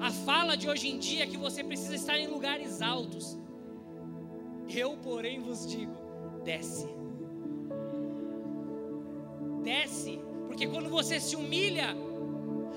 A 0.00 0.10
fala 0.10 0.56
de 0.56 0.68
hoje 0.68 0.88
em 0.88 0.98
dia 0.98 1.24
é 1.24 1.26
que 1.26 1.36
você 1.36 1.64
precisa 1.64 1.94
estar 1.94 2.18
em 2.18 2.28
lugares 2.28 2.82
altos. 2.82 3.38
Eu, 4.76 4.94
porém, 4.98 5.40
vos 5.40 5.66
digo: 5.66 5.96
desce. 6.44 6.86
Desce, 9.64 10.20
porque 10.46 10.66
quando 10.68 10.90
você 10.90 11.18
se 11.18 11.34
humilha, 11.34 11.96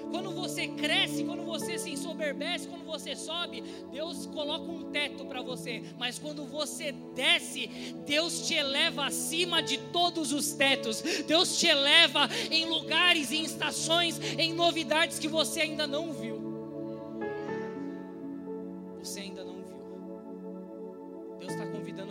quando 0.09 0.31
você 0.31 0.67
cresce, 0.67 1.23
quando 1.23 1.43
você 1.43 1.77
se 1.77 1.91
ensoberbece, 1.91 2.67
quando 2.67 2.85
você 2.85 3.15
sobe, 3.15 3.63
Deus 3.91 4.25
coloca 4.25 4.71
um 4.71 4.91
teto 4.91 5.25
para 5.25 5.41
você. 5.41 5.83
Mas 5.99 6.17
quando 6.17 6.45
você 6.45 6.91
desce, 7.13 7.67
Deus 8.07 8.47
te 8.47 8.55
eleva 8.55 9.05
acima 9.05 9.61
de 9.61 9.77
todos 9.77 10.31
os 10.31 10.53
tetos. 10.53 11.01
Deus 11.27 11.59
te 11.59 11.67
eleva 11.67 12.27
em 12.49 12.65
lugares, 12.65 13.31
em 13.31 13.43
estações, 13.43 14.19
em 14.37 14.53
novidades 14.53 15.19
que 15.19 15.27
você 15.27 15.61
ainda 15.61 15.85
não 15.85 16.11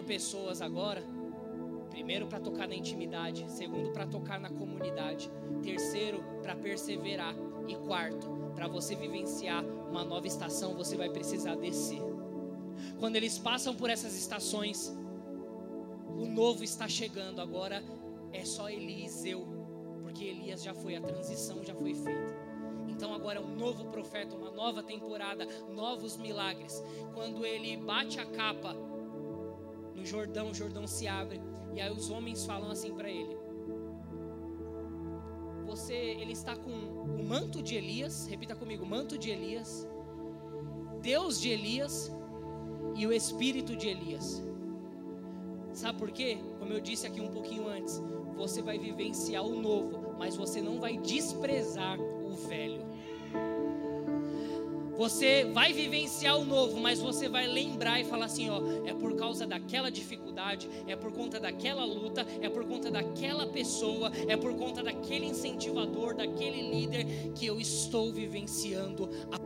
pessoas 0.09 0.63
agora. 0.63 1.05
Primeiro, 1.91 2.27
para 2.27 2.41
tocar 2.41 2.67
na 2.67 2.75
intimidade. 2.75 3.45
Segundo, 3.51 3.93
para 3.93 4.07
tocar 4.07 4.41
na 4.41 4.49
comunidade. 4.49 5.31
Terceiro, 5.63 6.25
para 6.43 6.57
perseverar. 6.57 7.35
E 7.69 7.77
quarto, 7.77 8.27
para 8.55 8.67
você 8.67 8.97
vivenciar 8.97 9.63
uma 9.63 10.03
nova 10.03 10.27
estação, 10.27 10.75
você 10.75 10.97
vai 10.97 11.11
precisar 11.11 11.57
descer. 11.57 12.01
Quando 12.99 13.17
eles 13.17 13.39
passam 13.39 13.75
por 13.75 13.91
essas 13.91 14.17
estações, 14.17 14.97
o 16.17 16.25
novo 16.27 16.65
está 16.65 16.89
chegando. 16.89 17.43
Agora 17.43 17.85
é 18.33 18.47
só 18.47 18.71
Eliseu, 18.71 19.47
porque 20.03 20.25
Elias 20.25 20.63
já 20.63 20.73
foi, 20.73 20.97
a 20.97 21.03
transição 21.03 21.63
já 21.63 21.75
foi 21.75 21.95
feita. 21.95 22.49
Então 22.89 23.13
agora 23.13 23.39
é 23.39 23.43
um 23.43 23.55
novo 23.55 23.85
profeta, 23.91 24.35
uma 24.35 24.51
nova 24.51 24.83
temporada, 24.83 25.47
novos 25.69 26.17
milagres. 26.17 26.83
Quando 27.13 27.45
ele 27.45 27.77
bate 27.77 28.19
a 28.19 28.25
capa 28.25 28.75
no 29.99 30.07
Jordão, 30.07 30.51
o 30.51 30.55
Jordão 30.55 30.87
se 30.87 31.07
abre 31.07 31.41
e 31.75 31.81
aí 31.81 31.91
os 31.91 32.11
homens 32.11 32.45
falam 32.45 32.71
assim 32.71 32.95
para 32.95 33.11
ele: 33.11 33.37
Você, 35.67 35.95
ele 35.95 36.33
está 36.33 36.57
com 36.57 36.71
o 36.71 37.25
manto 37.25 37.63
de 37.63 37.75
Elias, 37.77 38.27
repita 38.27 38.57
comigo, 38.57 38.87
manto 38.87 39.19
de 39.19 39.31
Elias, 39.31 39.87
Deus 41.01 41.41
de 41.41 41.51
Elias 41.51 42.11
e 42.97 43.07
o 43.07 43.13
espírito 43.13 43.77
de 43.77 43.89
Elias. 43.89 44.43
Sabe 45.73 45.99
por 45.99 46.11
quê? 46.11 46.39
Como 46.59 46.73
eu 46.73 46.81
disse 46.81 47.07
aqui 47.07 47.21
um 47.21 47.31
pouquinho 47.31 47.69
antes, 47.69 48.03
você 48.35 48.61
vai 48.63 48.79
vivenciar 48.79 49.45
o 49.45 49.61
novo, 49.61 50.17
mas 50.19 50.37
você 50.37 50.61
não 50.61 50.81
vai 50.81 50.97
desprezar 50.97 52.01
o 52.01 52.35
velho. 52.35 52.88
Você 54.99 55.45
vai 55.45 55.73
vivenciar 55.73 56.37
o 56.37 56.45
novo, 56.45 56.81
mas 56.81 56.99
você 56.99 57.29
vai 57.29 57.47
lembrar 57.47 58.01
e 58.01 58.05
falar 58.05 58.25
assim, 58.25 58.51
ó, 58.51 58.61
é 58.85 58.93
por 58.93 59.15
causa 59.15 59.47
daquela 59.47 59.93
dificuldade, 59.93 60.69
é 60.89 60.97
por 60.97 61.13
conta 61.13 61.39
daquela 61.39 61.85
luta, 61.85 62.27
é 62.43 62.49
por 62.49 62.65
conta 62.65 62.91
daquela 62.91 63.47
pessoa, 63.47 64.11
é 64.27 64.37
por 64.37 64.53
conta 64.55 64.83
daquele 64.83 65.27
incentivador, 65.27 66.17
daquele 66.17 66.69
líder 66.69 67.07
que 67.37 67.47
eu 67.47 67.61
estou 67.61 68.13
vivenciando 68.13 69.09
a 69.31 69.38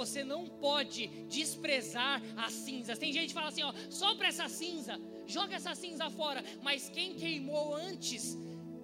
você 0.00 0.24
não 0.24 0.46
pode 0.46 1.08
desprezar 1.28 2.22
as 2.44 2.52
cinzas. 2.52 2.98
Tem 2.98 3.12
gente 3.12 3.28
que 3.28 3.34
fala 3.34 3.48
assim, 3.48 3.62
ó, 3.62 3.72
sopra 3.90 4.28
essa 4.28 4.48
cinza, 4.48 4.98
joga 5.26 5.54
essa 5.56 5.74
cinza 5.74 6.08
fora, 6.08 6.42
mas 6.62 6.88
quem 6.88 7.14
queimou 7.14 7.74
antes 7.74 8.34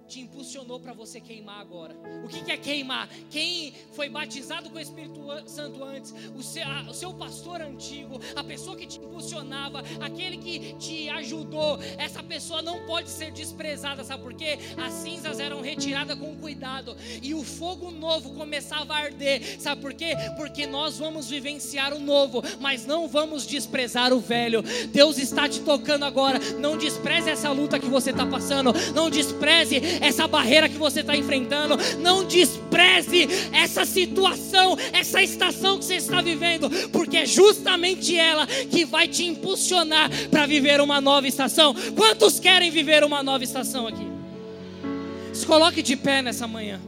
te 0.07 0.21
impulsionou 0.21 0.79
para 0.79 0.93
você 0.93 1.19
queimar 1.19 1.59
agora. 1.59 1.95
O 2.23 2.27
que, 2.27 2.41
que, 2.41 2.51
é 2.51 2.57
queimar? 2.57 3.09
Quem 3.29 3.73
foi 3.91 4.09
batizado 4.09 4.69
com 4.69 4.77
o 4.77 4.81
Espírito 4.81 5.21
Santo 5.45 5.83
antes, 5.83 6.13
o 6.35 6.41
seu, 6.41 6.63
a, 6.63 6.81
o 6.83 6.93
seu 6.93 7.13
pastor 7.13 7.61
antigo, 7.61 8.19
a 8.35 8.43
pessoa 8.43 8.77
que 8.77 8.85
te 8.85 8.99
impulsionava, 8.99 9.83
aquele 9.99 10.37
que 10.37 10.73
te 10.75 11.09
ajudou, 11.09 11.79
essa 11.97 12.23
pessoa 12.23 12.61
não 12.61 12.85
pode 12.85 13.09
ser 13.09 13.31
desprezada, 13.31 14.03
sabe 14.03 14.23
por 14.23 14.33
quê? 14.33 14.57
As 14.77 14.93
cinzas 14.93 15.39
eram 15.39 15.61
retiradas 15.61 16.17
com 16.17 16.35
cuidado 16.37 16.95
e 17.21 17.33
o 17.33 17.43
fogo 17.43 17.91
novo 17.91 18.33
começava 18.33 18.93
a 18.93 18.97
arder, 18.97 19.59
sabe 19.59 19.81
por 19.81 19.93
quê? 19.93 20.15
Porque 20.37 20.65
nós 20.65 20.97
vamos 20.97 21.29
vivenciar 21.29 21.93
o 21.93 21.99
novo, 21.99 22.41
mas 22.59 22.85
não 22.85 23.07
vamos 23.07 23.45
desprezar 23.45 24.13
o 24.13 24.19
velho. 24.19 24.63
Deus 24.87 25.17
está 25.17 25.49
te 25.49 25.59
tocando 25.61 26.05
agora, 26.05 26.39
não 26.59 26.77
despreze 26.77 27.29
essa 27.29 27.51
luta 27.51 27.79
que 27.79 27.89
você 27.89 28.11
está 28.11 28.25
passando, 28.25 28.73
não 28.93 29.09
despreze 29.09 29.96
essa 30.01 30.27
barreira 30.27 30.69
que 30.69 30.77
você 30.77 31.01
está 31.01 31.15
enfrentando. 31.15 31.77
Não 31.99 32.25
despreze 32.25 33.27
essa 33.51 33.85
situação, 33.85 34.77
essa 34.93 35.21
estação 35.21 35.77
que 35.77 35.85
você 35.85 35.95
está 35.95 36.21
vivendo, 36.21 36.69
porque 36.91 37.17
é 37.17 37.25
justamente 37.25 38.17
ela 38.17 38.47
que 38.47 38.85
vai 38.85 39.07
te 39.07 39.25
impulsionar 39.25 40.09
para 40.29 40.45
viver 40.45 40.81
uma 40.81 41.01
nova 41.01 41.27
estação. 41.27 41.75
Quantos 41.95 42.39
querem 42.39 42.71
viver 42.71 43.03
uma 43.03 43.23
nova 43.23 43.43
estação 43.43 43.87
aqui? 43.87 44.07
Se 45.33 45.45
coloque 45.45 45.81
de 45.81 45.95
pé 45.95 46.21
nessa 46.21 46.47
manhã. 46.47 46.79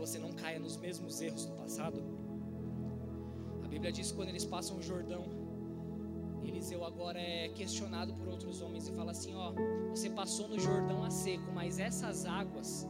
Você 0.00 0.18
não 0.18 0.32
caia 0.32 0.58
nos 0.58 0.76
mesmos 0.76 1.20
erros 1.20 1.44
do 1.44 1.52
passado. 1.52 2.02
A 3.62 3.68
Bíblia 3.68 3.92
diz 3.92 4.10
que 4.10 4.16
quando 4.16 4.30
eles 4.30 4.44
passam 4.44 4.78
o 4.78 4.82
Jordão, 4.82 5.24
Eliseu 6.42 6.84
agora 6.84 7.20
é 7.20 7.50
questionado 7.50 8.14
por 8.14 8.26
outros 8.26 8.62
homens 8.62 8.88
e 8.88 8.92
fala 8.92 9.10
assim: 9.10 9.34
Ó, 9.34 9.52
você 9.90 10.08
passou 10.08 10.48
no 10.48 10.58
Jordão 10.58 11.04
a 11.04 11.10
seco, 11.10 11.52
mas 11.52 11.78
essas 11.78 12.24
águas, 12.24 12.88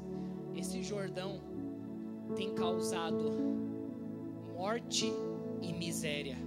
esse 0.55 0.83
Jordão, 0.83 1.41
tem 2.37 2.55
causado 2.55 3.33
morte 4.57 5.13
e 5.61 5.73
miséria. 5.73 6.39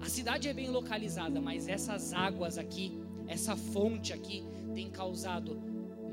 A 0.00 0.08
cidade 0.08 0.48
é 0.48 0.54
bem 0.54 0.70
localizada, 0.70 1.40
mas 1.40 1.66
essas 1.66 2.12
águas 2.12 2.56
aqui 2.56 3.02
essa 3.28 3.54
fonte 3.54 4.12
aqui 4.12 4.42
tem 4.74 4.90
causado 4.90 5.60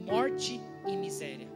morte 0.06 0.60
e 0.86 0.98
miséria. 0.98 1.55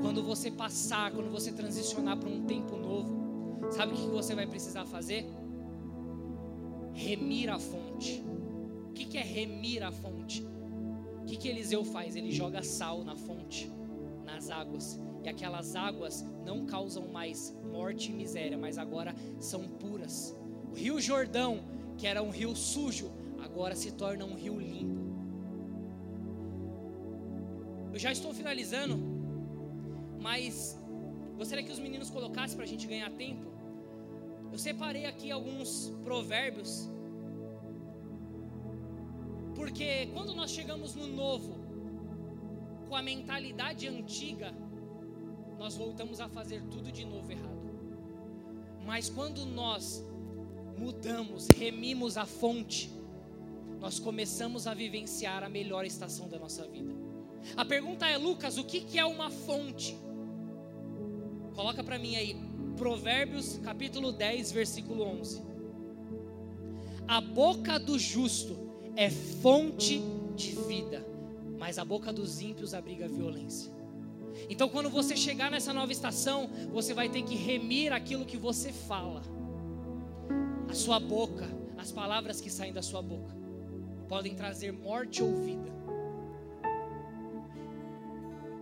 Quando 0.00 0.22
você 0.22 0.50
passar, 0.50 1.10
quando 1.12 1.30
você 1.30 1.52
transicionar 1.52 2.16
para 2.16 2.28
um 2.28 2.44
tempo 2.44 2.76
novo, 2.76 3.70
sabe 3.70 3.94
o 3.94 3.96
que 3.96 4.06
você 4.08 4.34
vai 4.34 4.46
precisar 4.46 4.84
fazer? 4.84 5.26
Remir 6.92 7.50
a 7.50 7.58
fonte. 7.58 8.24
O 8.88 8.92
que 8.92 9.16
é 9.16 9.22
remir 9.22 9.82
a 9.82 9.92
fonte? 9.92 10.46
O 11.22 11.24
que, 11.24 11.48
Eliseu 11.48 11.84
faz? 11.84 12.16
Ele 12.16 12.32
joga 12.32 12.62
sal 12.62 13.04
na 13.04 13.14
fonte, 13.14 13.70
nas 14.24 14.50
águas, 14.50 14.98
e 15.22 15.28
aquelas 15.28 15.76
águas 15.76 16.24
não 16.44 16.64
causam 16.64 17.08
mais 17.08 17.54
morte 17.70 18.10
e 18.10 18.14
miséria, 18.14 18.56
mas 18.56 18.78
agora 18.78 19.14
são 19.38 19.62
puras. 19.68 20.34
O 20.72 20.74
Rio 20.74 21.00
Jordão 21.00 21.62
que 21.98 22.06
era 22.06 22.22
um 22.22 22.30
rio 22.30 22.54
sujo, 22.54 23.10
agora 23.42 23.74
se 23.74 23.90
torna 23.90 24.24
um 24.24 24.34
rio 24.34 24.58
limpo. 24.58 25.08
Eu 27.92 27.98
já 27.98 28.12
estou 28.12 28.32
finalizando, 28.32 28.96
mas 30.20 30.78
gostaria 31.36 31.64
que 31.64 31.72
os 31.72 31.78
meninos 31.78 32.10
colocassem 32.10 32.56
para 32.56 32.64
a 32.64 32.68
gente 32.68 32.86
ganhar 32.86 33.10
tempo. 33.10 33.46
Eu 34.50 34.58
separei 34.58 35.06
aqui 35.06 35.30
alguns 35.30 35.92
provérbios, 36.02 36.88
porque 39.54 40.06
quando 40.14 40.34
nós 40.34 40.50
chegamos 40.50 40.94
no 40.94 41.06
novo, 41.06 41.58
com 42.88 42.96
a 42.96 43.02
mentalidade 43.02 43.86
antiga, 43.86 44.54
nós 45.58 45.76
voltamos 45.76 46.20
a 46.20 46.28
fazer 46.28 46.62
tudo 46.70 46.90
de 46.90 47.04
novo 47.04 47.30
errado. 47.30 47.58
Mas 48.86 49.10
quando 49.10 49.44
nós 49.44 50.02
mudamos, 50.78 51.48
remimos 51.48 52.16
a 52.16 52.24
fonte, 52.24 52.90
nós 53.80 53.98
começamos 53.98 54.66
a 54.66 54.74
vivenciar 54.74 55.42
a 55.42 55.48
melhor 55.48 55.84
estação 55.84 56.28
da 56.28 56.38
nossa 56.38 56.66
vida. 56.66 56.94
A 57.56 57.64
pergunta 57.64 58.06
é, 58.06 58.16
Lucas, 58.16 58.56
o 58.58 58.64
que, 58.64 58.98
é 58.98 59.04
uma 59.04 59.30
fonte? 59.30 59.96
Coloca 61.58 61.82
para 61.82 61.98
mim 61.98 62.14
aí, 62.14 62.36
Provérbios 62.76 63.58
capítulo 63.64 64.12
10, 64.12 64.52
versículo 64.52 65.02
11. 65.02 65.42
A 67.08 67.20
boca 67.20 67.80
do 67.80 67.98
justo 67.98 68.56
é 68.94 69.10
fonte 69.10 70.00
de 70.36 70.52
vida, 70.68 71.04
mas 71.58 71.76
a 71.76 71.84
boca 71.84 72.12
dos 72.12 72.40
ímpios 72.40 72.74
abriga 72.74 73.08
violência. 73.08 73.72
Então, 74.48 74.68
quando 74.68 74.88
você 74.88 75.16
chegar 75.16 75.50
nessa 75.50 75.72
nova 75.72 75.90
estação, 75.90 76.48
você 76.70 76.94
vai 76.94 77.08
ter 77.08 77.22
que 77.22 77.34
remir 77.34 77.92
aquilo 77.92 78.24
que 78.24 78.36
você 78.36 78.72
fala 78.72 79.22
a 80.68 80.74
sua 80.74 81.00
boca, 81.00 81.44
as 81.76 81.90
palavras 81.90 82.40
que 82.40 82.50
saem 82.50 82.72
da 82.72 82.82
sua 82.82 83.02
boca, 83.02 83.34
podem 84.08 84.36
trazer 84.36 84.70
morte 84.70 85.24
ou 85.24 85.34
vida. 85.42 85.72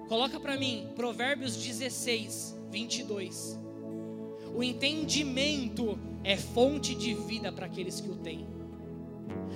Coloca 0.09 0.41
para 0.41 0.57
mim 0.57 0.89
Provérbios 0.97 1.57
16, 1.57 2.56
22. 2.71 3.59
O 4.55 4.63
entendimento 4.63 5.99
é 6.25 6.37
fonte 6.37 6.95
de 6.95 7.15
vida 7.15 7.53
para 7.53 7.67
aqueles 7.67 8.01
que 8.01 8.11
o 8.11 8.17
têm. 8.17 8.47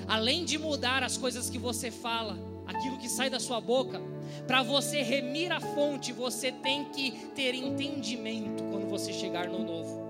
Além 0.06 0.44
de 0.44 0.58
mudar 0.58 1.02
as 1.02 1.16
coisas 1.16 1.48
que 1.48 1.58
você 1.58 1.90
fala, 1.90 2.38
aquilo 2.66 2.98
que 2.98 3.08
sai 3.08 3.30
da 3.30 3.40
sua 3.40 3.60
boca, 3.60 4.00
para 4.46 4.62
você 4.62 5.02
remir 5.02 5.52
a 5.52 5.60
fonte, 5.60 6.12
você 6.12 6.52
tem 6.52 6.86
que 6.86 7.12
ter 7.34 7.54
entendimento 7.54 8.62
quando 8.64 8.88
você 8.88 9.12
chegar 9.12 9.48
no 9.48 9.64
novo. 9.64 10.00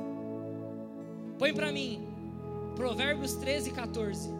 Põe 1.39 1.55
para 1.55 1.73
mim 1.73 2.11
Provérbios 2.81 3.35
13, 3.35 3.73
14. 3.73 4.31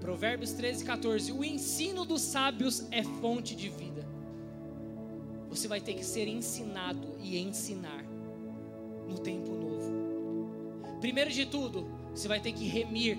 Provérbios 0.00 0.52
13, 0.52 0.84
14. 0.84 1.32
O 1.32 1.44
ensino 1.44 2.04
dos 2.04 2.22
sábios 2.22 2.86
é 2.90 3.02
fonte 3.02 3.56
de 3.56 3.68
vida. 3.68 3.91
Você 5.52 5.68
vai 5.68 5.80
ter 5.80 5.94
que 5.94 6.04
ser 6.04 6.26
ensinado 6.26 7.16
e 7.20 7.38
ensinar 7.38 8.04
no 9.08 9.18
tempo 9.18 9.52
Primeiro 11.02 11.30
de 11.30 11.44
tudo, 11.46 11.84
você 12.14 12.28
vai 12.28 12.38
ter 12.38 12.52
que 12.52 12.64
remir, 12.64 13.18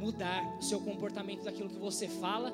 mudar 0.00 0.42
o 0.58 0.62
seu 0.62 0.80
comportamento 0.80 1.44
daquilo 1.44 1.68
que 1.68 1.78
você 1.78 2.08
fala. 2.08 2.52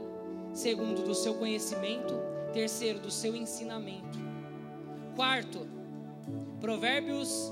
Segundo, 0.53 1.03
do 1.03 1.15
seu 1.15 1.33
conhecimento. 1.33 2.13
Terceiro, 2.53 3.01
do 3.01 3.11
seu 3.11 3.35
ensinamento. 3.35 4.19
Quarto, 5.17 5.67
Provérbios 6.61 7.51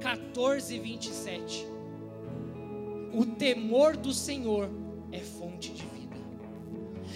14, 0.00 0.76
27. 0.76 1.64
O 3.14 3.24
temor 3.24 3.96
do 3.96 4.12
Senhor 4.12 4.68
é 5.12 5.20
fonte 5.20 5.70
de 5.70 5.84
vida. 5.84 6.16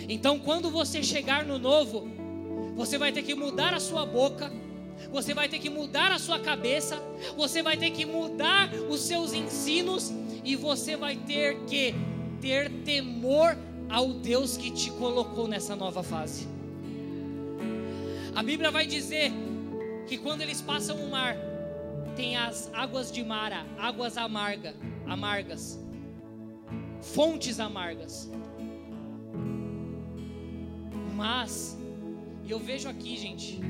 Então, 0.09 0.39
quando 0.39 0.71
você 0.71 1.03
chegar 1.03 1.45
no 1.45 1.59
novo, 1.59 2.07
você 2.75 2.99
vai 2.99 3.13
ter 3.13 3.23
que 3.23 3.35
mudar 3.35 3.73
a 3.73 3.81
sua 3.81 4.05
boca, 4.05 4.53
você 5.11 5.35
vai 5.35 5.49
ter 5.49 5.59
que 5.59 5.71
mudar 5.71 6.13
a 6.13 6.19
sua 6.19 6.39
cabeça, 6.39 7.01
você 7.37 7.63
vai 7.63 7.77
ter 7.77 7.91
que 7.91 8.05
mudar 8.05 8.73
os 8.89 9.01
seus 9.01 9.33
ensinos 9.33 10.13
e 10.45 10.57
você 10.57 10.97
vai 10.97 11.17
ter 11.17 11.61
que 11.67 11.95
ter 12.41 12.71
temor 12.85 13.57
ao 13.89 14.13
Deus 14.13 14.57
que 14.57 14.71
te 14.71 14.91
colocou 14.91 15.47
nessa 15.47 15.77
nova 15.77 16.03
fase. 16.03 16.49
A 18.35 18.43
Bíblia 18.43 18.71
vai 18.71 18.87
dizer 18.87 19.33
que 20.07 20.19
quando 20.19 20.43
eles 20.43 20.61
passam 20.61 20.97
o 20.97 21.11
mar, 21.11 21.37
tem 22.17 22.37
as 22.37 22.71
águas 22.73 23.11
de 23.11 23.25
Mara, 23.25 23.65
águas 23.79 24.17
amarga, 24.17 24.75
amargas, 25.07 25.79
fontes 27.01 27.61
amargas. 27.61 28.31
Mas, 31.15 31.79
e 32.47 32.51
eu 32.51 32.59
vejo 32.59 32.89
aqui, 32.89 33.17
gente, 33.17 33.61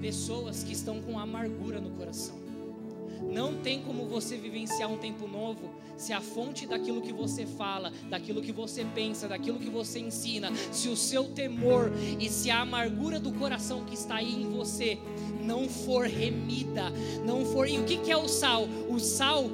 pessoas 0.00 0.62
que 0.62 0.72
estão 0.72 1.00
com 1.00 1.18
amargura 1.18 1.80
no 1.80 1.90
coração. 1.90 2.36
Não 3.22 3.56
tem 3.56 3.82
como 3.82 4.06
você 4.06 4.36
vivenciar 4.36 4.90
um 4.90 4.96
tempo 4.96 5.26
novo 5.26 5.70
se 5.96 6.12
a 6.12 6.20
fonte 6.20 6.66
daquilo 6.66 7.02
que 7.02 7.12
você 7.12 7.44
fala, 7.44 7.92
daquilo 8.08 8.40
que 8.40 8.52
você 8.52 8.84
pensa, 8.94 9.26
daquilo 9.26 9.58
que 9.58 9.68
você 9.68 9.98
ensina, 9.98 10.52
se 10.72 10.88
o 10.88 10.96
seu 10.96 11.24
temor 11.24 11.92
e 12.20 12.28
se 12.28 12.50
a 12.50 12.60
amargura 12.60 13.18
do 13.18 13.32
coração 13.32 13.84
que 13.84 13.94
está 13.94 14.16
aí 14.16 14.42
em 14.42 14.48
você 14.50 14.98
não 15.42 15.68
for 15.68 16.06
remida, 16.06 16.90
não 17.24 17.44
for. 17.44 17.68
E 17.68 17.78
o 17.78 17.84
que 17.84 18.10
é 18.10 18.16
o 18.16 18.28
sal? 18.28 18.68
O 18.88 18.98
sal 18.98 19.44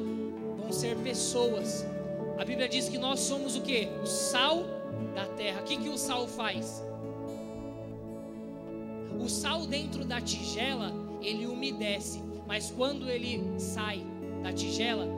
vão 0.59 0.70
ser 0.70 0.97
pessoas. 0.99 1.85
A 2.39 2.45
Bíblia 2.45 2.68
diz 2.68 2.89
que 2.89 2.99
nós 2.99 3.20
somos 3.20 3.57
o 3.57 3.62
que? 3.62 3.89
O 4.03 4.07
sal 4.07 4.64
da 5.14 5.27
terra. 5.27 5.61
O 5.61 5.64
que, 5.64 5.77
que 5.77 5.89
o 5.89 5.97
sal 5.97 6.27
faz? 6.27 6.83
O 9.25 9.29
sal 9.29 9.66
dentro 9.66 10.05
da 10.05 10.20
tigela, 10.20 10.93
ele 11.22 11.47
umedece, 11.47 12.20
mas 12.47 12.70
quando 12.70 13.09
ele 13.09 13.43
sai 13.59 14.05
da 14.43 14.53
tigela, 14.53 15.09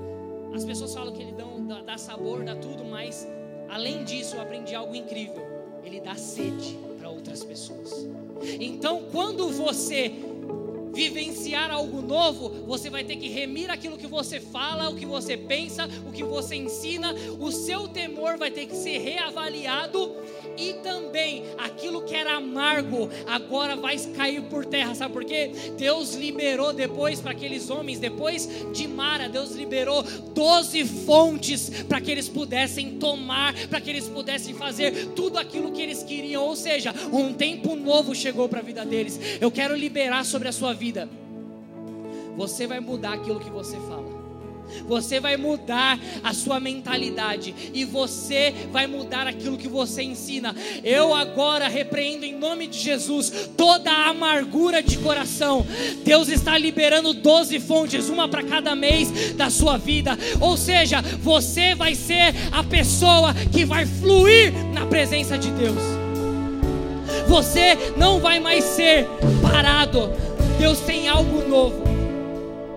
as 0.54 0.64
pessoas 0.64 0.94
falam 0.94 1.12
que 1.12 1.22
ele 1.22 1.32
dá, 1.32 1.82
dá 1.82 1.98
sabor, 1.98 2.44
dá 2.44 2.54
tudo, 2.54 2.84
mas 2.84 3.26
além 3.68 4.04
disso, 4.04 4.36
eu 4.36 4.42
aprendi 4.42 4.76
algo 4.76 4.94
incrível. 4.94 5.44
Ele 5.82 6.00
dá 6.00 6.14
sede 6.14 6.78
para 6.98 7.10
outras 7.10 7.42
pessoas. 7.42 8.06
Então, 8.60 9.06
quando 9.10 9.48
você 9.50 10.12
vivenciar 10.94 11.70
algo 11.70 12.00
novo, 12.00 12.48
você 12.64 12.88
vai 12.88 13.04
ter 13.04 13.16
que 13.16 13.28
remir 13.28 13.70
aquilo 13.70 13.98
que 13.98 14.06
você 14.06 14.40
fala, 14.40 14.88
o 14.88 14.96
que 14.96 15.04
você 15.04 15.36
pensa, 15.36 15.88
o 16.08 16.12
que 16.12 16.24
você 16.24 16.54
ensina, 16.54 17.12
o 17.38 17.52
seu 17.52 17.86
temor 17.88 18.38
vai 18.38 18.50
ter 18.50 18.66
que 18.66 18.74
ser 18.74 18.98
reavaliado 18.98 20.14
e 20.56 20.74
também 20.74 21.44
aquilo 21.58 22.02
que 22.02 22.14
era 22.14 22.36
amargo 22.36 23.08
agora 23.26 23.76
vai 23.76 23.96
cair 24.14 24.42
por 24.42 24.64
terra, 24.64 24.94
sabe 24.94 25.12
por 25.12 25.24
quê? 25.24 25.50
Deus 25.76 26.14
liberou 26.14 26.72
depois 26.72 27.20
para 27.20 27.32
aqueles 27.32 27.70
homens, 27.70 27.98
depois 27.98 28.48
de 28.72 28.86
Mara, 28.88 29.28
Deus 29.28 29.52
liberou 29.52 30.02
12 30.02 30.84
fontes 30.84 31.84
para 31.84 32.00
que 32.00 32.10
eles 32.10 32.28
pudessem 32.28 32.98
tomar, 32.98 33.54
para 33.68 33.80
que 33.80 33.90
eles 33.90 34.08
pudessem 34.08 34.54
fazer 34.54 35.08
tudo 35.08 35.38
aquilo 35.38 35.72
que 35.72 35.82
eles 35.82 36.02
queriam, 36.02 36.44
ou 36.44 36.56
seja, 36.56 36.94
um 37.12 37.32
tempo 37.32 37.76
novo 37.76 38.14
chegou 38.14 38.48
para 38.48 38.60
a 38.60 38.62
vida 38.62 38.84
deles. 38.84 39.18
Eu 39.40 39.50
quero 39.50 39.74
liberar 39.76 40.24
sobre 40.24 40.48
a 40.48 40.52
sua 40.52 40.72
vida. 40.72 41.08
Você 42.36 42.66
vai 42.66 42.80
mudar 42.80 43.14
aquilo 43.14 43.40
que 43.40 43.50
você 43.50 43.76
fala. 43.76 44.05
Você 44.86 45.20
vai 45.20 45.36
mudar 45.36 45.98
a 46.22 46.32
sua 46.32 46.60
mentalidade 46.60 47.54
e 47.72 47.84
você 47.84 48.54
vai 48.70 48.86
mudar 48.86 49.26
aquilo 49.26 49.56
que 49.56 49.68
você 49.68 50.02
ensina. 50.02 50.54
Eu 50.82 51.14
agora 51.14 51.68
repreendo 51.68 52.24
em 52.24 52.34
nome 52.34 52.66
de 52.66 52.78
Jesus 52.78 53.50
toda 53.56 53.90
a 53.90 54.08
amargura 54.08 54.82
de 54.82 54.98
coração. 54.98 55.66
Deus 56.04 56.28
está 56.28 56.56
liberando 56.58 57.14
12 57.14 57.60
fontes, 57.60 58.08
uma 58.08 58.28
para 58.28 58.42
cada 58.42 58.74
mês 58.74 59.34
da 59.34 59.50
sua 59.50 59.76
vida. 59.76 60.16
Ou 60.40 60.56
seja, 60.56 61.00
você 61.02 61.74
vai 61.74 61.94
ser 61.94 62.34
a 62.52 62.62
pessoa 62.62 63.34
que 63.52 63.64
vai 63.64 63.86
fluir 63.86 64.52
na 64.72 64.86
presença 64.86 65.36
de 65.38 65.50
Deus. 65.50 65.78
Você 67.28 67.76
não 67.96 68.20
vai 68.20 68.38
mais 68.38 68.64
ser 68.64 69.06
parado. 69.42 70.12
Deus 70.58 70.80
tem 70.80 71.08
algo 71.08 71.48
novo. 71.48 71.85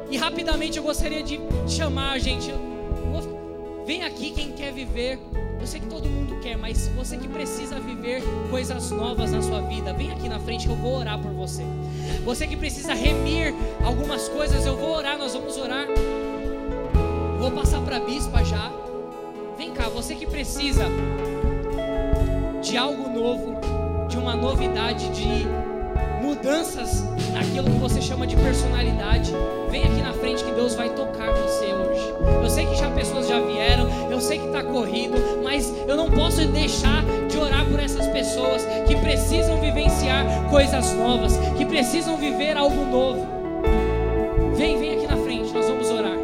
E 0.09 0.17
rapidamente 0.17 0.77
eu 0.77 0.83
gostaria 0.83 1.21
de 1.21 1.39
chamar 1.67 2.11
a 2.11 2.17
gente. 2.17 2.51
Vem 3.85 4.03
aqui 4.03 4.31
quem 4.31 4.51
quer 4.51 4.71
viver. 4.71 5.19
Eu 5.59 5.67
sei 5.67 5.79
que 5.79 5.87
todo 5.87 6.07
mundo 6.07 6.39
quer, 6.41 6.55
mas 6.57 6.87
você 6.95 7.17
que 7.17 7.27
precisa 7.27 7.79
viver 7.79 8.21
coisas 8.49 8.91
novas 8.91 9.31
na 9.31 9.41
sua 9.41 9.61
vida, 9.61 9.91
vem 9.93 10.11
aqui 10.11 10.29
na 10.29 10.39
frente 10.39 10.67
que 10.67 10.71
eu 10.71 10.77
vou 10.77 10.99
orar 10.99 11.19
por 11.19 11.31
você. 11.31 11.63
Você 12.23 12.47
que 12.47 12.55
precisa 12.55 12.93
remir 12.93 13.53
algumas 13.83 14.29
coisas, 14.29 14.65
eu 14.65 14.77
vou 14.77 14.95
orar, 14.95 15.17
nós 15.17 15.33
vamos 15.33 15.57
orar. 15.57 15.87
Vou 17.39 17.51
passar 17.51 17.81
para 17.81 17.97
a 17.97 17.99
bispa 17.99 18.43
já. 18.43 18.71
Vem 19.57 19.73
cá, 19.73 19.89
você 19.89 20.15
que 20.15 20.25
precisa 20.25 20.85
de 22.61 22.77
algo 22.77 23.09
novo, 23.09 23.59
de 24.07 24.17
uma 24.17 24.35
novidade, 24.35 25.09
de 25.09 25.47
mudanças 26.39 27.03
naquilo 27.33 27.69
que 27.69 27.79
você 27.79 28.01
chama 28.01 28.25
de 28.25 28.35
personalidade, 28.37 29.33
vem 29.69 29.83
aqui 29.83 30.01
na 30.01 30.13
frente 30.13 30.43
que 30.43 30.51
Deus 30.53 30.73
vai 30.73 30.89
tocar 30.89 31.31
você 31.33 31.73
hoje. 31.73 32.13
Eu 32.41 32.49
sei 32.49 32.65
que 32.65 32.75
já 32.75 32.89
pessoas 32.91 33.27
já 33.27 33.39
vieram, 33.41 34.09
eu 34.09 34.21
sei 34.21 34.39
que 34.39 34.45
está 34.45 34.63
corrido, 34.63 35.15
mas 35.43 35.69
eu 35.85 35.97
não 35.97 36.09
posso 36.09 36.45
deixar 36.47 37.03
de 37.27 37.37
orar 37.37 37.65
por 37.65 37.79
essas 37.79 38.07
pessoas 38.07 38.63
que 38.87 38.95
precisam 38.95 39.59
vivenciar 39.59 40.49
coisas 40.49 40.93
novas, 40.93 41.37
que 41.57 41.65
precisam 41.65 42.15
viver 42.15 42.55
algo 42.55 42.85
novo. 42.85 43.27
Vem, 44.55 44.79
vem 44.79 44.97
aqui 44.97 45.07
na 45.07 45.17
frente, 45.17 45.53
nós 45.53 45.67
vamos 45.67 45.89
orar. 45.89 46.17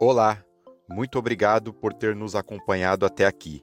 Olá, 0.00 0.42
muito 0.90 1.16
obrigado 1.20 1.72
por 1.72 1.92
ter 1.92 2.16
nos 2.16 2.34
acompanhado 2.34 3.06
até 3.06 3.26
aqui. 3.26 3.62